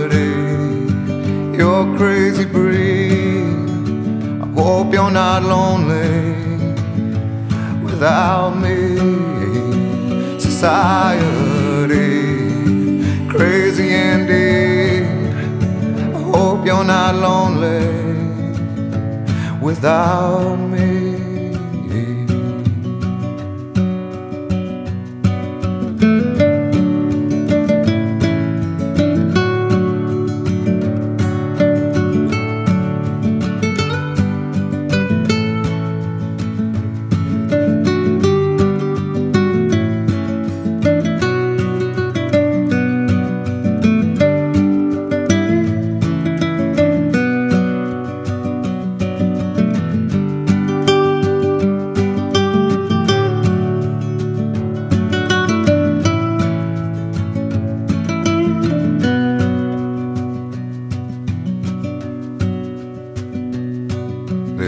you're 1.61 1.95
crazy 1.95 2.43
breed. 2.43 3.45
I 4.43 4.47
hope 4.59 4.91
you're 4.95 5.11
not 5.11 5.43
lonely 5.43 6.33
without 7.83 8.53
me. 8.63 8.77
Society, 10.39 12.09
crazy 13.29 13.89
indeed. 13.93 15.03
I 16.17 16.21
hope 16.33 16.65
you're 16.65 16.83
not 16.83 17.13
lonely 17.27 17.85
without 19.61 20.57
me. 20.57 20.70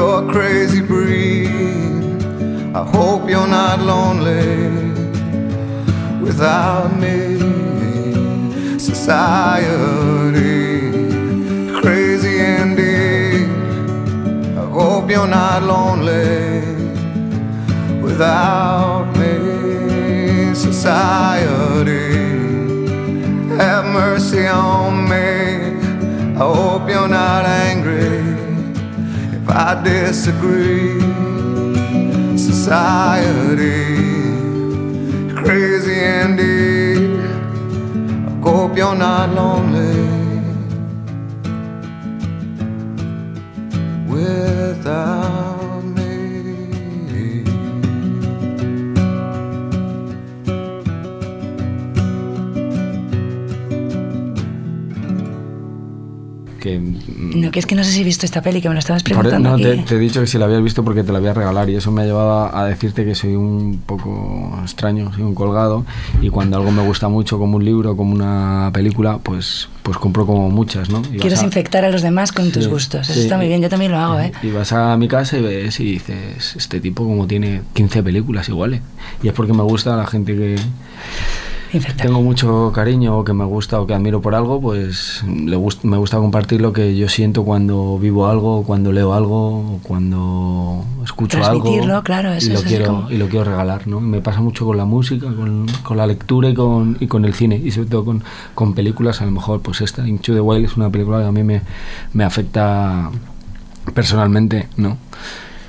you're 0.00 0.24
a 0.26 0.32
crazy 0.32 0.80
breed. 0.80 1.46
I 2.74 2.82
hope 2.96 3.28
you're 3.28 3.52
not 3.60 3.78
lonely 3.92 4.48
without 6.26 6.90
me. 7.02 7.18
Society, 8.78 9.90
crazy 11.82 12.36
indeed. 12.60 13.48
I 14.62 14.64
hope 14.78 15.10
you're 15.10 15.32
not 15.42 15.62
lonely 15.74 16.62
without 18.06 19.04
me. 19.20 19.34
Society, 20.54 22.08
have 23.62 23.84
mercy 24.00 24.46
on 24.46 24.92
me. 25.12 25.28
I 26.42 26.44
hope 26.58 26.88
you're 26.88 27.12
not 27.22 27.44
angry 27.44 28.19
I 29.52 29.82
disagree. 29.82 31.00
Society 32.38 33.86
crazy 35.34 35.98
indeed. 35.98 37.20
I 38.28 38.40
hope 38.42 38.76
you're 38.76 38.94
not 38.94 39.30
lonely 39.34 40.08
without 44.08 45.82
me. 45.84 47.44
Mm, 56.60 56.99
No, 57.34 57.50
que 57.50 57.58
es 57.58 57.66
que 57.66 57.74
no 57.74 57.84
sé 57.84 57.92
si 57.92 58.00
he 58.00 58.04
visto 58.04 58.26
esta 58.26 58.42
peli, 58.42 58.60
que 58.60 58.68
me 58.68 58.74
lo 58.74 58.78
estabas 58.80 59.02
por- 59.02 59.12
preguntando. 59.12 59.50
no, 59.50 59.56
te, 59.56 59.72
aquí. 59.72 59.82
te 59.82 59.94
he 59.96 59.98
dicho 59.98 60.20
que 60.20 60.26
si 60.26 60.38
la 60.38 60.44
habías 60.46 60.62
visto 60.62 60.84
porque 60.84 61.02
te 61.02 61.12
la 61.12 61.18
voy 61.20 61.28
a 61.28 61.34
regalar 61.34 61.68
y 61.70 61.76
eso 61.76 61.90
me 61.90 62.02
ha 62.02 62.04
llevado 62.04 62.54
a 62.56 62.64
decirte 62.66 63.04
que 63.04 63.14
soy 63.14 63.34
un 63.36 63.82
poco 63.86 64.58
extraño, 64.62 65.12
soy 65.12 65.22
un 65.22 65.34
colgado 65.34 65.84
y 66.20 66.28
cuando 66.30 66.56
algo 66.56 66.70
me 66.70 66.82
gusta 66.84 67.08
mucho 67.08 67.38
como 67.38 67.56
un 67.56 67.64
libro, 67.64 67.96
como 67.96 68.12
una 68.12 68.70
película, 68.72 69.18
pues 69.22 69.68
pues 69.82 69.96
compro 69.96 70.26
como 70.26 70.50
muchas, 70.50 70.90
¿no? 70.90 71.00
Y 71.12 71.16
Quieres 71.18 71.40
a- 71.40 71.44
infectar 71.44 71.84
a 71.84 71.90
los 71.90 72.02
demás 72.02 72.32
con 72.32 72.52
tus 72.52 72.68
gustos. 72.68 73.08
Eso 73.08 73.14
sí. 73.14 73.20
está 73.24 73.38
muy 73.38 73.48
bien, 73.48 73.62
yo 73.62 73.68
también 73.70 73.90
lo 73.92 73.98
hago, 73.98 74.20
¿eh? 74.20 74.30
Y 74.42 74.50
vas 74.50 74.72
a 74.72 74.96
mi 74.98 75.08
casa 75.08 75.38
y 75.38 75.42
ves 75.42 75.80
y 75.80 75.84
dices, 75.92 76.54
este 76.54 76.80
tipo 76.80 77.02
como 77.04 77.26
tiene 77.26 77.62
15 77.72 78.02
películas 78.02 78.48
iguales. 78.50 78.82
Y 79.22 79.28
es 79.28 79.32
porque 79.34 79.54
me 79.54 79.62
gusta 79.62 79.96
la 79.96 80.06
gente 80.06 80.36
que 80.36 80.56
Tengo 82.08 82.20
mucho 82.22 82.72
cariño 82.74 83.18
o 83.18 83.24
que 83.24 83.32
me 83.32 83.44
gusta 83.44 83.80
o 83.80 83.86
que 83.86 83.94
admiro 83.94 84.20
por 84.20 84.34
algo, 84.34 84.60
pues 84.60 85.22
le 85.26 85.56
gust- 85.56 85.82
me 85.84 85.96
gusta 85.96 86.16
compartir 86.18 86.60
lo 86.60 86.72
que 86.72 86.96
yo 86.96 87.08
siento 87.08 87.44
cuando 87.44 87.98
vivo 87.98 88.26
algo, 88.26 88.62
cuando 88.64 88.90
leo 88.92 89.12
algo, 89.14 89.58
o 89.58 89.80
cuando 89.82 90.84
escucho 91.04 91.38
algo. 91.38 91.62
Transmitirlo, 91.62 92.02
claro, 92.02 92.32
eso 92.32 92.48
y 92.48 92.52
lo 92.54 92.58
es 92.58 92.64
quiero 92.64 92.86
como- 92.86 93.10
Y 93.10 93.16
lo 93.18 93.28
quiero 93.28 93.44
regalar, 93.44 93.86
¿no? 93.86 93.98
Y 93.98 94.02
me 94.02 94.20
pasa 94.20 94.40
mucho 94.40 94.66
con 94.66 94.76
la 94.76 94.84
música, 94.84 95.26
con, 95.26 95.66
con 95.82 95.96
la 95.96 96.06
lectura 96.06 96.48
y 96.48 96.54
con, 96.54 96.96
y 96.98 97.06
con 97.06 97.24
el 97.24 97.34
cine. 97.34 97.56
Y 97.56 97.70
sobre 97.70 97.88
todo 97.88 98.04
con, 98.04 98.24
con 98.54 98.74
películas, 98.74 99.20
a 99.20 99.24
lo 99.26 99.30
mejor, 99.30 99.60
pues 99.60 99.80
esta, 99.80 100.06
Into 100.08 100.34
the 100.34 100.40
Wild, 100.40 100.64
es 100.64 100.76
una 100.76 100.90
película 100.90 101.18
que 101.20 101.26
a 101.26 101.32
mí 101.32 101.42
me, 101.44 101.62
me 102.12 102.24
afecta 102.24 103.10
personalmente, 103.94 104.68
¿no? 104.76 104.96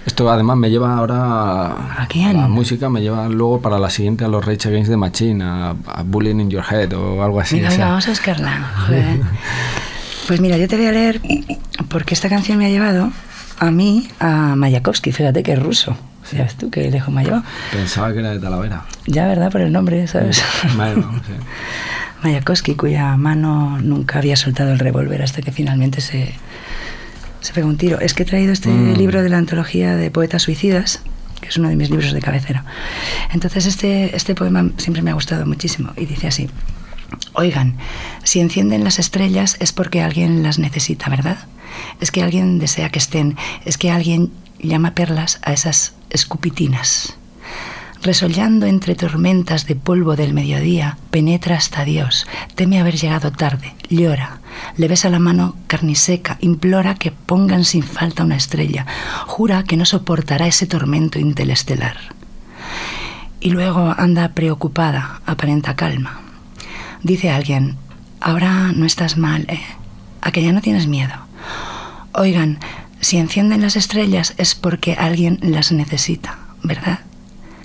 Esto 0.05 0.29
además 0.31 0.57
me 0.57 0.69
lleva 0.69 0.97
ahora 0.97 2.01
¿A 2.01 2.07
quién? 2.09 2.35
la 2.35 2.47
música, 2.47 2.89
me 2.89 3.01
lleva 3.01 3.27
luego 3.29 3.61
para 3.61 3.77
la 3.77 3.89
siguiente 3.89 4.25
a 4.25 4.27
los 4.27 4.43
Rage 4.43 4.67
Against 4.67 4.89
the 4.89 4.97
Machine, 4.97 5.43
a, 5.43 5.69
a 5.69 6.03
Bullying 6.03 6.39
in 6.39 6.49
Your 6.49 6.63
Head 6.69 6.93
o 6.93 7.23
algo 7.23 7.39
así. 7.39 7.63
O 7.63 7.69
sea, 7.69 7.89
vamos 7.89 8.07
a 8.07 8.09
buscarla. 8.11 8.71
Joder. 8.87 9.19
Pues 10.27 10.39
mira, 10.39 10.55
yo 10.55 10.67
te 10.67 10.77
voy 10.77 10.85
a 10.85 10.91
leer 10.91 11.19
porque 11.89 12.13
esta 12.13 12.29
canción 12.29 12.57
me 12.57 12.67
ha 12.67 12.69
llevado 12.69 13.11
a 13.59 13.69
mí, 13.69 14.07
a 14.19 14.55
Mayakovsky, 14.55 15.11
fíjate 15.11 15.43
que 15.43 15.53
es 15.53 15.59
ruso. 15.61 15.97
Ya 16.31 16.43
ves 16.43 16.55
tú 16.55 16.69
qué 16.69 16.89
lejos 16.89 17.13
me 17.13 17.21
ha 17.21 17.23
llevado. 17.25 17.43
Pensaba 17.71 18.13
que 18.13 18.19
era 18.19 18.31
de 18.31 18.39
Talavera. 18.39 18.85
Ya, 19.07 19.27
¿verdad? 19.27 19.51
Por 19.51 19.61
el 19.61 19.73
nombre, 19.73 20.07
¿sabes? 20.07 20.41
Bueno, 20.77 21.11
sí. 21.25 21.33
Mayakovsky, 22.23 22.75
cuya 22.75 23.17
mano 23.17 23.77
nunca 23.81 24.19
había 24.19 24.35
soltado 24.37 24.71
el 24.71 24.79
revólver 24.79 25.21
hasta 25.21 25.41
que 25.41 25.51
finalmente 25.51 25.99
se, 26.01 26.33
se 27.41 27.53
pegó 27.53 27.67
un 27.67 27.77
tiro. 27.77 27.99
Es 27.99 28.13
que 28.13 28.23
he 28.23 28.25
traído 28.25 28.53
este 28.53 28.69
Mm. 28.69 28.93
libro 28.95 29.21
de 29.23 29.29
la 29.29 29.37
antología 29.37 29.95
de 29.95 30.09
poetas 30.11 30.43
suicidas, 30.43 31.01
que 31.41 31.49
es 31.49 31.57
uno 31.57 31.69
de 31.69 31.75
mis 31.75 31.89
libros 31.89 32.13
de 32.13 32.21
cabecera. 32.21 32.63
Entonces 33.33 33.65
este, 33.65 34.15
este 34.15 34.35
poema 34.35 34.69
siempre 34.77 35.01
me 35.01 35.11
ha 35.11 35.15
gustado 35.15 35.45
muchísimo 35.45 35.91
y 35.97 36.05
dice 36.05 36.27
así. 36.27 36.49
Oigan, 37.33 37.75
si 38.23 38.39
encienden 38.39 38.83
las 38.83 38.99
estrellas 38.99 39.57
es 39.59 39.73
porque 39.73 40.01
alguien 40.01 40.43
las 40.43 40.59
necesita, 40.59 41.09
¿verdad? 41.09 41.37
Es 41.99 42.11
que 42.11 42.21
alguien 42.23 42.59
desea 42.59 42.89
que 42.89 42.99
estén, 42.99 43.35
es 43.65 43.77
que 43.77 43.91
alguien 43.91 44.31
llama 44.59 44.93
perlas 44.93 45.39
a 45.43 45.51
esas 45.53 45.93
escupitinas. 46.09 47.15
Resollando 48.03 48.65
entre 48.65 48.95
tormentas 48.95 49.67
de 49.67 49.75
polvo 49.75 50.15
del 50.15 50.33
mediodía, 50.33 50.97
penetra 51.11 51.55
hasta 51.55 51.85
Dios, 51.85 52.25
teme 52.55 52.79
haber 52.79 52.95
llegado 52.95 53.31
tarde, 53.31 53.75
llora, 53.89 54.39
le 54.75 54.87
besa 54.87 55.11
la 55.11 55.19
mano 55.19 55.55
carniseca, 55.67 56.37
implora 56.41 56.95
que 56.95 57.11
pongan 57.11 57.63
sin 57.63 57.83
falta 57.83 58.23
una 58.23 58.37
estrella, 58.37 58.87
jura 59.27 59.63
que 59.63 59.77
no 59.77 59.85
soportará 59.85 60.47
ese 60.47 60.65
tormento 60.65 61.19
intelestelar. 61.19 61.97
Y 63.39 63.51
luego 63.51 63.93
anda 63.95 64.29
preocupada, 64.29 65.21
aparenta 65.27 65.75
calma. 65.75 66.21
Dice 67.03 67.29
alguien, 67.29 67.77
ahora 68.19 68.71
no 68.71 68.87
estás 68.87 69.15
mal, 69.15 69.45
¿eh? 69.47 69.61
A 70.21 70.31
que 70.31 70.41
ya 70.41 70.53
no 70.53 70.61
tienes 70.61 70.87
miedo. 70.87 71.13
Oigan, 72.13 72.59
si 72.99 73.17
encienden 73.17 73.61
las 73.61 73.75
estrellas 73.75 74.33
es 74.37 74.55
porque 74.55 74.93
alguien 74.93 75.37
las 75.41 75.71
necesita, 75.71 76.39
¿verdad? 76.63 77.01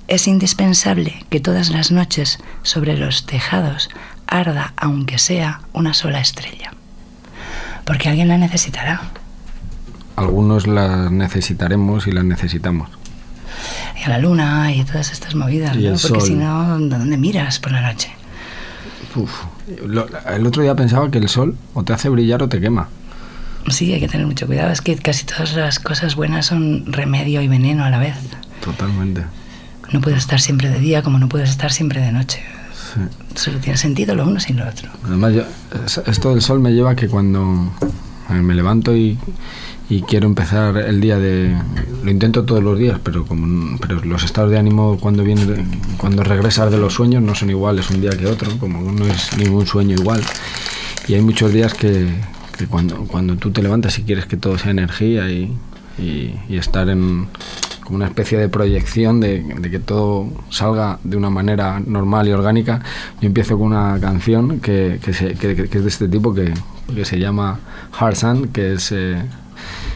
Es 0.09 0.29
indispensable 0.29 1.25
que 1.31 1.41
todas 1.41 1.71
las 1.71 1.91
noches 1.91 2.39
sobre 2.63 2.97
los 2.97 3.27
tejados 3.27 3.89
arda, 4.27 4.73
aunque 4.77 5.19
sea 5.19 5.63
una 5.73 5.95
sola 5.95 6.21
estrella. 6.21 6.73
Porque 7.85 8.09
alguien 8.09 8.29
la 8.29 8.39
necesitará. 8.39 9.01
Algunos 10.17 10.67
las 10.67 11.11
necesitaremos 11.11 12.07
y 12.07 12.13
las 12.13 12.25
necesitamos. 12.25 12.89
Y 14.01 14.05
a 14.05 14.09
la 14.11 14.19
luna 14.19 14.73
y 14.73 14.85
todas 14.85 15.13
estas 15.13 15.35
movidas, 15.35 15.77
¿no? 15.77 15.97
Porque 16.09 16.21
si 16.21 16.35
no, 16.35 16.79
¿de 16.79 16.99
dónde 16.99 17.17
miras 17.17 17.59
por 17.59 17.73
la 17.73 17.81
noche? 17.81 18.11
Uf. 19.15 19.31
Lo- 19.87 20.07
el 20.31 20.47
otro 20.47 20.63
día 20.63 20.75
pensaba 20.75 21.11
que 21.11 21.19
el 21.19 21.29
sol 21.29 21.57
o 21.75 21.83
te 21.83 21.93
hace 21.93 22.09
brillar 22.09 22.43
o 22.43 22.49
te 22.49 22.61
quema. 22.61 22.89
Sí, 23.69 23.93
hay 23.93 23.99
que 24.01 24.09
tener 24.09 24.27
mucho 24.27 24.47
cuidado. 24.47 24.71
Es 24.71 24.81
que 24.81 24.95
casi 24.97 25.25
todas 25.25 25.55
las 25.55 25.81
cosas 25.81 26.15
buenas 26.15 26.47
son 26.47 26.85
remedio 26.93 27.43
y 27.43 27.49
veneno 27.49 27.85
a 27.85 27.91
la 27.91 27.99
vez. 27.99 28.15
Totalmente. 28.65 29.25
No 29.93 30.01
puedes 30.01 30.19
estar 30.21 30.41
siempre 30.41 30.69
de 30.69 30.79
día 30.81 31.03
como 31.03 31.19
no 31.19 31.29
puedes 31.29 31.51
estar 31.51 31.73
siempre 31.73 32.01
de 32.01 32.13
noche. 32.13 32.41
Sí. 32.95 33.01
Solo 33.35 33.59
tiene 33.59 33.77
sentido 33.77 34.15
lo 34.15 34.27
uno 34.27 34.41
sin 34.41 34.57
lo 34.57 34.69
otro. 34.69 34.89
Además, 35.05 35.35
yo- 35.35 35.45
es- 35.85 36.01
esto 36.07 36.31
del 36.31 36.43
sol 36.43 36.61
me 36.61 36.73
lleva 36.73 36.91
a 36.93 36.97
que 36.97 37.09
cuando 37.09 37.73
me 38.31 38.55
levanto 38.55 38.97
y, 38.97 39.17
y 39.89 40.03
quiero 40.03 40.27
empezar 40.27 40.77
el 40.79 41.01
día 41.01 41.19
de... 41.19 41.57
Lo 42.03 42.11
intento 42.11 42.45
todos 42.45 42.63
los 42.63 42.77
días, 42.79 42.99
pero, 43.05 43.25
como, 43.25 43.79
pero 43.79 44.03
los 44.05 44.25
estados 44.25 44.51
de 44.51 44.59
ánimo 44.59 44.99
cuando, 44.99 45.23
viene, 45.23 45.65
cuando 45.97 46.25
regresas 46.25 46.71
de 46.73 46.79
los 46.79 46.95
sueños 46.95 47.23
no 47.23 47.35
son 47.37 47.51
iguales 47.51 47.89
un 47.91 48.01
día 48.01 48.11
que 48.11 48.27
otro, 48.27 48.51
como 48.59 48.91
no 48.93 49.07
es 49.07 49.37
ningún 49.37 49.67
sueño 49.67 49.95
igual. 49.95 50.21
Y 51.07 51.15
hay 51.15 51.21
muchos 51.23 51.53
días 51.53 51.73
que, 51.75 52.09
que 52.59 52.67
cuando, 52.67 52.97
cuando 53.07 53.37
tú 53.37 53.53
te 53.53 53.63
levantas 53.63 53.97
y 53.99 54.03
quieres 54.03 54.27
que 54.27 54.37
todo 54.37 54.59
sea 54.59 54.73
energía 54.73 55.31
y, 55.31 55.53
y- 55.99 56.35
y 56.49 56.57
estar 56.57 56.89
en 56.89 57.29
como 57.87 57.97
una 57.97 58.07
especie 58.07 58.37
de 58.37 58.49
proyección 58.49 59.21
de, 59.21 59.43
de 59.59 59.71
que 59.71 59.79
todo 59.79 60.27
salga 60.51 60.99
de 61.05 61.17
una 61.17 61.31
manera 61.31 61.81
normal 61.87 62.27
y 62.29 62.33
orgánica, 62.33 62.81
yo 63.21 63.27
empiezo 63.29 63.57
con 63.57 63.69
una 63.69 63.99
canción 64.01 64.61
que, 64.61 64.99
que, 65.03 65.15
se- 65.15 65.35
que- 65.35 65.55
que 65.69 65.79
es 65.79 65.83
de 65.85 65.89
este 65.89 66.09
tipo 66.09 66.35
que, 66.35 66.53
que 66.95 67.05
se 67.05 67.19
llama 67.19 67.59
Hard 67.99 68.17
Sun, 68.17 68.49
que 68.49 68.75
es 68.75 68.91
eh, 68.93 69.17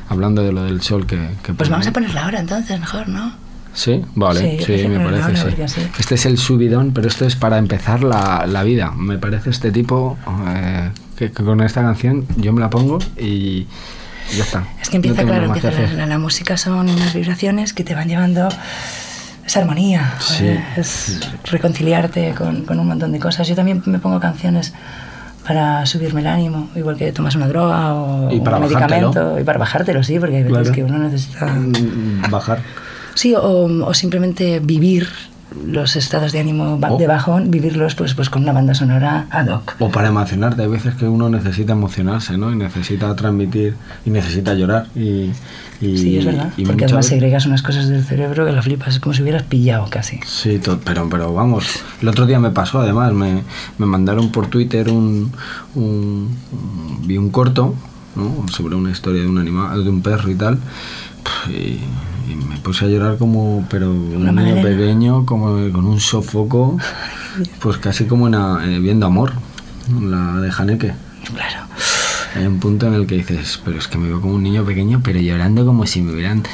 hablando 0.09 0.43
de 0.43 0.53
lo 0.53 0.63
del 0.65 0.81
sol 0.81 1.07
que... 1.07 1.17
Pues 1.45 1.57
pone. 1.57 1.71
vamos 1.71 1.87
a 1.89 1.93
ponerla 1.93 2.25
ahora 2.25 2.41
entonces, 2.41 2.79
mejor, 2.81 3.09
¿no? 3.09 3.33
Sí, 3.73 4.05
vale, 4.17 4.59
Sí, 4.65 4.79
sí, 4.83 4.89
me 4.89 4.99
parece, 4.99 5.37
sí. 5.57 5.63
así- 5.63 5.81
Este 5.99 6.15
es 6.17 6.27
el 6.27 6.39
subidón, 6.39 6.93
pero 6.93 7.07
esto 7.09 7.25
es 7.25 7.37
para 7.37 7.59
empezar 7.59 8.03
la, 8.03 8.45
la 8.49 8.63
vida. 8.65 8.91
Me 8.97 9.17
parece 9.19 9.51
este 9.51 9.71
tipo 9.71 10.19
eh, 10.49 10.91
que, 11.17 11.31
que 11.31 11.45
con 11.45 11.61
esta 11.61 11.83
canción 11.83 12.27
yo 12.37 12.53
me 12.53 12.61
la 12.61 12.69
pongo 12.71 12.99
y, 13.17 13.67
Ya 14.37 14.45
está. 14.45 14.65
Es 14.81 14.89
que 14.89 14.97
empieza, 14.97 15.23
No 15.23 15.29
claro, 15.29 15.45
empieza 15.47 15.71
la, 15.71 15.77
hacer. 15.79 15.93
la- 15.99 16.07
la 16.07 16.19
música 16.19 16.57
son 16.57 16.89
unas 16.89 17.15
vibraciones 17.15 17.73
que 17.73 17.85
te 17.85 17.95
van 17.95 18.09
llevando 18.09 18.49
esa 19.47 19.61
armonía, 19.61 20.15
Sí. 20.21 20.47
es 20.77 21.19
reconciliarte 21.51 22.35
con, 22.37 22.63
con 22.65 22.79
un 22.79 22.87
montón 22.87 23.11
de 23.13 23.19
cosas. 23.19 23.49
Yo 23.49 23.55
también 23.57 23.83
me 23.87 23.99
pongo 23.99 24.21
canciones 24.21 24.73
para 25.47 25.85
subirme 25.87 26.21
el 26.21 26.27
ánimo, 26.29 26.71
igual 26.77 26.97
que 26.97 27.11
tomas 27.13 27.35
una 27.35 27.49
droga 27.49 27.95
o 27.95 28.31
Y 28.33 28.41
para 28.41 28.59
un 28.59 28.65
medicamento, 28.65 29.41
y 29.41 29.43
para 29.43 29.59
bajártelo, 29.59 30.03
sí, 30.05 30.19
porque 30.21 30.37
hay 30.37 30.43
veces 30.45 30.59
Claro. 30.59 30.73
que 30.75 30.85
uno 30.85 30.99
necesita... 30.99 31.47
Mm, 31.47 32.31
Bajar. 32.31 32.61
Sí, 33.15 33.35
o, 33.35 33.41
o 33.87 33.95
simplemente 33.95 34.61
vivir 34.61 35.09
los 35.67 35.97
estados 35.97 36.33
de 36.33 36.41
ánimo 36.41 36.79
Oh. 36.83 36.97
de 36.99 37.07
bajón, 37.07 37.51
vivirlos 37.51 37.95
pues, 37.95 38.15
pues 38.15 38.31
con 38.31 38.43
una 38.43 38.53
banda 38.53 38.75
sonora 38.75 39.27
ad 39.31 39.49
hoc. 39.49 39.75
O 39.79 39.91
para 39.91 40.09
emocionarte, 40.09 40.63
hay 40.63 40.69
veces 40.69 40.95
que 40.95 41.07
uno 41.07 41.29
necesita 41.29 41.73
emocionarse, 41.73 42.37
¿no? 42.39 42.53
Y 42.53 42.57
necesita 42.57 43.15
transmitir 43.17 43.75
y 44.07 44.11
necesita 44.11 44.55
llorar. 44.55 44.87
Y, 44.95 45.31
y- 45.81 45.97
Sí, 45.99 46.19
es 46.19 46.25
verdad. 46.27 46.51
y 46.57 46.65
porque 46.65 46.85
además 46.85 47.07
veces- 47.07 47.11
segregas 47.11 47.47
unas 47.47 47.63
cosas 47.63 47.89
del 47.89 48.05
cerebro 48.05 48.45
que 48.47 48.53
lo 48.53 48.63
flipas, 48.63 48.95
es 48.95 49.01
como 49.01 49.15
si 49.15 49.23
hubieras 49.23 49.43
pillado 49.45 49.87
casi. 49.91 50.21
Sí, 50.27 50.61
pero, 50.85 51.09
pero 51.09 51.33
vamos, 51.35 51.67
el 52.01 52.09
otro 52.09 52.27
día 52.27 52.39
me 52.39 52.51
pasó 52.51 52.81
además, 52.81 53.13
me, 53.13 53.43
me 53.79 53.87
mandaron 53.87 54.31
por 54.31 54.47
Twitter 54.49 54.89
un, 54.91 55.33
un- 55.75 56.37
un- 56.53 57.07
vi 57.07 57.17
un 57.19 57.31
corto 57.31 57.75
¿no? 58.15 58.47
sobre 58.53 58.75
una 58.77 58.91
historia 58.91 59.23
de 59.23 59.29
un 59.29 59.39
animal, 59.39 59.83
de 59.85 59.91
un 59.91 60.03
perro 60.03 60.31
y 60.31 60.35
tal, 60.35 60.59
y, 61.49 61.79
y 62.29 62.35
me 62.35 62.57
puse 62.59 62.85
a 62.85 62.89
llorar 62.89 63.17
como, 63.19 63.65
pero 63.71 63.91
un 63.91 64.35
niño 64.35 64.63
pequeño, 64.63 65.25
como 65.27 65.47
con 65.73 65.85
un 65.87 66.01
sofoco, 66.01 66.77
pues 67.61 67.77
casi 67.79 68.05
como 68.07 68.27
en 68.29 68.35
a- 68.35 68.61
eh, 68.67 68.79
viendo 68.81 69.07
amor, 69.07 69.33
la 70.01 70.41
de 70.41 70.51
Haneke. 70.57 70.93
Claro. 71.35 71.67
Hay 72.35 72.47
un 72.47 72.61
punto 72.61 72.87
en 72.87 72.95
el 72.95 73.07
que 73.07 73.17
dices, 73.17 73.61
pero 73.65 73.79
es 73.79 73.89
que 73.89 73.99
me 73.99 74.09
veo 74.09 74.21
como 74.21 74.35
un 74.35 74.43
niño 74.43 74.65
pequeño, 74.65 75.01
pero 75.03 75.19
llorando 75.19 75.67
como 75.67 75.85
si 75.87 76.01
me 76.01 76.13
hubieran 76.13 76.45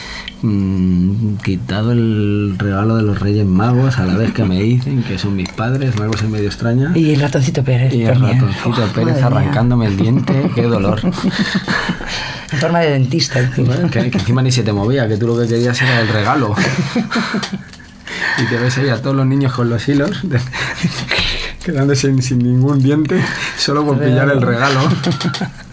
mm, 0.41 1.37
quitado 1.45 1.93
el 1.93 2.55
regalo 2.59 2.97
de 2.97 3.03
los 3.03 3.21
Reyes 3.21 3.45
Magos 3.45 3.99
a 3.99 4.07
la 4.07 4.17
vez 4.17 4.33
que 4.33 4.45
me 4.45 4.61
dicen 4.61 5.03
que 5.03 5.19
son 5.19 5.37
mis 5.37 5.51
padres, 5.51 5.95
una 5.97 6.07
cosa 6.07 6.27
medio 6.29 6.47
extraña. 6.47 6.93
Y 6.95 7.13
el 7.13 7.21
ratoncito 7.21 7.63
Pérez. 7.63 7.93
Y 7.93 8.05
el 8.05 8.19
ratoncito 8.19 8.87
Pérez 8.95 9.17
mía. 9.17 9.27
arrancándome 9.27 9.87
el 9.87 9.97
diente, 9.99 10.51
qué 10.55 10.63
dolor. 10.63 11.01
En 11.05 12.59
forma 12.59 12.81
de 12.81 12.93
dentista. 12.93 13.41
encima. 13.41 13.75
que, 13.91 14.11
que 14.11 14.19
encima 14.19 14.43
ni 14.43 14.53
se 14.53 14.63
te 14.63 14.73
movía, 14.73 15.07
que 15.07 15.19
tú 15.19 15.27
lo 15.27 15.39
que 15.39 15.47
querías 15.47 15.81
era 15.83 16.01
el 16.01 16.09
regalo. 16.09 16.55
y 18.39 18.47
te 18.47 18.57
ves 18.57 18.79
ahí 18.79 18.89
a 18.89 19.03
todos 19.03 19.15
los 19.15 19.27
niños 19.27 19.53
con 19.53 19.69
los 19.69 19.87
hilos, 19.89 20.23
quedándose 21.63 22.09
sin, 22.09 22.23
sin 22.23 22.39
ningún 22.39 22.83
diente, 22.83 23.21
solo 23.59 23.85
por 23.85 23.99
pillar 23.99 24.31
el 24.31 24.41
regalo. 24.41 24.81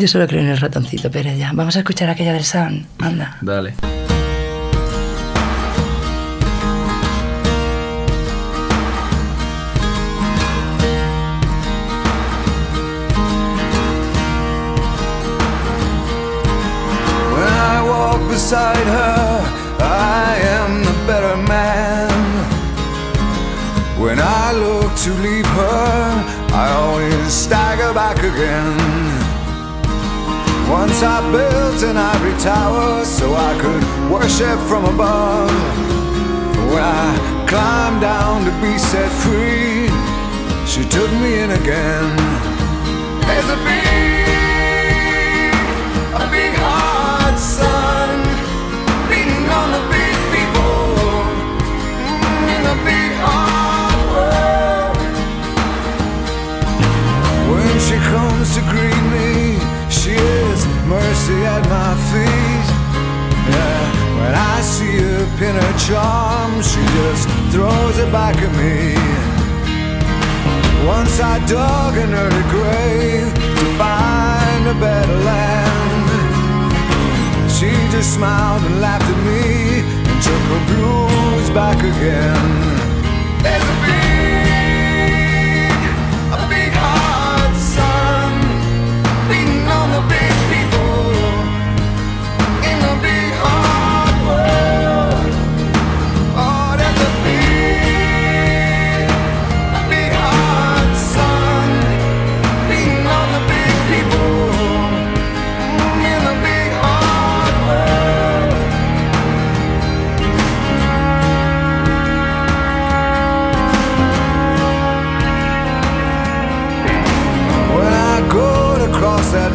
Yo 0.00 0.08
solo 0.08 0.26
creo 0.26 0.40
en 0.40 0.48
el 0.48 0.56
ratoncito 0.56 1.10
Pérez 1.10 1.36
ya. 1.36 1.52
Vamos 1.52 1.76
a 1.76 1.80
escuchar 1.80 2.08
aquella 2.08 2.32
del 2.32 2.42
Sound. 2.44 2.86
Anda. 3.00 3.36
Dale. 3.42 3.74
When 17.34 17.46
I 17.46 17.82
walk 17.86 18.26
beside 18.30 18.86
her, 18.86 19.44
I 19.80 20.40
am 20.62 20.82
the 20.82 20.94
better 21.06 21.36
man. 21.36 22.08
When 23.98 24.18
I 24.18 24.52
look 24.54 24.94
to 25.04 25.10
leave 25.22 25.44
her, 25.44 26.24
I 26.54 26.70
always 26.72 27.30
stagger 27.30 27.92
back 27.92 28.16
again. 28.16 29.09
Once 30.70 31.02
I 31.02 31.18
built 31.32 31.82
an 31.82 31.96
ivory 31.96 32.36
tower 32.38 33.04
so 33.04 33.34
I 33.34 33.52
could 33.62 33.82
worship 34.10 34.58
from 34.68 34.84
above. 34.84 35.50
When 36.70 36.82
I 36.82 37.44
climbed 37.48 38.00
down 38.00 38.44
to 38.44 38.52
be 38.62 38.78
set 38.78 39.10
free, 39.24 39.90
she 40.70 40.82
took 40.88 41.10
me 41.22 41.40
in 41.42 41.50
again. 41.50 42.16
There's 43.26 43.50
a 43.50 43.58
big, 43.66 45.54
a 46.14 46.26
big 46.30 46.54
heart, 46.62 47.36
son, 47.38 48.22
beating 49.10 49.46
on 49.60 49.68
the 49.76 49.82
big 49.90 50.14
people 50.34 50.86
in 52.54 52.60
the 52.70 52.76
big 52.86 53.10
hard 53.26 53.98
world. 54.12 54.96
When 57.50 57.74
she 57.86 57.96
comes 58.14 58.46
to 58.54 58.60
greet 58.70 59.02
me, 59.16 59.30
she 59.90 60.12
is 60.14 60.49
mercy 60.90 61.38
at 61.46 61.62
my 61.70 61.94
feet. 62.10 62.68
Yeah, 63.54 63.82
when 64.18 64.34
I 64.34 64.60
see 64.60 64.98
her 64.98 65.24
pin 65.38 65.54
her 65.54 65.74
charm, 65.86 66.50
she 66.70 66.82
just 66.98 67.24
throws 67.52 67.96
it 68.04 68.10
back 68.10 68.36
at 68.46 68.52
me. 68.58 68.98
Once 70.94 71.14
I 71.20 71.38
dug 71.46 71.94
an 72.04 72.12
early 72.22 72.46
grave 72.54 73.30
to 73.60 73.66
find 73.78 74.62
a 74.74 74.76
better 74.86 75.18
land. 75.30 76.08
She 77.56 77.70
just 77.94 78.14
smiled 78.14 78.62
and 78.64 78.80
laughed 78.80 79.08
at 79.14 79.20
me 79.30 79.42
and 80.08 80.18
took 80.26 80.44
her 80.52 80.62
blues 80.70 81.48
back 81.50 81.78
again. 81.78 82.48
There's 83.44 83.68
a 83.74 84.09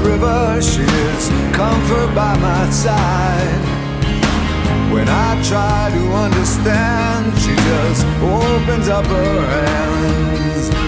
river, 0.05 0.61
she 0.61 0.83
is 0.83 1.29
comfort 1.51 2.13
by 2.13 2.37
my 2.37 2.69
side. 2.69 3.63
When 4.93 5.07
I 5.09 5.41
try 5.43 5.91
to 5.97 6.03
understand, 6.25 7.37
she 7.39 7.55
just 7.55 8.05
opens 8.21 8.87
up 8.87 9.05
her 9.07 9.41
hands. 9.41 10.84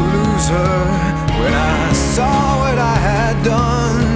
To 0.00 0.06
lose 0.16 0.48
her 0.48 0.78
when 1.40 1.54
I 1.54 1.92
saw 1.92 2.60
what 2.62 2.78
I 2.78 2.96
had 3.10 3.34
done. 3.44 4.08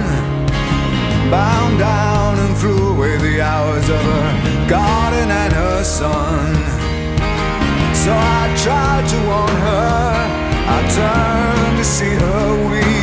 Bound 1.29 1.79
down 1.79 2.39
and 2.39 2.57
flew 2.57 2.93
away 2.93 3.17
the 3.17 3.41
hours 3.41 3.87
of 3.89 4.01
her 4.11 4.31
garden 4.67 5.29
and 5.31 5.53
her 5.53 5.83
son. 5.83 6.55
So 8.03 8.11
I 8.13 8.43
tried 8.63 9.05
to 9.13 9.17
warn 9.29 9.57
her, 9.69 10.11
I 10.75 10.79
turned 10.97 11.77
to 11.77 11.85
see 11.95 12.15
her 12.25 12.69
weep. 12.69 12.94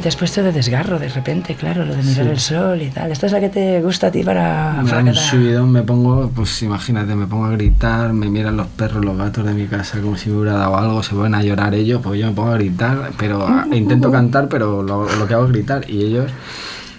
Te 0.00 0.08
has 0.08 0.16
puesto 0.16 0.42
de 0.42 0.52
desgarro 0.52 0.98
de 0.98 1.08
repente, 1.08 1.54
claro, 1.54 1.84
lo 1.84 1.94
de 1.94 2.02
mirar 2.02 2.24
Sí. 2.24 2.30
el 2.30 2.38
sol 2.38 2.82
y 2.82 2.88
tal. 2.90 3.10
¿Esta 3.12 3.26
es 3.26 3.32
la 3.32 3.40
que 3.40 3.48
te 3.48 3.80
gusta 3.82 4.08
a 4.08 4.10
ti 4.10 4.22
para 4.22 4.80
Me 4.82 4.90
da 4.90 4.98
un 5.00 5.14
subidón, 5.14 5.70
me 5.72 5.82
pongo, 5.82 6.30
pues 6.34 6.62
imagínate, 6.62 7.14
me 7.14 7.26
pongo 7.26 7.46
a 7.46 7.50
gritar, 7.52 8.12
me 8.12 8.28
miran 8.28 8.56
los 8.56 8.66
perros, 8.68 9.04
los 9.04 9.16
gatos 9.16 9.44
de 9.44 9.52
mi 9.54 9.66
casa 9.66 9.98
como 10.00 10.16
si 10.16 10.30
me 10.30 10.36
hubiera 10.38 10.56
dado 10.58 10.76
algo, 10.76 11.02
se 11.02 11.14
van 11.14 11.34
a 11.34 11.42
llorar 11.42 11.74
ellos, 11.74 12.00
pues 12.02 12.18
yo 12.20 12.26
me 12.26 12.32
pongo 12.32 12.50
a 12.52 12.54
gritar, 12.54 13.10
pero 13.18 13.46
a- 13.46 13.66
intento 13.72 14.10
cantar, 14.10 14.48
pero 14.48 14.82
lo, 14.82 15.08
lo 15.18 15.26
que 15.26 15.34
hago 15.34 15.44
es 15.46 15.52
gritar 15.52 15.88
y 15.90 16.02
ellos, 16.04 16.30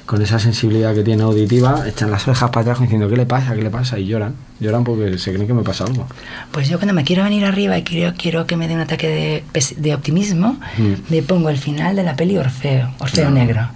con 0.10 0.24
esa 0.24 0.40
sensibilidad 0.40 0.96
que 0.96 1.04
tienen 1.04 1.24
auditiva, 1.24 1.88
echan 1.88 2.10
las 2.10 2.28
orejas 2.28 2.50
para 2.50 2.62
atrás 2.62 2.80
diciendo, 2.82 3.08
¿qué 3.08 3.16
le 3.16 3.28
pasa? 3.28 3.54
¿Qué 3.54 3.62
le 3.62 3.70
pasa? 3.70 4.00
Y 4.00 4.08
lloran, 4.08 4.34
lloran 4.60 4.84
porque 4.84 5.20
se 5.20 5.32
creen 5.32 5.46
que 5.46 5.54
me 5.54 5.62
pasa 5.62 5.84
algo. 5.84 6.08
Pues 6.52 6.68
yo 6.68 6.80
cuando 6.80 6.96
me 6.96 7.04
quiero 7.04 7.24
venir 7.24 7.46
arriba 7.46 7.78
y 7.78 7.84
quiero, 7.84 8.16
quiero 8.18 8.48
que 8.48 8.58
me 8.58 8.68
dé 8.68 8.74
un 8.74 8.80
ataque 8.82 9.44
de, 9.54 9.62
de 9.78 9.94
optimismo, 9.94 10.60
Mm. 10.80 10.94
le 11.12 11.22
pongo 11.22 11.50
el 11.52 11.60
final 11.60 11.96
de 11.96 12.02
la 12.04 12.16
peli 12.16 12.38
Orfeo, 12.40 12.92
Orfeo 12.98 13.28
Ah. 13.28 13.32
Negro, 13.32 13.68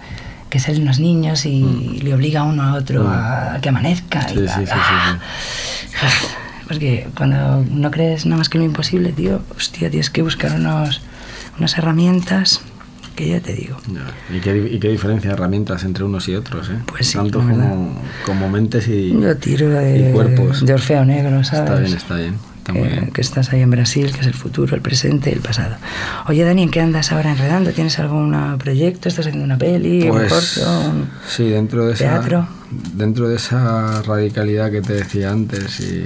que 0.50 0.58
salen 0.58 0.82
unos 0.82 0.98
niños 0.98 1.46
y 1.46 2.00
le 2.02 2.12
obliga 2.12 2.42
uno 2.42 2.64
a 2.64 2.74
otro 2.74 3.04
Mm. 3.04 3.12
a 3.12 3.58
que 3.62 3.68
amanezca. 3.68 4.26
Sí, 4.26 4.34
y 4.34 4.38
sí, 4.40 4.44
tal. 4.46 4.66
sí, 4.66 4.72
Ah. 4.74 5.18
Porque 6.66 7.06
cuando 7.16 7.64
no 7.70 7.90
crees 7.92 8.26
nada 8.26 8.38
más 8.38 8.48
que 8.48 8.58
lo 8.58 8.64
imposible, 8.64 9.12
tío, 9.12 9.40
hostia, 9.56 9.88
tienes 9.88 10.10
que 10.10 10.22
buscar 10.22 10.52
unos, 10.56 11.00
unas 11.58 11.78
herramientas 11.78 12.60
que 13.14 13.28
ya 13.28 13.40
te 13.40 13.52
digo. 13.54 13.76
¿Y 14.34 14.40
qué, 14.40 14.52
di- 14.52 14.74
y 14.74 14.78
qué 14.80 14.88
diferencia 14.88 15.30
de 15.30 15.34
herramientas 15.36 15.84
entre 15.84 16.04
unos 16.04 16.28
y 16.28 16.34
otros, 16.34 16.68
¿eh? 16.70 16.78
Pues 16.86 17.06
sí, 17.08 17.18
Tanto 17.18 17.38
como, 17.40 18.00
como 18.26 18.48
mentes 18.48 18.88
y, 18.88 19.12
Yo 19.20 19.36
tiro 19.36 19.68
de, 19.70 20.10
y 20.10 20.12
cuerpos. 20.12 20.64
de 20.64 20.74
Orfeo 20.74 21.04
Negro, 21.04 21.42
¿sabes? 21.44 21.70
Está 21.70 21.80
bien, 21.80 21.96
está 21.96 22.16
bien, 22.16 22.34
está 22.58 22.72
muy 22.72 22.82
que, 22.82 22.88
bien. 22.88 23.10
que 23.12 23.20
estás 23.20 23.52
ahí 23.52 23.60
en 23.60 23.70
Brasil, 23.70 24.10
que 24.12 24.20
es 24.20 24.26
el 24.26 24.34
futuro, 24.34 24.74
el 24.74 24.82
presente 24.82 25.30
y 25.30 25.34
el 25.34 25.40
pasado. 25.40 25.76
Oye, 26.28 26.44
Dani, 26.44 26.64
¿en 26.64 26.70
qué 26.70 26.80
andas 26.80 27.12
ahora 27.12 27.30
enredando? 27.32 27.70
¿Tienes 27.72 27.98
algún 27.98 28.34
ah, 28.34 28.56
proyecto? 28.58 29.08
¿Estás 29.08 29.26
haciendo 29.26 29.44
una 29.44 29.58
peli? 29.58 30.06
Pues, 30.08 30.56
un 30.58 30.64
corto? 30.64 30.80
un- 30.90 31.08
sí, 31.28 31.48
dentro 31.50 31.86
de 31.86 31.92
esa, 31.94 32.04
teatro? 32.04 32.48
dentro 32.94 33.28
de 33.28 33.36
esa 33.36 34.02
radicalidad 34.02 34.70
que 34.70 34.80
te 34.82 34.94
decía 34.94 35.30
antes 35.30 35.78
y 35.80 36.04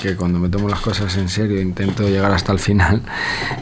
que 0.00 0.16
cuando 0.16 0.38
me 0.38 0.48
tomo 0.48 0.68
las 0.68 0.80
cosas 0.80 1.14
en 1.16 1.28
serio 1.28 1.60
intento 1.60 2.08
llegar 2.08 2.32
hasta 2.32 2.52
el 2.52 2.58
final, 2.58 3.02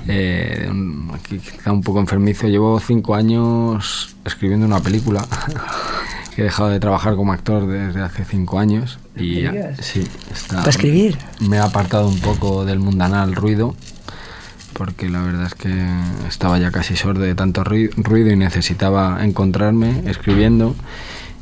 eh, 0.07 0.67
un- 0.71 1.11
quizá 1.29 1.73
un 1.73 1.83
poco 1.83 1.99
enfermizo, 2.01 2.47
llevo 2.47 2.79
cinco 2.81 3.15
años 3.15 4.15
escribiendo 4.25 4.67
una 4.67 4.81
película. 4.81 5.27
que 6.35 6.43
He 6.43 6.45
dejado 6.45 6.69
de 6.69 6.79
trabajar 6.79 7.17
como 7.17 7.33
actor 7.33 7.67
desde 7.67 8.01
hace 8.01 8.25
cinco 8.25 8.61
años 8.61 9.01
y 9.17 9.21
¿Me 9.43 9.51
digas? 9.51 9.79
sí, 9.81 10.07
está- 10.33 10.59
¿Para 10.59 10.71
escribir? 10.71 11.19
me 11.41 11.57
he 11.57 11.61
apartado 11.61 12.07
un 12.09 12.21
poco 12.21 12.65
del 12.65 12.79
mundanal 12.79 13.35
ruido 13.35 13.75
porque 14.75 15.09
la 15.09 15.21
verdad 15.23 15.47
es 15.47 15.55
que 15.57 15.75
estaba 16.29 16.57
ya 16.61 16.71
casi 16.71 16.95
sordo 16.95 17.23
de 17.23 17.35
tanto 17.35 17.65
rui- 17.65 17.91
ruido 17.97 18.31
y 18.31 18.37
necesitaba 18.37 19.25
encontrarme 19.25 20.03
escribiendo 20.07 20.77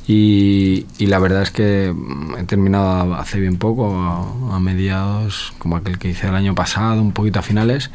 y, 0.09 0.87
y 0.99 1.07
la 1.07 1.19
verdad 1.19 1.43
es 1.43 1.51
que 1.51 1.93
mm, 1.95 2.37
he 2.39 2.45
terminado 2.45 3.15
hace 3.15 3.41
bien 3.41 3.57
poco, 3.57 3.93
a, 3.93 4.57
a 4.57 4.61
mediados, 4.61 5.53
como 5.59 5.77
aquel 5.77 5.99
que 5.99 6.09
hice 6.11 6.29
el 6.29 6.35
año 6.35 6.55
pasado, 6.55 7.01
un 7.03 7.13
poquito 7.13 7.41
a 7.41 7.43
finales, 7.43 7.91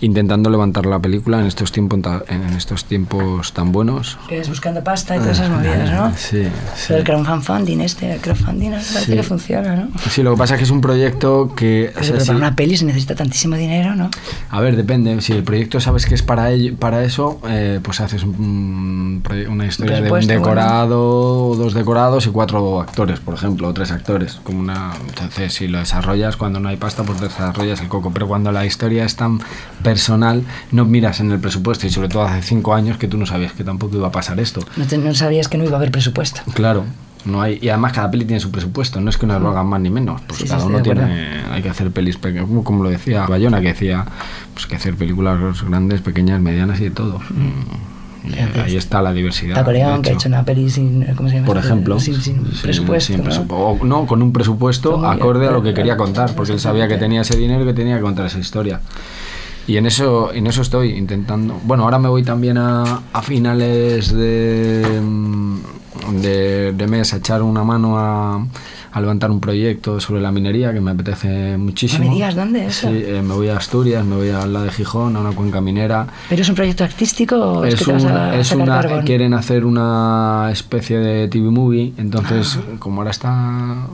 intentando 0.00 0.48
levantar 0.48 0.86
la 0.86 0.98
película 1.00 1.40
en 1.40 1.46
estos 1.46 1.72
tiempos, 1.72 2.00
en 2.28 2.42
estos 2.56 2.84
tiempos 2.84 3.52
tan 3.52 3.72
buenos. 3.72 4.18
Que 4.28 4.38
es 4.38 4.48
buscando 4.48 4.82
pasta 4.84 5.16
y 5.16 5.18
todas 5.18 5.38
esas 5.38 5.50
movidas, 5.50 5.90
¿no? 5.90 6.10
Sí, 6.16 6.44
sí. 6.76 6.84
Pero 6.88 6.98
el 7.00 7.04
crowdfunding 7.04 7.80
este, 7.80 8.14
el 8.14 8.20
crowdfunding 8.20 8.70
Sí. 8.80 9.12
que 9.12 9.22
funciona, 9.22 9.74
¿no? 9.76 9.88
Sí, 10.08 10.22
lo 10.22 10.32
que 10.32 10.38
pasa 10.38 10.54
es 10.54 10.58
que 10.58 10.64
es 10.64 10.70
un 10.70 10.80
proyecto 10.80 11.52
que... 11.54 11.90
o 11.90 11.92
Pero, 11.94 12.04
sea, 12.04 12.12
pero 12.14 12.26
para 12.26 12.38
una 12.38 12.56
peli 12.56 12.76
se 12.76 12.84
necesita 12.84 13.14
tantísimo 13.14 13.56
dinero, 13.56 13.94
¿no? 13.96 14.10
A 14.50 14.60
ver, 14.60 14.76
depende. 14.76 15.20
Si 15.20 15.32
el 15.32 15.42
proyecto 15.42 15.80
sabes 15.80 16.06
que 16.06 16.14
es 16.14 16.22
para 16.22 16.50
ello, 16.50 16.76
para 16.76 17.04
eso, 17.04 17.40
eh, 17.48 17.80
pues 17.82 18.00
haces 18.00 18.22
un 18.22 19.22
una 19.48 19.66
historia 19.66 20.00
de 20.00 20.10
un 20.10 20.26
decorado, 20.26 21.39
o 21.42 21.56
dos 21.56 21.74
decorados 21.74 22.26
y 22.26 22.30
cuatro 22.30 22.80
actores, 22.80 23.20
por 23.20 23.34
ejemplo, 23.34 23.68
o 23.68 23.72
tres 23.74 23.90
actores. 23.90 24.40
Como 24.42 24.60
una, 24.60 24.92
entonces, 25.08 25.52
si 25.54 25.68
lo 25.68 25.78
desarrollas 25.78 26.36
cuando 26.36 26.60
no 26.60 26.68
hay 26.68 26.76
pasta, 26.76 27.02
pues 27.02 27.20
desarrollas 27.20 27.80
el 27.80 27.88
coco. 27.88 28.10
Pero 28.12 28.26
cuando 28.28 28.52
la 28.52 28.64
historia 28.66 29.04
es 29.04 29.16
tan 29.16 29.40
personal, 29.82 30.44
no 30.72 30.84
miras 30.84 31.20
en 31.20 31.30
el 31.32 31.38
presupuesto 31.40 31.86
y 31.86 31.90
sobre 31.90 32.08
todo 32.08 32.22
hace 32.22 32.42
cinco 32.42 32.74
años 32.74 32.98
que 32.98 33.08
tú 33.08 33.16
no 33.16 33.26
sabías 33.26 33.52
que 33.52 33.64
tampoco 33.64 33.96
iba 33.96 34.08
a 34.08 34.12
pasar 34.12 34.38
esto. 34.40 34.60
No, 34.76 34.86
te- 34.86 34.98
no 34.98 35.14
sabías 35.14 35.48
que 35.48 35.58
no 35.58 35.64
iba 35.64 35.74
a 35.74 35.76
haber 35.76 35.90
presupuesto. 35.90 36.40
Claro. 36.54 36.84
No 37.26 37.42
hay, 37.42 37.58
y 37.60 37.68
además 37.68 37.92
cada 37.92 38.10
peli 38.10 38.24
tiene 38.24 38.40
su 38.40 38.50
presupuesto, 38.50 38.98
no 38.98 39.10
es 39.10 39.18
que 39.18 39.26
unas 39.26 39.42
lo 39.42 39.50
hagan 39.50 39.66
más 39.66 39.78
ni 39.78 39.90
menos, 39.90 40.22
pues 40.26 40.40
Sí, 40.40 40.48
cada 40.48 40.64
uno 40.64 40.80
tiene, 40.80 41.42
hay 41.52 41.60
que 41.60 41.68
hacer 41.68 41.90
pelis 41.90 42.16
pequeñas, 42.16 42.46
como, 42.48 42.64
como 42.64 42.82
lo 42.82 42.88
decía 42.88 43.26
Bayona, 43.26 43.60
que 43.60 43.68
decía, 43.68 44.06
pues 44.54 44.66
que 44.66 44.76
hacer 44.76 44.94
películas 44.94 45.38
grandes, 45.62 46.00
pequeñas, 46.00 46.40
medianas 46.40 46.80
y 46.80 46.84
de 46.84 46.90
todo. 46.92 47.20
Y 47.30 47.99
Ahí 48.64 48.76
está 48.76 49.00
la 49.02 49.12
diversidad. 49.12 49.54
Taco 49.54 49.70
de 49.70 49.78
León, 49.78 50.02
que 50.02 50.10
ha 50.10 50.12
hecho. 50.12 50.28
una 50.28 50.44
peli 50.44 50.68
sin, 50.70 51.04
¿cómo 51.16 51.28
se 51.28 51.36
llama? 51.36 51.46
Por 51.46 51.56
ejemplo, 51.58 51.98
Sin, 51.98 52.20
sin 52.20 52.42
presupuesto. 52.62 53.12
sin 53.14 53.24
¿no? 53.24 53.30
presupu- 53.30 53.78
o 53.80 53.84
no, 53.84 54.06
con 54.06 54.22
un 54.22 54.32
presupuesto 54.32 54.98
bien, 54.98 55.10
acorde 55.10 55.48
a 55.48 55.50
lo 55.50 55.58
que 55.62 55.70
claro, 55.70 55.74
quería 55.76 55.96
claro, 55.96 56.04
contar, 56.04 56.34
porque 56.34 56.52
él 56.52 56.60
sabía 56.60 56.86
que 56.88 56.96
tenía 56.96 57.22
ese 57.22 57.36
dinero 57.36 57.62
y 57.64 57.66
que 57.66 57.74
tenía 57.74 57.96
que 57.96 58.02
contar 58.02 58.26
esa 58.26 58.38
historia. 58.38 58.80
Y 59.66 59.76
en 59.76 59.86
eso, 59.86 60.32
en 60.32 60.46
eso 60.46 60.62
estoy 60.62 60.90
intentando. 60.96 61.58
Bueno, 61.64 61.84
ahora 61.84 61.98
me 61.98 62.08
voy 62.08 62.22
también 62.22 62.58
a, 62.58 63.02
a 63.12 63.22
finales 63.22 64.12
de, 64.12 65.00
mm, 65.02 65.56
de, 66.20 66.72
de 66.72 66.86
mes 66.86 67.12
a 67.14 67.18
echar 67.18 67.42
una 67.42 67.62
mano 67.62 67.98
a, 67.98 68.44
a 68.92 69.00
levantar 69.00 69.30
un 69.30 69.40
proyecto 69.40 70.00
sobre 70.00 70.20
la 70.20 70.30
minería 70.32 70.72
que 70.72 70.80
me 70.80 70.90
apetece 70.90 71.56
muchísimo. 71.56 72.04
No 72.04 72.10
me 72.10 72.14
digas, 72.16 72.34
¿dónde 72.34 72.66
es? 72.66 72.74
Sí, 72.76 72.88
eh, 72.90 73.22
me 73.24 73.34
voy 73.34 73.48
a 73.48 73.56
Asturias, 73.56 74.04
me 74.04 74.16
voy 74.16 74.30
a 74.30 74.46
la 74.46 74.62
de 74.64 74.70
Gijón, 74.70 75.16
a 75.16 75.20
una 75.20 75.32
cuenca 75.32 75.60
minera. 75.60 76.06
¿Pero 76.28 76.42
es 76.42 76.48
un 76.48 76.54
proyecto 76.54 76.84
artístico 76.84 77.36
o 77.36 77.64
es, 77.64 77.74
Es, 77.74 77.80
que 77.80 77.86
te 77.86 77.92
vas 77.92 78.04
a 78.04 78.36
es 78.38 78.52
una, 78.52 78.64
carbón? 78.66 79.04
quieren 79.04 79.34
hacer 79.34 79.64
una 79.64 80.48
especie 80.52 80.98
de 80.98 81.28
TV 81.28 81.50
movie, 81.50 81.92
entonces 81.98 82.58
Ah. 82.60 82.76
como 82.78 83.00
ahora 83.00 83.10
está 83.10 83.86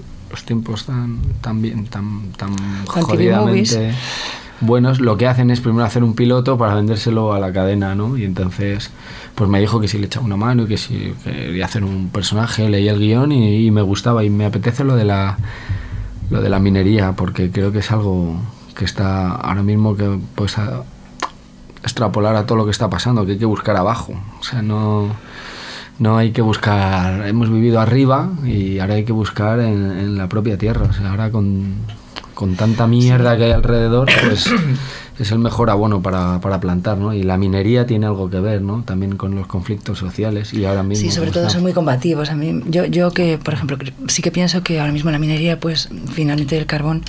tiempos 0.44 0.84
tan 0.86 1.18
tan 1.40 1.62
bien, 1.62 1.86
tan 1.86 2.32
tan 2.36 2.54
jodidamente 2.86 3.94
buenos, 4.60 5.00
lo 5.00 5.16
que 5.18 5.26
hacen 5.26 5.50
es 5.50 5.60
primero 5.60 5.84
hacer 5.84 6.02
un 6.02 6.14
piloto 6.14 6.56
para 6.56 6.74
vendérselo 6.74 7.32
a 7.34 7.38
la 7.40 7.52
cadena, 7.52 7.94
¿no? 7.94 8.16
Y 8.16 8.24
entonces 8.24 8.90
pues 9.34 9.50
me 9.50 9.60
dijo 9.60 9.80
que 9.80 9.88
si 9.88 9.98
le 9.98 10.06
echaba 10.06 10.24
una 10.24 10.36
mano 10.36 10.62
y 10.62 10.66
que 10.66 10.78
si 10.78 11.12
quería 11.24 11.66
hacer 11.66 11.84
un 11.84 12.08
personaje, 12.08 12.68
leí 12.68 12.88
el 12.88 12.98
guion 12.98 13.32
y, 13.32 13.66
y 13.66 13.70
me 13.70 13.82
gustaba 13.82 14.24
y 14.24 14.30
me 14.30 14.46
apetece 14.46 14.82
lo 14.84 14.96
de 14.96 15.04
la 15.04 15.36
lo 16.30 16.40
de 16.40 16.48
la 16.48 16.58
minería 16.58 17.12
porque 17.12 17.50
creo 17.50 17.70
que 17.70 17.78
es 17.80 17.92
algo 17.92 18.40
que 18.76 18.84
está 18.84 19.28
ahora 19.32 19.62
mismo 19.62 19.96
que 19.96 20.18
pues 20.34 20.58
a- 20.58 20.82
extrapolar 21.82 22.34
a 22.36 22.46
todo 22.46 22.58
lo 22.58 22.64
que 22.64 22.70
está 22.72 22.90
pasando, 22.90 23.24
que 23.24 23.32
hay 23.32 23.38
que 23.38 23.44
buscar 23.44 23.76
abajo. 23.76 24.12
O 24.40 24.42
sea, 24.42 24.60
no, 24.62 25.08
no 25.98 26.18
hay 26.18 26.30
que 26.32 26.42
buscar, 26.42 27.26
hemos 27.26 27.50
vivido 27.50 27.80
arriba 27.80 28.30
y 28.44 28.78
ahora 28.78 28.94
hay 28.94 29.04
que 29.04 29.12
buscar 29.12 29.60
en, 29.60 29.90
en 29.98 30.18
la 30.18 30.28
propia 30.28 30.58
tierra. 30.58 30.86
O 30.90 30.92
sea, 30.92 31.10
ahora 31.10 31.30
con, 31.30 31.74
con 32.34 32.54
tanta 32.56 32.86
mierda 32.86 33.36
que 33.36 33.44
hay 33.44 33.52
alrededor, 33.52 34.08
pues 34.28 34.46
es 35.18 35.30
el 35.32 35.38
mejor 35.38 35.70
abono 35.70 36.02
para, 36.02 36.38
para 36.40 36.60
plantar, 36.60 36.98
¿no? 36.98 37.14
Y 37.14 37.22
la 37.22 37.38
minería 37.38 37.86
tiene 37.86 38.04
algo 38.06 38.28
que 38.28 38.40
ver, 38.40 38.60
¿no? 38.60 38.82
También 38.82 39.16
con 39.16 39.34
los 39.34 39.46
conflictos 39.46 39.98
sociales 39.98 40.52
y 40.52 40.66
ahora 40.66 40.82
mismo... 40.82 41.02
Sí, 41.08 41.10
sobre 41.10 41.28
como 41.28 41.34
todo 41.34 41.42
está. 41.44 41.54
son 41.54 41.62
muy 41.62 41.72
combativos. 41.72 42.28
A 42.30 42.34
mí, 42.34 42.60
yo, 42.66 42.84
yo 42.84 43.10
que, 43.12 43.38
por 43.38 43.54
ejemplo, 43.54 43.78
sí 44.08 44.20
que 44.20 44.30
pienso 44.30 44.62
que 44.62 44.78
ahora 44.80 44.92
mismo 44.92 45.10
la 45.10 45.18
minería, 45.18 45.58
pues 45.58 45.88
finalmente 46.12 46.58
el 46.58 46.66
carbón, 46.66 47.02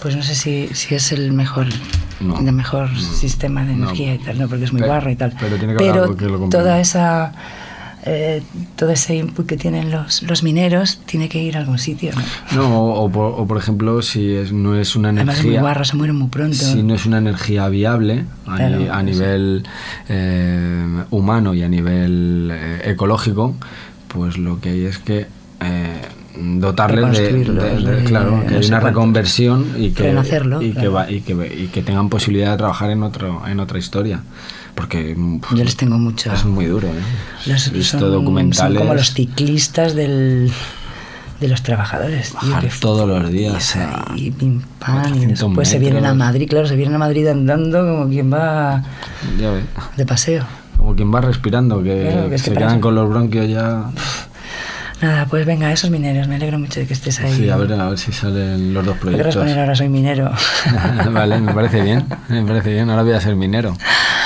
pues 0.00 0.14
no 0.14 0.22
sé 0.22 0.36
si, 0.36 0.68
si 0.68 0.94
es 0.94 1.10
el 1.10 1.32
mejor, 1.32 1.66
No. 2.20 2.38
el 2.38 2.52
mejor 2.52 2.96
sistema 2.96 3.64
de 3.64 3.74
No. 3.74 3.86
energía 3.86 4.14
y 4.14 4.18
tal, 4.18 4.38
no, 4.38 4.46
porque 4.48 4.66
es 4.66 4.72
muy 4.72 4.82
Pero- 4.82 4.92
guarro 4.92 5.10
y 5.10 5.16
tal. 5.16 5.34
pero 5.40 5.56
tiene 5.56 5.72
que 5.74 5.78
Pero 5.78 6.06
lo 6.06 6.48
toda 6.48 6.78
esa 6.78 7.32
eh, 8.06 8.42
todo 8.76 8.90
ese 8.90 9.16
input 9.16 9.46
que 9.46 9.56
tienen 9.56 9.90
los, 9.90 10.22
los 10.24 10.42
mineros 10.42 11.00
tiene 11.06 11.28
que 11.28 11.42
ir 11.42 11.56
a 11.56 11.60
algún 11.60 11.78
sitio. 11.78 12.12
¿no? 12.52 12.62
No, 12.62 12.78
o, 12.84 13.04
o 13.04 13.10
por, 13.10 13.40
o 13.40 13.46
por 13.46 13.56
ejemplo, 13.58 14.02
si 14.02 14.32
es, 14.34 14.52
no 14.52 14.76
es 14.76 14.94
una 14.96 15.08
Además 15.08 15.36
es 15.38 15.42
muy 15.42 15.50
energía... 15.54 15.60
guarro, 15.62 15.84
se 15.84 15.96
mueren 15.96 16.16
muy 16.16 16.28
pronto. 16.28 16.56
Si 16.56 16.82
no 16.82 16.94
es 16.94 17.06
una 17.06 17.18
energía 17.18 17.68
viable 17.68 18.24
a, 18.46 18.56
Claro, 18.56 18.78
ni- 18.78 18.88
a 18.88 18.98
sí. 19.00 19.04
nivel 19.06 19.64
eh, 20.08 21.04
humano 21.10 21.54
y 21.54 21.62
a 21.62 21.68
nivel 21.68 22.50
eh, 22.52 22.82
ecológico, 22.90 23.54
pues 24.08 24.38
lo 24.38 24.60
que 24.60 24.68
hay 24.70 24.84
es 24.84 24.98
que 24.98 25.26
eh, 25.60 26.00
dotarles 26.36 27.00
de, 27.18 27.30
Reconstruirlos, 27.30 27.64
de- 27.64 27.90
de- 27.90 27.96
de 28.00 28.04
claro, 28.04 28.44
que 28.46 28.54
hay 28.56 28.66
una 28.66 28.80
reconversión 28.80 29.66
y 29.76 29.90
que, 29.90 30.10
y, 30.60 30.72
que 30.72 30.88
va- 30.88 31.10
y, 31.10 31.20
que, 31.20 31.32
y 31.32 31.68
que 31.68 31.82
tengan 31.82 32.08
posibilidad 32.08 32.52
de 32.52 32.56
trabajar 32.58 32.90
en 32.90 33.02
otro 33.02 33.42
en 33.46 33.60
otra 33.60 33.78
historia. 33.78 34.20
Porque 34.74 35.14
mm, 35.16 35.40
Yo 35.54 35.64
les 35.64 35.76
tengo 35.76 35.98
mucho. 35.98 36.32
es 36.32 36.44
muy 36.44 36.66
duro, 36.66 36.88
¿eh? 36.88 36.92
Los- 37.46 37.70
visto 37.70 37.98
son, 38.00 38.10
documentales. 38.12 38.74
son 38.78 38.82
como 38.86 38.94
los 38.94 39.12
ciclistas 39.12 39.94
del, 39.94 40.50
de 41.40 41.48
los 41.48 41.62
trabajadores. 41.62 42.30
tío, 42.30 42.50
Bajar 42.50 42.64
que 42.68 42.72
todos 42.80 43.08
los 43.08 43.30
días 43.30 43.76
Y 44.16 44.30
pim 44.32 44.62
pam, 44.80 44.96
y 44.96 45.02
400 45.02 45.38
después 45.48 45.68
se 45.68 45.78
vienen 45.78 46.06
a. 46.06 46.14
Madrid, 46.14 46.48
claro, 46.48 46.66
se 46.66 46.76
vienen 46.76 46.96
a 46.96 46.98
Madrid 46.98 47.26
andando 47.28 47.78
como 47.86 48.08
quien 48.08 48.32
va 48.32 48.82
Ya 49.38 49.52
de 49.96 50.06
paseo. 50.06 50.44
Como 50.76 50.94
quien 50.96 51.14
va 51.14 51.20
respirando, 51.20 51.82
que, 51.82 52.08
Claro, 52.12 52.28
que 52.28 52.34
es 52.34 52.42
se 52.42 52.50
que 52.50 52.56
quedan 52.58 52.72
eso- 52.72 52.80
con 52.80 52.94
los 52.96 53.08
bronquios 53.08 53.48
ya. 53.48 53.84
Nada, 55.04 55.26
pues 55.26 55.44
venga, 55.44 55.70
esos 55.70 55.90
mineros, 55.90 56.28
me 56.28 56.36
alegro 56.36 56.58
mucho 56.58 56.80
de 56.80 56.86
que 56.86 56.94
estés 56.94 57.20
ahí. 57.20 57.34
Sí, 57.36 57.50
a 57.50 57.56
ver, 57.56 57.72
a 57.74 57.88
ver 57.90 57.98
si 57.98 58.10
salen 58.10 58.72
los 58.72 58.84
dos 58.86 58.94
¿Qué 58.96 59.00
querrás 59.10 59.34
proyectos. 59.34 59.36
poner 59.36 59.58
ahora? 59.58 59.74
Soy 59.74 59.88
minero. 59.90 60.32
vale, 61.12 61.40
me 61.40 61.52
parece 61.52 61.82
bien, 61.82 62.06
me 62.28 62.42
parece 62.42 62.72
bien. 62.72 62.88
Ahora 62.88 63.02
voy 63.02 63.12
a 63.12 63.20
ser 63.20 63.36
minero. 63.36 63.76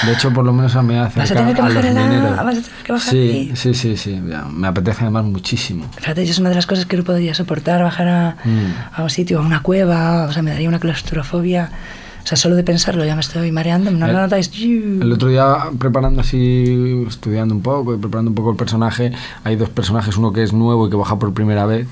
De 0.06 0.12
hecho, 0.12 0.32
por 0.32 0.44
lo 0.44 0.52
menos 0.52 0.76
a 0.76 0.82
mí 0.82 0.94
me 0.94 1.00
hace 1.00 1.18
¿Vas 1.18 1.32
a 1.32 1.34
tener 1.34 1.54
que 1.56 1.60
a 1.60 1.64
los 1.64 1.74
bajar 1.74 1.92
la- 1.92 2.00
mineros. 2.06 2.36
vas 2.36 2.46
a 2.46 2.50
tener 2.62 2.64
que 2.84 2.92
bajar 2.92 3.10
sí, 3.10 3.52
sí, 3.56 3.74
sí, 3.74 3.96
sí. 3.96 4.20
Me 4.52 4.68
apetece 4.68 5.02
además 5.02 5.24
muchísimo. 5.24 5.84
Fíjate, 5.96 6.24
yo 6.24 6.30
es 6.30 6.38
una 6.38 6.50
de 6.50 6.54
las 6.54 6.66
cosas 6.66 6.86
que 6.86 6.96
no 6.96 7.02
podría 7.02 7.34
soportar, 7.34 7.82
bajar 7.82 8.08
a, 8.08 8.36
Mm. 8.44 8.94
a 8.94 9.02
un 9.02 9.10
sitio, 9.10 9.40
a 9.40 9.42
una 9.42 9.60
cueva, 9.62 10.26
o 10.26 10.32
sea, 10.32 10.42
me 10.42 10.52
daría 10.52 10.68
una 10.68 10.78
claustrofobia. 10.78 11.70
O 12.28 12.30
sea, 12.30 12.36
solo 12.36 12.56
de 12.56 12.62
pensarlo 12.62 13.06
ya 13.06 13.14
me 13.14 13.22
estoy 13.22 13.50
mareando, 13.50 13.90
¿no 13.90 14.04
El- 14.04 14.12
lo 14.12 14.20
notáis? 14.20 14.50
El 14.54 15.10
otro 15.10 15.28
día, 15.30 15.56
preparando 15.78 16.20
así, 16.20 17.04
estudiando 17.08 17.54
un 17.54 17.62
poco 17.62 17.94
y 17.94 17.96
preparando 17.96 18.30
un 18.30 18.34
poco 18.34 18.50
el 18.50 18.56
personaje, 18.58 19.12
hay 19.44 19.56
dos 19.56 19.70
personajes, 19.70 20.18
uno 20.18 20.30
que 20.30 20.42
es 20.42 20.52
nuevo 20.52 20.86
y 20.86 20.90
que 20.90 20.96
baja 20.96 21.18
por 21.18 21.32
primera 21.32 21.64
vez, 21.64 21.88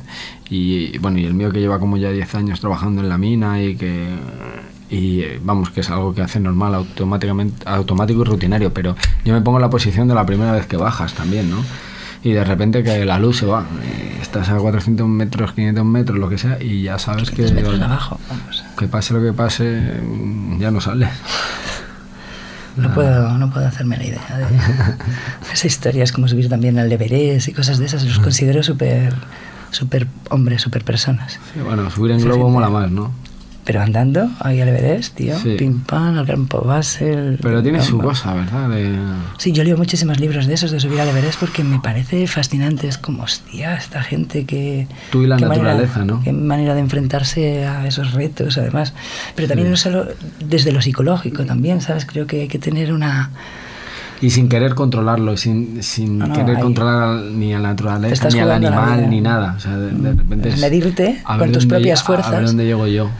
y 0.51 0.99
bueno, 0.99 1.19
y 1.19 1.25
el 1.25 1.33
mío 1.33 1.51
que 1.51 1.61
lleva 1.61 1.79
como 1.79 1.97
ya 1.97 2.11
10 2.11 2.35
años 2.35 2.61
trabajando 2.61 3.01
en 3.01 3.09
la 3.09 3.17
mina 3.17 3.63
y 3.63 3.77
que. 3.77 4.09
Y 4.91 5.21
eh, 5.23 5.41
vamos, 5.43 5.71
que 5.71 5.81
es 5.81 5.89
algo 5.89 6.15
que 6.15 6.21
hace 6.21 6.39
normal, 6.39 6.75
automáticamente, 6.75 7.65
automático 7.67 8.21
y 8.21 8.25
rutinario, 8.25 8.75
pero 8.75 8.95
yo 9.25 9.33
me 9.33 9.41
pongo 9.41 9.57
en 9.57 9.63
la 9.63 9.71
posición 9.71 10.07
de 10.07 10.15
la 10.15 10.27
primera 10.27 10.53
vez 10.53 10.67
que 10.67 10.77
bajas 10.77 11.15
también, 11.15 11.49
¿no? 11.51 11.65
Y 12.23 12.33
de 12.33 12.45
repente 12.45 12.83
que 12.83 13.07
la 13.07 13.19
luz 13.19 13.39
se 13.39 13.47
va, 13.47 13.65
y 13.83 14.21
estás 14.21 14.51
a 14.51 14.57
400 14.59 15.09
metros, 15.09 15.53
500 15.55 15.83
metros, 15.87 16.19
lo 16.19 16.29
que 16.29 16.37
sea, 16.37 16.63
y 16.63 16.83
ya 16.83 16.99
sabes 16.99 17.31
que. 17.31 17.37
500 17.37 17.55
metros 17.55 17.81
abajo, 17.81 18.21
vamos. 18.29 18.66
Que 18.79 18.89
pase 18.89 19.15
lo 19.15 19.23
que 19.23 19.33
pase, 19.33 20.01
mm, 20.03 20.59
ya 20.59 20.71
no 20.71 20.81
sales. 20.81 21.09
No 22.77 22.93
puedo, 22.93 23.39
no 23.39 23.51
puedo 23.51 23.67
hacerme 23.67 23.97
la 23.97 24.05
idea 24.05 24.37
de 24.37 24.45
esa 25.53 25.67
historia. 25.67 26.05
Es 26.05 26.13
como 26.13 26.29
subir 26.29 26.49
también 26.49 26.79
al 26.79 26.93
Everest 26.93 27.49
y 27.49 27.53
cosas 27.53 27.79
de 27.79 27.87
esas. 27.87 28.05
Los 28.05 28.19
considero 28.19 28.63
súper, 28.63 29.15
súper 29.71 30.07
hombres, 30.29 30.61
súper 30.61 30.85
personas. 30.85 31.39
Sí, 31.55 31.61
bueno, 31.61 31.91
subir 31.91 32.13
en 32.13 32.21
globo 32.21 32.51
mola 32.51 32.69
más, 32.69 32.91
¿no? 32.91 33.13
Pero 33.67 33.83
andando 33.83 34.31
ahí 34.39 34.61
al 34.61 34.69
Everest, 34.69 35.17
tío, 35.17 35.37
Sí. 35.41 35.57
pim 35.59 35.81
pam, 35.81 36.17
al 36.17 36.25
campo 36.27 36.61
base. 36.63 37.13
el- 37.13 37.39
Pero 37.43 37.61
tiene 37.65 37.83
su 37.83 37.99
cosa, 37.99 38.33
¿verdad? 38.33 38.69
De... 38.71 38.97
Sí, 39.39 39.51
yo 39.51 39.65
leo 39.65 39.77
muchísimos 39.77 40.21
libros 40.21 40.47
de 40.47 40.55
esos 40.55 40.71
de 40.71 40.79
subir 40.79 41.01
al 41.01 41.09
Everest 41.09 41.41
porque 41.41 41.65
me 41.65 41.81
parece 41.81 42.29
fascinante. 42.29 42.87
Es 42.87 42.97
como, 42.97 43.25
hostia, 43.25 43.75
esta 43.75 44.03
gente 44.05 44.45
que. 44.45 44.87
Tú 45.11 45.23
y 45.23 45.27
la 45.27 45.37
naturaleza, 45.37 45.99
manera, 45.99 46.15
¿no? 46.19 46.23
Qué 46.23 46.33
manera 46.33 46.75
de 46.75 46.81
enfrentarse 46.81 47.67
a 47.67 47.85
esos 47.89 48.13
retos, 48.13 48.57
además. 48.57 48.95
Pero 49.35 49.49
también 49.49 49.67
Sí. 49.67 49.71
no 49.73 49.77
solo 49.77 50.07
desde 50.39 50.71
lo 50.71 50.81
psicológico, 50.81 51.45
también, 51.45 51.81
¿sabes? 51.81 52.07
Creo 52.07 52.29
que 52.29 52.43
hay 52.43 52.49
que 52.49 52.61
tener 52.61 52.93
una. 52.93 53.31
Y 54.23 54.31
sin 54.31 54.49
querer 54.49 54.75
controlarlo, 54.77 55.37
sin, 55.37 55.83
sin 55.83 56.19
No, 56.19 56.29
no, 56.29 56.35
querer 56.35 56.57
ahí- 56.57 56.63
controlar 56.63 57.21
ni 57.21 57.53
a 57.53 57.59
la 57.59 57.71
naturaleza, 57.71 58.29
ni 58.31 58.39
al 58.39 58.53
animal, 58.53 59.11
ni 59.11 59.21
nada. 59.21 59.55
O 59.57 59.61
sea, 59.61 59.77
de, 59.77 59.91
de 59.91 60.13
repente 60.15 60.49
es... 60.51 60.61
Medirte 60.61 61.21
con 61.27 61.51
tus 61.53 61.67
propias 61.67 62.01
lle- 62.01 62.05
a- 62.05 62.13
A 62.13 62.17
ver 62.17 62.23
fuerzas. 62.25 62.47
dónde 62.47 62.65
llego 62.65 62.87
yo. 62.87 63.11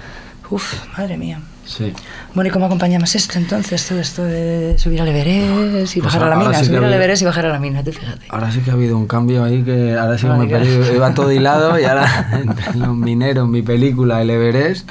Uf, 0.51 0.75
madre 0.97 1.17
mía. 1.17 1.41
Sí. 1.65 1.93
Bueno, 2.33 2.49
¿y 2.49 2.53
cómo 2.53 2.67
acompañamos 2.67 3.13
esto 3.17 3.39
entonces? 3.39 3.85
Todo 3.89 3.99
esto 3.99 4.23
de 4.23 4.77
subir 4.79 5.01
al 5.01 5.09
Everest 5.09 5.97
y 5.97 6.01
Pues 6.01 6.15
bajar 6.15 6.29
a 6.29 6.31
la 6.31 6.37
mina. 6.37 6.55
sí 6.61 6.67
subir 6.67 6.79
al 6.79 6.85
había- 6.85 6.97
Everest 6.97 7.23
y 7.23 7.25
bajar 7.25 7.47
a 7.47 7.49
la 7.49 7.59
mina, 7.59 7.83
tú 7.83 7.91
fíjate. 7.93 8.27
Ahora 8.29 8.53
sí 8.53 8.61
que 8.61 8.71
ha 8.71 8.75
habido 8.75 8.97
un 8.97 9.09
cambio 9.09 9.43
ahí 9.43 9.65
que 9.65 9.97
ahora 9.99 10.17
sí 10.17 10.29
que 10.29 10.33
me 10.33 10.45
he. 10.45 10.95
Iba 10.95 11.13
todo 11.15 11.33
hilado 11.33 11.77
y 11.81 11.85
ahora 11.85 12.29
entre 12.41 12.77
los 12.77 12.95
mineros, 12.97 13.49
mi 13.49 13.63
película, 13.63 14.23
el 14.23 14.31
Everest, 14.31 14.89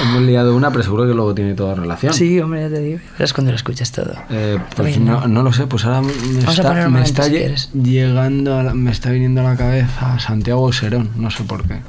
hemos 0.00 0.22
liado 0.22 0.54
una, 0.54 0.70
pero 0.70 0.84
seguro 0.84 1.08
que 1.08 1.14
luego 1.14 1.34
tiene 1.34 1.54
toda 1.54 1.74
relación. 1.74 2.14
Sí, 2.14 2.38
hombre, 2.38 2.62
ya 2.62 2.68
te 2.68 2.80
digo. 2.80 3.00
Verás 3.18 3.32
cuando 3.32 3.50
lo 3.50 3.56
escuches 3.56 3.90
todo. 3.90 4.14
Eh, 4.30 4.58
pues 4.76 4.86
bien, 4.86 5.04
no, 5.04 5.26
no 5.26 5.42
lo 5.42 5.52
sé, 5.52 5.66
pues 5.66 5.84
ahora 5.84 6.02
me 6.02 6.12
Vamos 6.12 6.56
está, 6.56 6.72
me 6.72 6.84
momento, 6.84 7.08
está 7.22 7.24
si 7.24 7.80
llegando, 7.82 8.58
a 8.58 8.62
la- 8.62 8.74
me 8.74 8.92
está 8.92 9.10
viniendo 9.10 9.40
a 9.40 9.44
la 9.44 9.56
cabeza 9.56 10.20
Santiago 10.20 10.72
Serón, 10.72 11.10
no 11.16 11.32
sé 11.32 11.42
por 11.42 11.66
qué. 11.66 11.80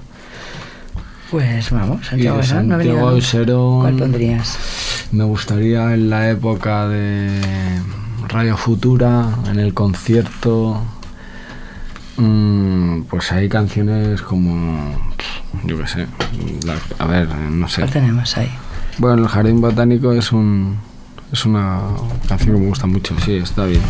Pues 1.33 1.71
vamos, 1.71 2.05
Santiago, 2.05 2.37
¿no? 2.37 2.43
No 2.43 2.45
Santiago 2.77 3.09
nada. 3.09 3.21
Serón- 3.21 3.81
¿Cuál 3.81 3.95
pondrías? 3.95 5.07
Me 5.11 5.23
gustaría 5.23 5.91
en 5.95 6.11
la 6.11 6.29
época 6.29 6.87
de 6.87 7.27
Radio 8.29 8.55
Futura, 8.55 9.29
en 9.49 9.57
el 9.59 9.73
concierto, 9.73 10.79
mm, 12.17 13.01
pues 13.09 13.31
hay 13.31 13.49
canciones 13.49 14.21
como, 14.21 14.95
yo 15.65 15.75
qué 15.79 15.87
sé, 15.87 16.07
a 16.99 17.05
ver, 17.07 17.27
no 17.49 17.67
sé. 17.67 17.81
¿Cuál 17.81 17.91
tenemos 17.93 18.37
ahí? 18.37 18.51
Bueno, 18.99 19.23
el 19.23 19.27
Jardín 19.27 19.59
Botánico 19.59 20.13
es 20.13 20.31
un 20.31 20.77
es 21.31 21.45
una 21.47 21.79
canción 22.27 22.53
que 22.57 22.61
me 22.61 22.67
gusta 22.67 22.85
mucho, 22.85 23.15
sí, 23.25 23.37
está 23.37 23.65
bien. 23.65 23.81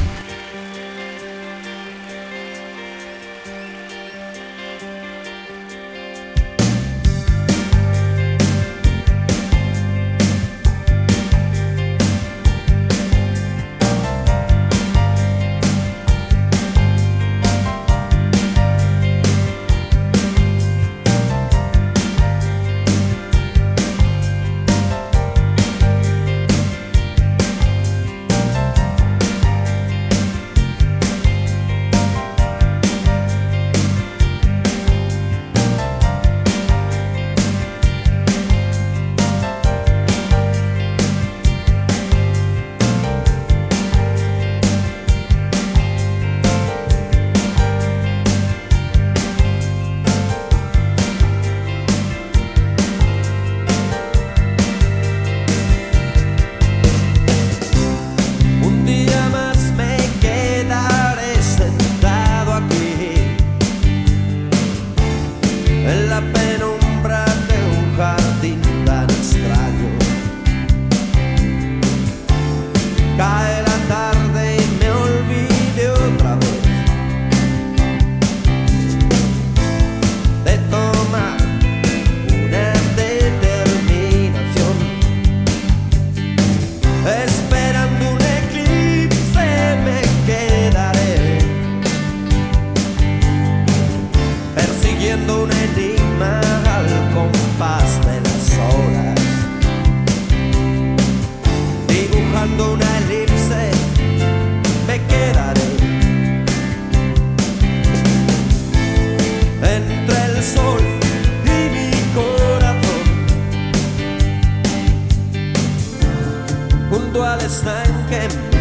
Al 117.33 117.41
estanque 117.41 118.52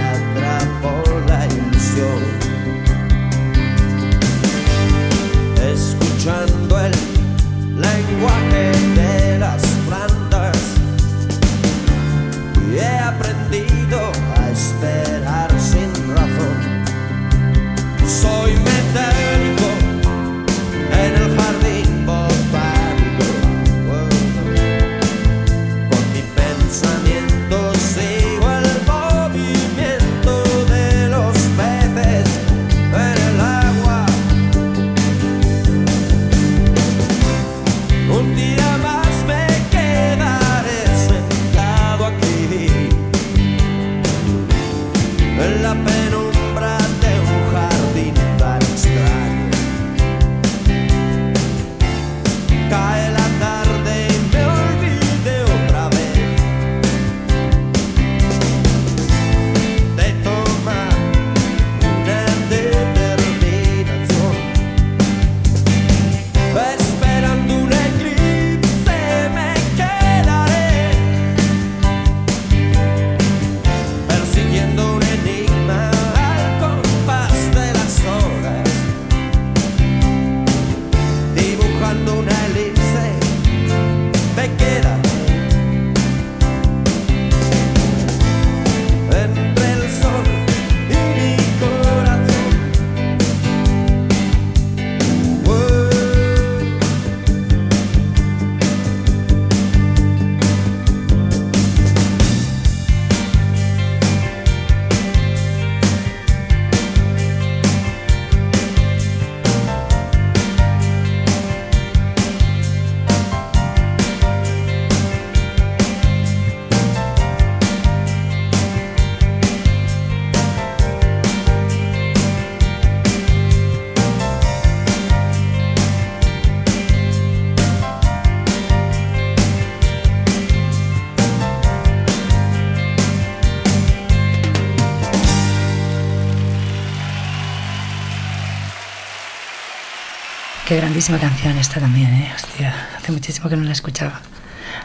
Qué 140.72 140.78
grandísima 140.78 141.18
canción 141.18 141.54
esta 141.58 141.80
también, 141.80 142.08
¿eh? 142.14 142.30
Hostia, 142.34 142.74
hace 142.96 143.12
muchísimo 143.12 143.50
que 143.50 143.58
no 143.58 143.64
la 143.64 143.72
escuchaba. 143.72 144.22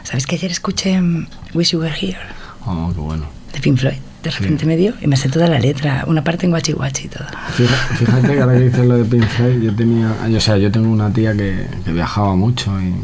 ¿Sabéis 0.02 0.26
que 0.26 0.34
ayer 0.36 0.50
escuché 0.50 1.00
mm, 1.00 1.26
Wish 1.54 1.70
You 1.70 1.80
Were 1.80 1.94
Here 1.98 2.18
Oh, 2.66 2.92
qué 2.94 3.00
bueno. 3.00 3.24
de 3.54 3.58
Pink 3.58 3.78
Floyd? 3.78 3.96
De 4.22 4.30
repente 4.30 4.66
me 4.66 4.76
dio 4.76 4.92
y 5.00 5.06
me 5.06 5.16
sé 5.16 5.30
toda 5.30 5.46
la 5.46 5.58
letra, 5.58 6.04
una 6.06 6.22
parte 6.22 6.44
en 6.44 6.50
guachi 6.50 6.72
guachi 6.72 7.06
y 7.06 7.08
todo. 7.08 7.24
Fíjate 7.96 8.34
que 8.34 8.38
ahora 8.38 8.58
que 8.58 8.64
dices 8.64 8.84
lo 8.84 8.98
de 8.98 9.04
Pink 9.06 9.24
Floyd, 9.28 9.62
yo 9.62 9.74
tenía, 9.74 10.14
o 10.36 10.40
sea, 10.40 10.58
yo 10.58 10.70
tengo 10.70 10.90
una 10.90 11.10
tía 11.10 11.32
que, 11.34 11.66
que 11.82 11.90
viajaba 11.90 12.36
mucho 12.36 12.70
y 12.82 12.94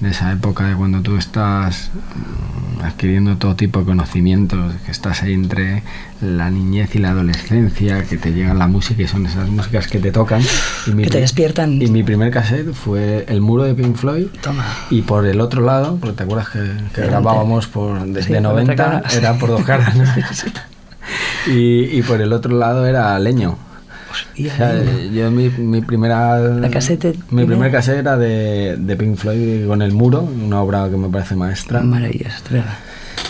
de 0.00 0.10
esa 0.10 0.32
época 0.32 0.64
de 0.64 0.74
cuando 0.74 1.00
tú 1.00 1.16
estás 1.16 1.90
mm, 1.94 2.84
adquiriendo 2.84 3.36
todo 3.36 3.56
tipo 3.56 3.80
de 3.80 3.86
conocimientos, 3.86 4.74
que 4.84 4.90
estás 4.90 5.22
ahí 5.22 5.32
entre 5.32 5.82
la 6.20 6.50
niñez 6.50 6.94
y 6.94 6.98
la 6.98 7.10
adolescencia, 7.10 8.04
que 8.04 8.16
te 8.16 8.32
llega 8.32 8.52
la 8.54 8.66
música 8.66 9.02
y 9.02 9.08
son 9.08 9.26
esas 9.26 9.48
músicas 9.48 9.86
que 9.86 9.98
te 9.98 10.12
tocan. 10.12 10.42
Y 10.86 10.92
mi 10.92 11.04
Que 11.04 11.10
te 11.10 11.20
despiertan. 11.20 11.80
Y 11.80 11.88
mi 11.88 12.02
primer 12.02 12.30
cassette 12.30 12.72
fue 12.72 13.24
El 13.28 13.40
muro 13.40 13.64
de 13.64 13.74
Pink 13.74 13.96
Floyd. 13.96 14.26
Toma. 14.42 14.64
Y 14.90 15.02
por 15.02 15.26
el 15.26 15.40
otro 15.40 15.62
lado, 15.62 15.96
porque 16.00 16.16
te 16.16 16.22
acuerdas 16.24 16.48
que, 16.50 17.00
grabábamos 17.02 17.66
por, 17.66 18.04
desde 18.06 18.22
Sí, 18.22 18.28
por 18.28 18.38
otra 18.38 18.50
90, 18.52 18.76
cara. 18.76 19.02
era 19.14 19.34
por 19.38 19.50
dos 19.50 19.62
caras. 19.64 19.94
¿no? 19.96 20.04
y, 21.46 21.98
y 21.98 22.02
por 22.02 22.20
el 22.20 22.32
otro 22.32 22.56
lado 22.56 22.86
era 22.86 23.18
Leño. 23.18 23.56
Y 24.34 24.48
O 24.48 24.50
sea, 24.54 24.74
yo 25.12 25.30
mi, 25.30 25.48
mi 25.50 25.80
primera 25.80 26.38
La 26.38 26.70
casete 26.70 27.14
mi 27.30 27.44
primer 27.44 27.70
cassette 27.72 27.98
era 27.98 28.16
de, 28.16 28.76
de 28.78 28.96
Pink 28.96 29.16
Floyd 29.16 29.66
con 29.66 29.82
el 29.82 29.92
muro 29.92 30.20
una 30.22 30.60
obra 30.60 30.88
que 30.90 30.96
me 30.96 31.08
parece 31.08 31.34
maestra 31.36 31.80
verdad. 31.82 32.78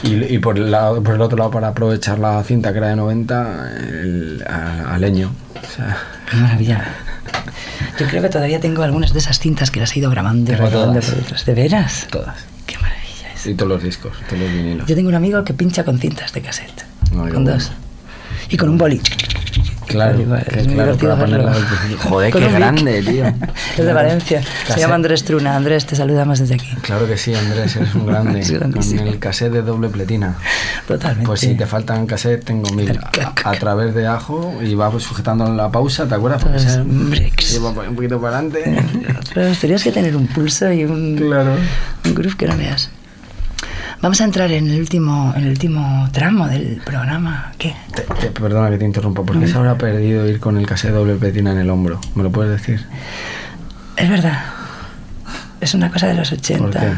y, 0.03 0.35
y 0.35 0.39
por, 0.39 0.59
el 0.59 0.71
lado, 0.71 1.03
por 1.03 1.15
el 1.15 1.21
otro 1.23 1.39
lado 1.39 1.51
para 1.51 1.69
aprovechar 1.69 2.19
la 2.19 2.43
cinta 2.45 2.73
que 2.73 2.79
era 2.79 2.89
de 2.89 2.97
90 2.97 3.71
el, 3.79 4.45
a, 4.49 4.95
a 4.95 4.99
leño 4.99 5.31
o 5.57 5.77
sea, 5.77 5.97
Qué 6.31 6.37
maravilla. 6.37 6.85
Yo 7.99 8.07
creo 8.07 8.23
que 8.23 8.29
todavía 8.29 8.61
tengo 8.61 8.83
algunas 8.83 9.13
de 9.13 9.19
esas 9.21 9.39
cintas 9.39 9.71
que 9.71 9.81
las 9.81 9.95
he 9.97 10.01
ido 10.01 10.11
grabando 10.11 10.53
grabando 10.53 11.01
por 11.01 11.15
detrás. 11.17 11.45
¿De 11.47 11.55
veras? 11.55 12.07
todas 12.11 12.37
Qué 12.67 12.77
maravilla 12.79 13.33
es. 13.35 13.47
y 13.47 13.55
todos 13.55 13.71
los 13.73 13.83
discos 13.83 14.13
todos 14.29 14.43
los 14.43 14.53
vinilos 14.53 14.87
Yo 14.87 14.95
tengo 14.95 15.09
un 15.09 15.15
amigo 15.15 15.43
que 15.45 15.55
pincha 15.55 15.85
con 15.85 15.99
cintas 15.99 16.33
de 16.33 16.41
cassette. 16.43 16.85
Con 17.11 17.31
bueno. 17.31 17.41
dos. 17.53 17.73
Y 18.51 18.57
con 18.57 18.69
un 18.69 18.79
boli. 18.79 19.01
Claro, 19.87 20.19
es 20.19 20.27
muy 20.27 20.37
claro, 20.75 20.97
divertido 20.97 21.17
verlo. 21.17 21.49
al- 21.49 21.97
Joder, 21.99 22.33
Con 22.33 22.43
qué 22.43 22.51
grande, 22.53 23.03
tío. 23.03 23.25
Es 23.77 23.85
de 23.85 23.93
Valencia. 23.93 24.43
Se 24.69 24.81
llama 24.81 24.95
Andrés 24.97 25.25
Truna. 25.25 25.57
Andrés, 25.57 25.87
te 25.87 25.95
saludamos 25.97 26.39
desde 26.39 26.55
aquí. 26.55 26.69
Claro 26.83 27.07
que 27.07 27.17
sí, 27.17 27.35
Andrés, 27.35 27.77
eres 27.77 27.95
un 27.95 28.07
grande. 28.07 28.41
Es 28.41 28.51
con 28.51 28.59
grandísimo. 28.59 29.03
el 29.03 29.19
cassette 29.19 29.53
de 29.53 29.63
doble 29.63 29.89
pletina. 29.89 30.37
Totalmente. 30.89 31.27
Pues 31.27 31.41
si 31.41 31.55
te 31.55 31.67
faltan 31.67 32.07
cassette, 32.07 32.45
tengo 32.45 32.71
mil. 32.71 32.99
A, 33.45 33.51
a 33.51 33.53
través 33.55 33.95
de 33.95 34.07
ajo 34.07 34.55
y 34.63 34.75
vas 34.75 35.03
sujetando 35.03 35.53
la 35.53 35.71
pausa, 35.71 36.07
¿te 36.07 36.15
acuerdas? 36.15 36.43
Pues, 36.45 37.53
lleva 37.53 37.71
un 37.71 37.95
poquito 37.95 38.21
para 38.21 38.39
adelante. 38.39 38.77
Otros, 39.19 39.59
tenías 39.59 39.83
que 39.83 39.93
tener 39.93 40.17
un 40.17 40.27
pulso 40.27 40.71
y 40.73 40.85
un, 40.85 41.17
claro. 41.17 41.53
un 42.05 42.15
groove 42.15 42.37
que 42.37 42.47
no 42.47 42.57
veas. 42.57 42.91
Vamos 44.03 44.21
a 44.21 44.25
entrar 44.25 44.53
en 44.53 44.69
el 44.71 44.79
último, 44.81 45.33
en 45.37 45.45
el 45.45 45.51
último 45.51 46.09
tramo 46.13 46.47
del 46.49 46.81
programa. 46.85 47.53
¿Qué? 47.59 47.75
Te- 47.95 48.03
te- 48.03 48.31
perdona 48.41 48.71
que 48.71 48.79
te 48.79 48.85
interrumpa, 48.85 49.23
¿por 49.23 49.41
qué 49.41 49.49
se 49.49 49.57
habrá 49.57 49.77
perdido 49.79 50.29
ir 50.29 50.39
con 50.39 50.57
el 50.59 50.67
cassette 50.67 50.93
doble 50.93 51.15
pletina 51.15 51.53
en 51.53 51.59
el 51.59 51.71
hombro? 51.71 51.99
¿Me 52.15 52.23
lo 52.23 52.31
puedes 52.31 52.53
decir? 52.61 52.85
Es 53.97 54.09
verdad. 54.11 54.39
Es 55.61 55.75
una 55.75 55.91
cosa 55.91 56.09
de 56.09 56.15
los 56.15 56.31
80. 56.31 56.63
¿Por 56.63 56.71
qué? 56.73 56.93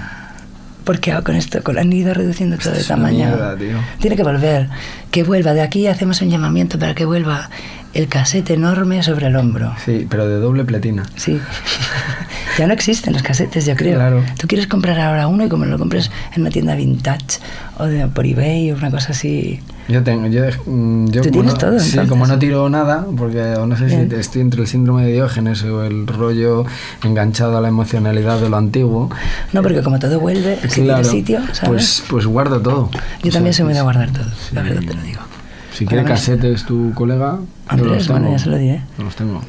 Porque 0.85 1.13
con 1.23 1.37
esto 1.37 1.63
con, 1.63 1.79
han 1.79 1.93
ido 1.93 2.13
reduciendo 2.15 2.57
todo 2.59 2.73
de 2.73 2.81
es 2.81 2.87
una 2.89 2.97
tamaño. 2.97 3.19
mierda, 3.27 3.57
tío. 3.57 3.79
Tiene 4.01 4.17
que 4.17 4.23
volver. 4.25 4.69
Que 5.11 5.23
vuelva. 5.23 5.55
De 5.55 5.61
aquí 5.63 5.87
hacemos 5.87 6.21
un 6.23 6.31
llamamiento 6.31 6.79
para 6.79 6.95
que 6.95 7.05
vuelva 7.05 7.49
el 7.95 8.09
casete 8.09 8.55
enorme 8.55 9.03
sobre 9.03 9.27
el 9.27 9.37
hombro. 9.37 9.75
Sí, 9.85 10.07
pero 10.09 10.29
de 10.29 10.37
doble 10.37 10.65
pletina. 10.65 11.05
Sí. 11.17 11.41
ya 12.59 12.67
no 12.67 12.73
existen 12.75 13.13
los 13.13 13.23
casetes, 13.23 13.67
yo 13.67 13.75
creo. 13.77 13.97
Claro. 13.97 14.23
Tú 14.39 14.47
quieres 14.47 14.67
comprar 14.67 14.99
ahora 15.01 15.27
uno 15.27 15.45
y 15.45 15.49
como 15.49 15.65
lo 15.65 15.79
compres 15.79 16.11
en 16.35 16.43
una 16.43 16.51
tienda 16.51 16.75
vintage 16.75 17.39
o 17.79 17.87
de, 17.87 18.07
por 18.09 18.27
eBay 18.27 18.73
o 18.73 18.77
una 18.77 18.91
cosa 18.91 19.13
así. 19.13 19.61
Yo 19.89 20.03
tengo, 20.03 20.27
yo, 20.27 20.43
mm, 20.67 21.07
yo 21.09 21.23
¿Tú 21.23 21.31
tienes 21.31 21.55
no, 21.55 21.59
todo, 21.59 21.81
Sí, 21.81 21.99
como 22.09 22.27
no 22.27 22.39
tiro 22.39 22.69
nada, 22.69 23.07
porque 23.17 23.55
no 23.67 23.75
sé 23.77 23.87
Bien. 23.87 24.11
si 24.11 24.17
estoy 24.17 24.43
entre 24.43 24.61
el 24.61 24.67
síndrome 24.67 25.07
de 25.07 25.13
Diógenes 25.13 25.63
o 25.65 25.83
el 25.83 26.07
rollo 26.07 26.67
enganchado 27.03 27.57
a 27.57 27.61
la 27.63 27.69
emocionalidad 27.69 28.39
de 28.39 28.51
lo 28.51 28.59
antiguo. 28.59 29.09
No, 29.55 29.63
porque 29.63 29.83
como 29.83 29.99
todo 29.99 30.21
vuelve, 30.21 30.59
si 30.69 30.83
tiene 30.83 31.05
sitio, 31.05 31.41
¿sabes? 31.53 31.69
Pues, 31.69 32.03
pues 32.09 32.27
guardo 32.27 32.61
todo. 32.61 32.91
yo 33.23 33.31
O 33.31 33.33
también 33.33 33.55
sea, 33.55 33.59
soy 33.59 33.65
muy 33.65 33.73
de 33.73 33.81
sí. 33.81 33.85
guardar 33.85 34.11
todo, 34.13 34.27
la 34.53 34.63
verdad 34.63 34.81
te 34.81 34.95
lo 34.95 35.03
digo. 35.03 35.21
Si 35.79 35.87
quiere 35.87 36.05
casetes 36.05 36.65
tu 36.65 36.93
colega, 36.95 37.39
yo 37.39 37.47
Andrés, 37.69 38.09
los 38.09 38.17
tengo. 38.19 38.31
ya 38.33 38.39
se 38.39 38.49
lo 38.51 38.57
diré. 38.59 38.83
Yo 38.99 39.05
Los 39.05 39.15
tengo. 39.17 39.41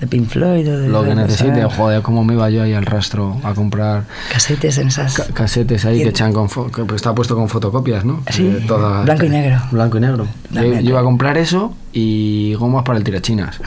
De 0.00 0.06
Pink 0.06 0.28
Floyd 0.28 0.68
o 0.72 0.78
de... 0.78 0.88
Lo 0.88 1.02
que 1.02 1.12
necesite, 1.12 1.64
joder, 1.64 2.02
cómo 2.02 2.22
me 2.22 2.34
iba 2.34 2.48
yo 2.50 2.62
ahí 2.62 2.72
al 2.72 2.86
rastro 2.86 3.36
a 3.42 3.52
comprar 3.52 4.04
Casetes 4.32 4.78
en 4.78 4.86
esas... 4.88 5.12
ca- 5.14 5.24
casetes 5.34 5.84
ahí 5.86 6.00
que 6.04 6.10
echan 6.10 6.32
con 6.32 6.46
que 6.48 6.84
pues 6.84 6.96
está 6.96 7.12
puesto 7.16 7.34
con 7.34 7.48
fotocopias, 7.48 8.04
¿no? 8.04 8.22
Sí, 8.30 8.58
todas- 8.68 9.04
blanco 9.04 9.24
y 9.24 9.28
negro. 9.30 9.60
Blanco 9.72 9.96
y 9.98 10.00
negro. 10.02 10.28
Yo 10.52 10.62
iba 10.62 11.00
a 11.00 11.02
comprar 11.02 11.36
eso 11.36 11.74
y 11.92 12.54
gomas 12.54 12.84
para 12.84 12.98
el 12.98 13.02
tirachinas. 13.04 13.58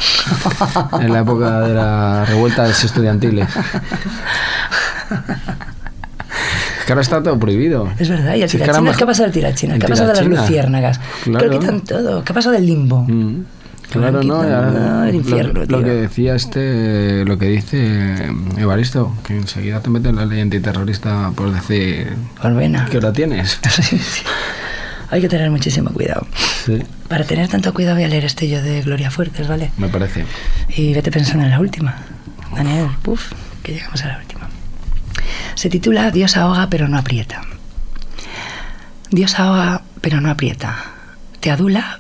en 1.02 1.12
la 1.12 1.20
época 1.20 1.60
de 1.62 1.74
las 1.74 2.30
revueltas 2.30 2.82
estudiantiles. 2.82 3.50
Que 6.92 6.94
ahora 6.94 7.04
está 7.04 7.24
todo 7.24 7.40
prohibido. 7.40 7.90
Es 7.98 8.10
verdad, 8.10 8.36
y 8.36 8.42
el 8.42 8.50
tirachinas, 8.50 8.98
¿qué 8.98 9.04
ha 9.04 9.08
pasado 9.08 9.24
del 9.28 9.32
tirachinas? 9.34 9.80
¿Qué 9.80 9.86
ha 9.86 9.90
pasado 9.90 10.10
de 10.10 10.16
las 10.16 10.28
luciérnagas? 10.28 11.00
Claro. 11.24 11.50
Que 11.50 11.58
quitan 11.58 11.80
todo. 11.86 12.22
¿Qué 12.22 12.32
ha 12.34 12.36
pasado 12.36 12.54
del 12.54 12.66
limbo? 12.66 13.04
Mm, 13.08 13.46
Claro, 13.92 14.22
Lo 14.22 14.24
no, 14.24 14.42
quitan, 14.42 15.04
el 15.06 15.12
lo- 15.12 15.14
infierno, 15.14 15.64
lo, 15.66 15.84
que 15.84 15.90
decía 15.90 16.36
este, 16.36 17.24
lo 17.24 17.38
que 17.38 17.46
dice 17.46 18.28
Evaristo, 18.58 19.14
que 19.26 19.38
enseguida 19.38 19.80
te 19.80 19.90
meten 19.90 20.18
la 20.18 20.26
ley 20.26 20.42
antiterrorista 20.42 21.32
por 21.34 21.54
decir 21.54 22.08
Orbena. 22.44 22.86
que 22.92 22.98
hora 22.98 23.14
tienes. 23.14 23.58
Sí, 23.70 23.98
sí. 23.98 24.24
Hay 25.12 25.22
que 25.22 25.30
tener 25.30 25.50
muchísimo 25.50 25.92
cuidado. 25.92 26.28
Sí, 26.66 26.78
Para 27.08 27.24
tener 27.24 27.48
tanto 27.48 27.74
cuidado 27.74 27.96
voy 27.96 28.04
a 28.04 28.08
leer 28.10 28.26
este 28.26 28.50
yo 28.50 28.62
de 28.62 28.82
Gloria 28.82 29.12
Fuertes, 29.12 29.48
¿vale? 29.48 29.72
me 29.78 29.88
parece. 29.88 30.26
Y 30.76 30.94
vete 30.94 31.10
pensando 31.10 31.46
en 31.46 31.52
la 31.52 31.60
última. 31.62 31.96
Daniel, 32.54 32.88
puf, 33.02 33.32
que 33.64 33.74
llegamos 33.74 34.04
a 34.04 34.08
la 34.10 34.18
última. 34.20 34.41
Se 35.56 35.70
titula 35.70 36.12
Dios 36.12 36.38
ahoga 36.38 36.70
pero 36.70 36.88
no 36.88 36.98
aprieta. 36.98 37.42
Dios 39.10 39.40
ahoga 39.40 39.84
pero 40.02 40.22
no 40.22 40.30
aprieta. 40.30 40.78
Te 41.40 41.52
adula 41.52 42.00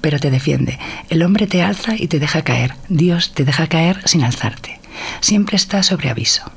pero 0.00 0.18
te 0.18 0.30
defiende. 0.30 0.78
El 1.08 1.22
hombre 1.22 1.46
te 1.46 1.62
alza 1.62 1.94
y 1.96 2.08
te 2.08 2.18
deja 2.18 2.42
caer. 2.42 2.74
Dios 2.88 3.32
te 3.34 3.44
deja 3.44 3.68
caer 3.68 4.00
sin 4.04 4.22
alzarte. 4.22 4.80
Siempre 5.20 5.56
está 5.56 5.82
sobre 5.82 6.10
aviso. 6.10 6.50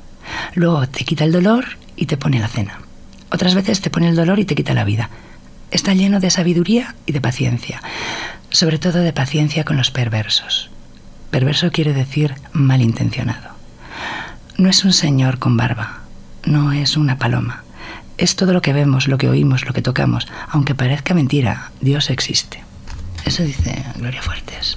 Luego 0.54 0.86
te 0.88 1.04
quita 1.04 1.24
el 1.24 1.32
dolor 1.32 1.64
y 1.96 2.06
te 2.06 2.16
pone 2.16 2.40
la 2.40 2.48
cena. 2.48 2.80
Otras 3.30 3.54
veces 3.54 3.80
te 3.80 3.90
pone 3.90 4.08
el 4.08 4.16
dolor 4.16 4.38
y 4.38 4.44
te 4.44 4.54
quita 4.54 4.74
la 4.74 4.84
vida. 4.84 5.10
Está 5.70 5.94
lleno 5.94 6.20
de 6.20 6.30
sabiduría 6.30 6.94
y 7.06 7.12
de 7.12 7.20
paciencia. 7.20 7.82
Sobre 8.50 8.78
todo 8.78 9.00
de 9.00 9.12
paciencia 9.12 9.64
con 9.64 9.76
los 9.76 9.90
perversos. 9.90 10.70
Perverso 11.30 11.70
quiere 11.70 11.92
decir 11.92 12.34
malintencionado. 12.52 13.50
No 14.56 14.70
es 14.70 14.84
un 14.84 14.92
señor 14.92 15.38
con 15.38 15.56
barba, 15.56 16.00
no 16.46 16.72
es 16.72 16.96
una 16.96 17.18
paloma. 17.18 17.64
Es 18.18 18.34
todo 18.36 18.52
lo 18.54 18.62
que 18.62 18.72
vemos, 18.72 19.08
lo 19.08 19.18
que 19.18 19.28
oímos, 19.28 19.66
lo 19.66 19.74
que 19.74 19.82
tocamos. 19.82 20.26
Aunque 20.48 20.74
parezca 20.74 21.12
mentira, 21.12 21.70
Dios 21.80 22.08
existe. 22.08 22.62
Eso 23.26 23.42
dice 23.42 23.84
Gloria 23.96 24.22
Fuertes. 24.22 24.76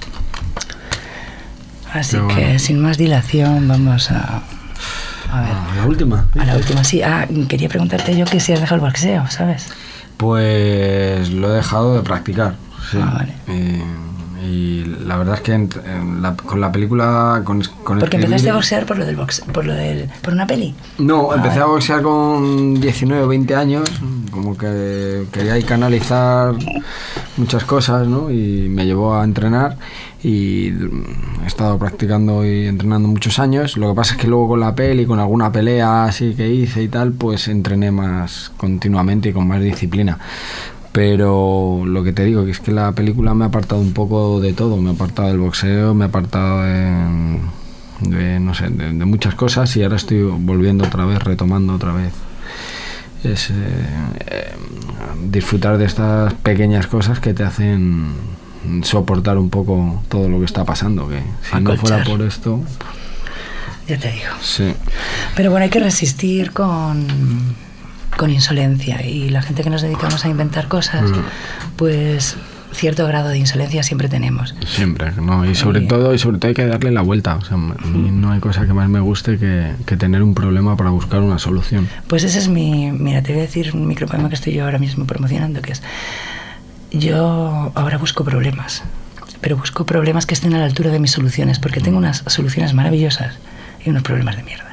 Así 1.93 2.17
que 2.35 2.59
sin 2.59 2.79
más 2.79 2.97
dilación 2.97 3.67
vamos 3.67 4.11
a 4.11 4.43
A 5.31 5.41
ver. 5.41 5.51
Ah, 5.53 5.73
la 5.77 5.85
última. 5.85 6.27
A 6.37 6.45
la 6.45 6.55
última, 6.57 6.83
sí. 6.83 7.01
Ah, 7.01 7.27
quería 7.47 7.69
preguntarte 7.69 8.17
yo 8.17 8.25
que 8.25 8.39
si 8.39 8.51
has 8.51 8.59
dejado 8.59 8.75
el 8.75 8.81
boxeo, 8.81 9.27
¿sabes? 9.29 9.67
Pues 10.17 11.29
lo 11.29 11.53
he 11.53 11.57
dejado 11.57 11.95
de 11.95 12.01
practicar. 12.01 12.55
Sí. 12.91 12.97
Ah, 13.01 13.13
vale. 13.15 13.33
Eh, 13.47 13.83
y 14.43 14.83
la 15.05 15.17
verdad 15.17 15.35
es 15.35 15.41
que 15.41 15.53
en 15.53 15.69
la- 16.21 16.35
con 16.35 16.61
la 16.61 16.71
película, 16.71 17.41
con, 17.43 17.61
con 17.83 17.99
Porque 17.99 18.17
empezaste 18.17 18.49
a 18.49 18.53
boxear 18.55 18.85
por 18.85 18.97
lo 18.97 19.05
del 19.05 19.15
boxe, 19.15 19.43
por 19.53 19.65
lo 19.65 19.73
del, 19.73 20.09
por 20.21 20.33
una 20.33 20.45
peli. 20.47 20.73
No, 20.97 21.31
Ah, 21.31 21.35
empecé 21.35 21.59
a 21.59 21.65
boxear 21.65 22.01
con 22.01 22.79
19 22.79 23.23
o 23.23 23.27
20 23.27 23.55
años, 23.55 23.89
como 24.31 24.57
que 24.57 25.25
quería 25.31 25.53
ahí 25.53 25.63
canalizar 25.63 26.53
muchas 27.37 27.63
cosas, 27.63 28.07
¿no? 28.07 28.29
Y 28.31 28.67
me 28.69 28.85
llevó 28.85 29.15
a 29.15 29.23
entrenar 29.23 29.77
y 30.21 30.67
he 30.69 31.47
estado 31.47 31.77
practicando 31.77 32.45
y 32.45 32.67
entrenando 32.67 33.07
muchos 33.07 33.39
años. 33.39 33.77
Lo 33.77 33.89
que 33.89 33.95
pasa 33.95 34.15
es 34.15 34.19
que 34.21 34.27
luego 34.27 34.49
con 34.49 34.59
la 34.59 34.75
peli, 34.75 35.05
con 35.05 35.19
alguna 35.19 35.51
pelea 35.51 36.05
así 36.05 36.33
que 36.35 36.47
hice 36.49 36.83
y 36.83 36.87
tal, 36.89 37.13
pues 37.13 37.47
entrené 37.47 37.91
más 37.91 38.51
continuamente 38.57 39.29
y 39.29 39.33
con 39.33 39.47
más 39.47 39.61
disciplina. 39.61 40.17
Pero 40.91 41.83
lo 41.85 42.03
que 42.03 42.13
te 42.13 42.25
digo, 42.25 42.45
que 42.45 42.51
es 42.51 42.59
que 42.59 42.71
la 42.71 42.91
película 42.93 43.33
me 43.33 43.45
ha 43.45 43.47
apartado 43.47 43.79
un 43.81 43.93
poco 43.93 44.39
de 44.39 44.53
todo. 44.53 44.77
Me 44.77 44.89
ha 44.89 44.93
apartado 44.93 45.27
del 45.27 45.37
boxeo, 45.37 45.93
me 45.93 46.05
ha 46.05 46.07
apartado 46.07 46.63
de, 46.63 47.39
de, 48.01 48.39
no 48.39 48.53
sé, 48.55 48.69
de, 48.69 48.91
de 48.93 49.05
muchas 49.05 49.35
cosas 49.35 49.75
y 49.77 49.83
ahora 49.83 49.97
estoy 49.97 50.23
volviendo 50.23 50.85
otra 50.85 51.05
vez, 51.05 51.19
retomando 51.23 51.73
otra 51.75 51.93
vez. 51.93 52.11
Es 53.23 53.49
eh, 53.49 53.53
eh, 54.27 54.51
disfrutar 55.29 55.77
de 55.77 55.85
estas 55.85 56.33
pequeñas 56.35 56.87
cosas 56.87 57.19
que 57.19 57.33
te 57.33 57.43
hacen 57.43 58.13
soportar 58.83 59.37
un 59.37 59.49
poco 59.49 60.01
todo 60.09 60.27
lo 60.27 60.39
que 60.39 60.45
está 60.45 60.65
pasando. 60.65 61.07
Que 61.07 61.21
si 61.51 61.61
no 61.61 61.75
fuera 61.77 62.03
por 62.03 62.21
esto, 62.21 62.61
Ya 63.87 63.97
te 63.99 64.11
digo. 64.11 64.33
sí. 64.41 64.73
Pero 65.35 65.51
bueno, 65.51 65.65
hay 65.65 65.69
que 65.69 65.79
resistir 65.79 66.51
con, 66.51 67.05
con 68.19 68.29
insolencia. 68.29 69.01
Y 69.05 69.29
la 69.29 69.41
gente 69.41 69.63
que 69.63 69.69
nos 69.69 69.81
dedicamos 69.81 70.25
a 70.25 70.29
inventar 70.29 70.67
cosas, 70.67 71.09
Mm. 71.09 71.15
pues 71.77 72.35
cierto 72.71 73.07
grado 73.07 73.29
de 73.29 73.37
insolencia 73.39 73.81
siempre 73.81 74.09
tenemos. 74.09 74.53
Siempre, 74.67 75.11
¿no? 75.13 75.43
Y 75.49 75.55
sobre 75.55 75.81
todo, 75.81 76.13
y 76.13 76.19
sobre 76.19 76.37
todo 76.37 76.49
hay 76.49 76.53
que 76.53 76.65
darle 76.67 76.91
la 76.91 77.01
vuelta. 77.01 77.35
O 77.37 77.41
sea, 77.45 77.55
a 77.55 77.59
mí 77.87 78.11
no 78.11 78.31
hay 78.31 78.39
cosa 78.41 78.67
que 78.67 78.73
más 78.73 78.89
me 78.89 78.99
guste 78.99 79.37
que, 79.39 79.71
que 79.87 79.95
tener 79.97 80.21
un 80.21 80.35
problema 80.35 80.75
para 80.77 80.89
buscar 80.91 81.21
una 81.21 81.39
solución. 81.39 81.87
Pues 82.07 82.23
ese 82.23 82.37
es 82.39 82.47
mi. 82.49 82.91
Mira, 82.91 83.23
te 83.23 83.31
voy 83.31 83.39
a 83.39 83.45
decir 83.45 83.71
un 83.73 83.87
micropoema 83.87 84.27
que 84.29 84.35
estoy 84.35 84.53
yo 84.53 84.65
ahora 84.65 84.77
mismo 84.79 85.05
promocionando, 85.05 85.61
que 85.61 85.71
es. 85.71 85.81
Yo 86.91 87.71
ahora 87.75 87.97
busco 87.97 88.23
problemas, 88.23 88.83
pero 89.41 89.55
busco 89.57 89.85
problemas 89.85 90.25
que 90.25 90.33
estén 90.33 90.53
a 90.53 90.59
la 90.59 90.65
altura 90.65 90.91
de 90.91 90.99
mis 90.99 91.11
soluciones, 91.11 91.57
porque 91.59 91.79
tengo 91.79 91.97
unas 91.97 92.23
soluciones 92.27 92.73
maravillosas 92.73 93.35
y 93.85 93.89
unos 93.89 94.03
problemas 94.03 94.35
de 94.37 94.43
mierda. 94.43 94.68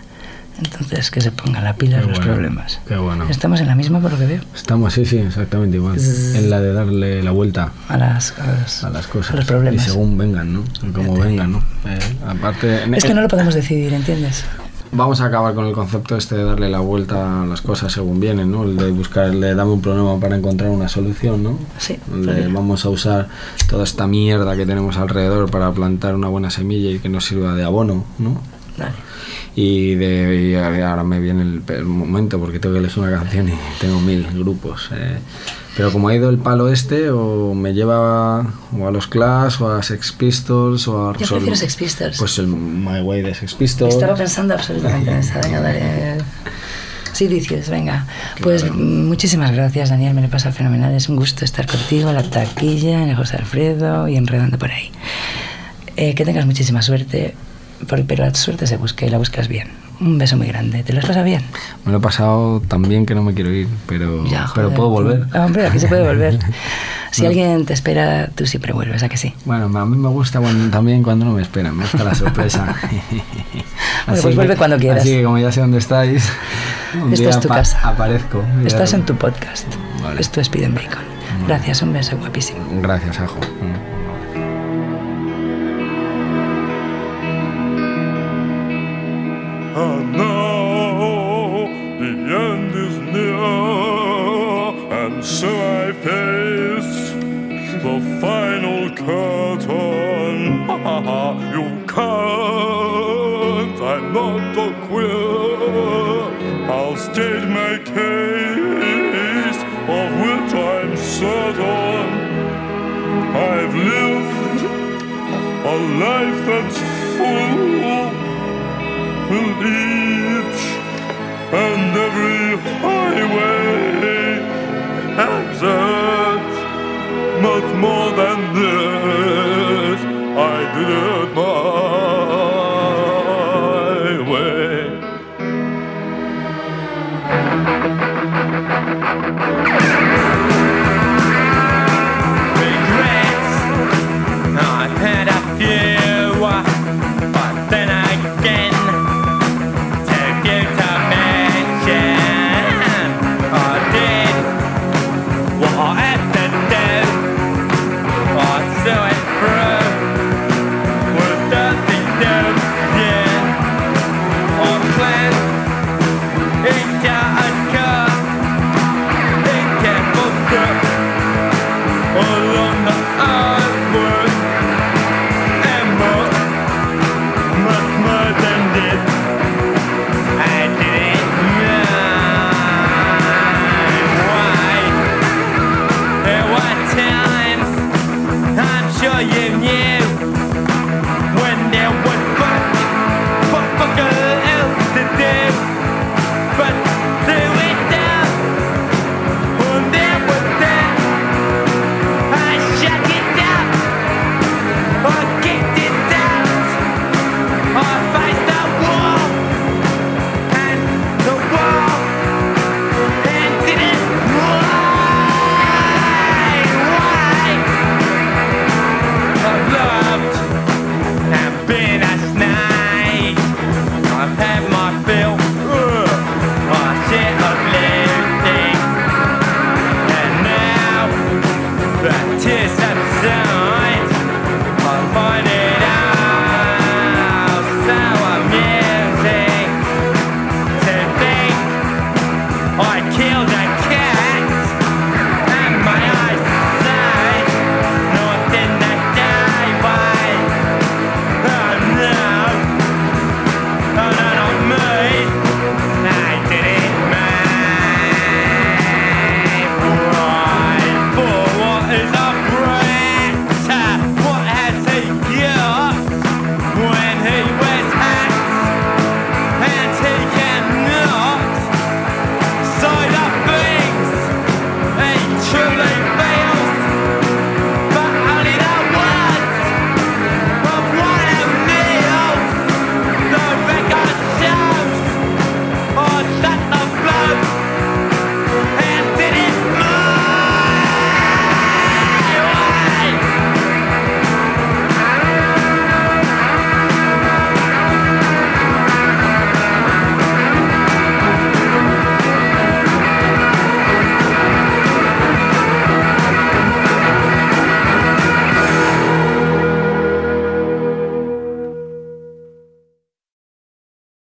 Entonces, 0.59 1.11
que 1.11 1.21
se 1.21 1.31
pongan 1.33 1.65
la 1.65 1.75
pila 1.75 2.01
Qué 2.01 2.07
los 2.07 2.19
bueno, 2.19 2.33
problemas. 2.33 2.81
qué 2.89 2.97
bueno. 2.97 3.25
Estamos 3.29 3.61
en 3.61 3.67
la 3.67 3.75
misma 3.75 4.01
por 4.01 4.13
lo 4.13 4.19
que 4.19 4.27
veo. 4.27 4.41
Estamos, 4.55 4.95
sí, 4.95 5.05
sí, 5.05 5.19
exactamente 5.19 5.77
igual. 5.77 5.99
Zzz. 5.99 6.35
En 6.37 6.49
la 6.51 6.61
de 6.61 6.73
darle 6.73 7.23
la 7.23 7.31
vuelta 7.31 7.73
A 7.89 7.97
las, 7.99 8.33
a 8.39 8.47
las, 8.47 8.85
a 8.85 8.91
las 8.91 9.07
cosas. 9.07 9.33
a 9.33 9.37
los 9.37 9.45
problemas. 9.45 9.87
Y 9.87 9.91
según 9.91 10.17
vengan, 10.17 10.53
¿no? 10.55 10.63
Como 10.95 11.17
vengan, 11.19 11.53
¿no? 11.53 11.59
Eh, 11.87 11.99
aparte, 12.27 12.85
en- 12.85 12.95
Es 12.95 13.05
que 13.05 13.13
no 13.15 13.21
lo 13.21 13.29
podemos 13.29 13.55
decidir, 13.55 13.93
¿entiendes? 13.93 14.45
Vamos 14.93 15.21
a 15.21 15.27
acabar 15.27 15.53
con 15.55 15.67
el 15.67 15.75
concepto 15.75 16.17
este 16.17 16.37
de 16.37 16.45
darle 16.45 16.71
la 16.71 16.79
vuelta 16.79 17.43
a 17.43 17.45
las 17.47 17.61
cosas 17.61 17.93
según 17.93 18.19
vienen, 18.21 18.51
¿no? 18.53 18.63
El 18.65 18.77
de 18.77 18.91
buscarle, 18.93 19.55
dame 19.55 19.73
un 19.73 19.83
problema 19.83 20.19
para 20.19 20.37
encontrar 20.37 20.71
una 20.71 20.89
solución, 20.89 21.43
¿no? 21.43 21.59
Sí, 21.77 21.99
de 22.15 22.49
vamos 22.49 22.85
a 22.87 22.89
usar 22.89 23.29
toda 23.69 23.85
esta 23.85 24.07
mierda 24.07 24.57
que 24.57 24.65
tenemos 24.65 24.97
alrededor 24.97 25.51
para 25.51 25.71
plantar 25.73 26.15
una 26.15 26.29
buena 26.29 26.51
semilla 26.51 26.89
y 26.91 26.99
que 27.01 27.09
nos 27.11 27.27
sirva 27.27 27.55
de 27.55 27.65
abono, 27.65 28.05
¿no? 28.19 28.41
Vale. 28.79 28.93
Y, 29.55 29.95
de, 29.95 30.51
y 30.51 30.55
ahora 30.55 31.03
me 31.03 31.19
viene 31.19 31.43
el, 31.43 31.63
el 31.69 31.85
momento 31.85 32.39
porque 32.39 32.59
tengo 32.59 32.75
que 32.75 32.81
elegir 32.81 33.03
una 33.03 33.19
canción 33.19 33.49
y 33.49 33.53
tengo 33.81 34.01
mil 34.01 34.27
grupos. 34.35 34.91
eh. 34.95 35.19
Pero 35.77 35.93
como 35.93 36.09
ha 36.09 36.15
ido 36.15 36.31
el 36.31 36.39
palo 36.39 36.71
este, 36.71 37.11
o 37.11 37.53
me 37.55 37.75
lleva 37.75 38.41
o 38.79 38.87
a 38.87 38.91
los 38.91 39.07
Clash, 39.07 39.61
o 39.61 39.71
a 39.71 39.83
Sex 39.83 40.13
Pistols, 40.13 40.89
o 40.89 41.11
a... 41.11 41.17
Yo 41.19 41.27
Sol- 41.27 41.37
prefiero 41.39 41.57
Sex 41.57 41.77
Pistols. 41.77 42.19
Pues 42.19 42.39
el 42.39 42.47
My 42.47 43.01
Way 43.01 43.23
de 43.23 43.35
Sex 43.35 43.55
Pistols. 43.55 43.95
Estaba 43.95 44.15
pensando 44.15 44.55
absolutamente 44.55 45.11
en 45.11 45.19
esa. 45.19 45.41
Venga, 45.41 45.61
dale. 45.61 46.17
Sí, 47.13 47.29
dices, 47.29 47.69
venga. 47.71 48.07
Pues 48.43 48.65
mm, 48.71 49.07
muchísimas 49.07 49.53
gracias, 49.53 49.89
Daniel. 49.91 50.15
Me 50.15 50.23
lo 50.23 50.29
pasa 50.29 50.51
fenomenal. 50.53 50.95
Es 50.95 51.09
un 51.11 51.17
gusto 51.17 51.45
estar 51.45 51.67
contigo, 51.67 52.09
en 52.11 52.15
la 52.15 52.23
taquilla, 52.23 53.03
en 53.03 53.09
el 53.11 53.17
José 53.17 53.37
Alfredo 53.37 54.07
y 54.09 54.17
enredando 54.17 54.59
por 54.59 54.71
ahí. 54.71 54.91
Eh, 55.97 56.15
que 56.15 56.25
tengas 56.27 56.45
muchísima 56.47 56.81
suerte, 56.83 57.35
pero 58.07 58.25
la 58.25 58.35
suerte 58.35 58.67
se 58.67 58.77
busca 58.77 59.07
y 59.07 59.11
la 59.11 59.19
buscas 59.19 59.49
bien. 59.49 59.69
Un 59.99 60.19
beso 60.19 60.37
muy 60.37 60.47
grande. 60.49 60.83
¿Te 60.83 60.93
lo 60.93 60.99
has 61.01 61.07
pasado 61.07 61.25
bien? 61.25 61.43
Me 61.87 61.93
lo 61.93 61.99
he 61.99 62.01
pasado 62.03 62.61
tan 62.69 62.83
bien 62.83 63.07
que 63.07 63.15
no 63.15 63.23
me 63.23 63.33
quiero 63.33 63.51
ir, 63.51 63.67
pero, 63.87 64.27
Ya, 64.27 64.47
pero 64.55 64.71
puedo 64.75 64.91
volver. 64.91 65.27
Ah, 65.33 65.47
hombre, 65.47 65.67
aquí 65.67 65.79
se 65.79 65.89
puede 65.89 66.07
volver. 66.07 66.39
Si 67.13 67.23
No. 67.23 67.29
alguien 67.29 67.65
te 67.65 67.73
espera, 67.73 68.29
tú 68.35 68.45
siempre 68.45 68.75
vuelves, 68.75 69.03
¿a 69.03 69.09
que 69.09 69.17
sí? 69.17 69.33
Bueno, 69.47 69.67
a 69.79 69.87
mí 69.87 69.97
me 69.97 70.09
gusta 70.09 70.39
cuando- 70.39 70.69
también 70.71 71.03
cuando 71.03 71.25
no 71.25 71.33
me 71.33 71.41
esperan, 71.41 71.75
me 71.75 71.85
gusta 71.85 72.05
la 72.05 72.15
sorpresa. 72.15 72.75
pues 74.07 74.21
que- 74.21 74.35
vuelve 74.35 74.55
cuando 74.57 74.77
quieras. 74.77 75.01
Así 75.01 75.13
que 75.13 75.23
como 75.25 75.39
ya 75.39 75.51
sé 75.51 75.61
dónde 75.63 75.79
estáis, 75.79 76.31
un 76.95 77.13
Esta 77.15 77.23
día 77.23 77.31
es 77.31 77.41
tu 77.41 77.49
casa. 77.49 77.81
aparezco. 77.89 78.45
Estás 78.67 78.93
en 78.93 79.07
tu 79.07 79.15
podcast. 79.15 79.67
Vale. 80.03 80.21
Esto 80.21 80.43
es 80.43 80.51
Piden 80.51 80.75
Bacon. 80.75 81.05
Gracias, 81.47 81.81
un 81.81 81.95
beso 81.95 82.19
guapísimo. 82.19 82.59
Gracias, 82.83 83.19
Ajo. 83.19 83.39
And 89.79 90.13
now 90.13 91.67
the 92.01 92.13
end 92.47 92.75
is 92.75 92.97
near, 93.15 93.45
and 95.03 95.23
so 95.23 95.49
I 95.49 95.93
face 95.93 96.76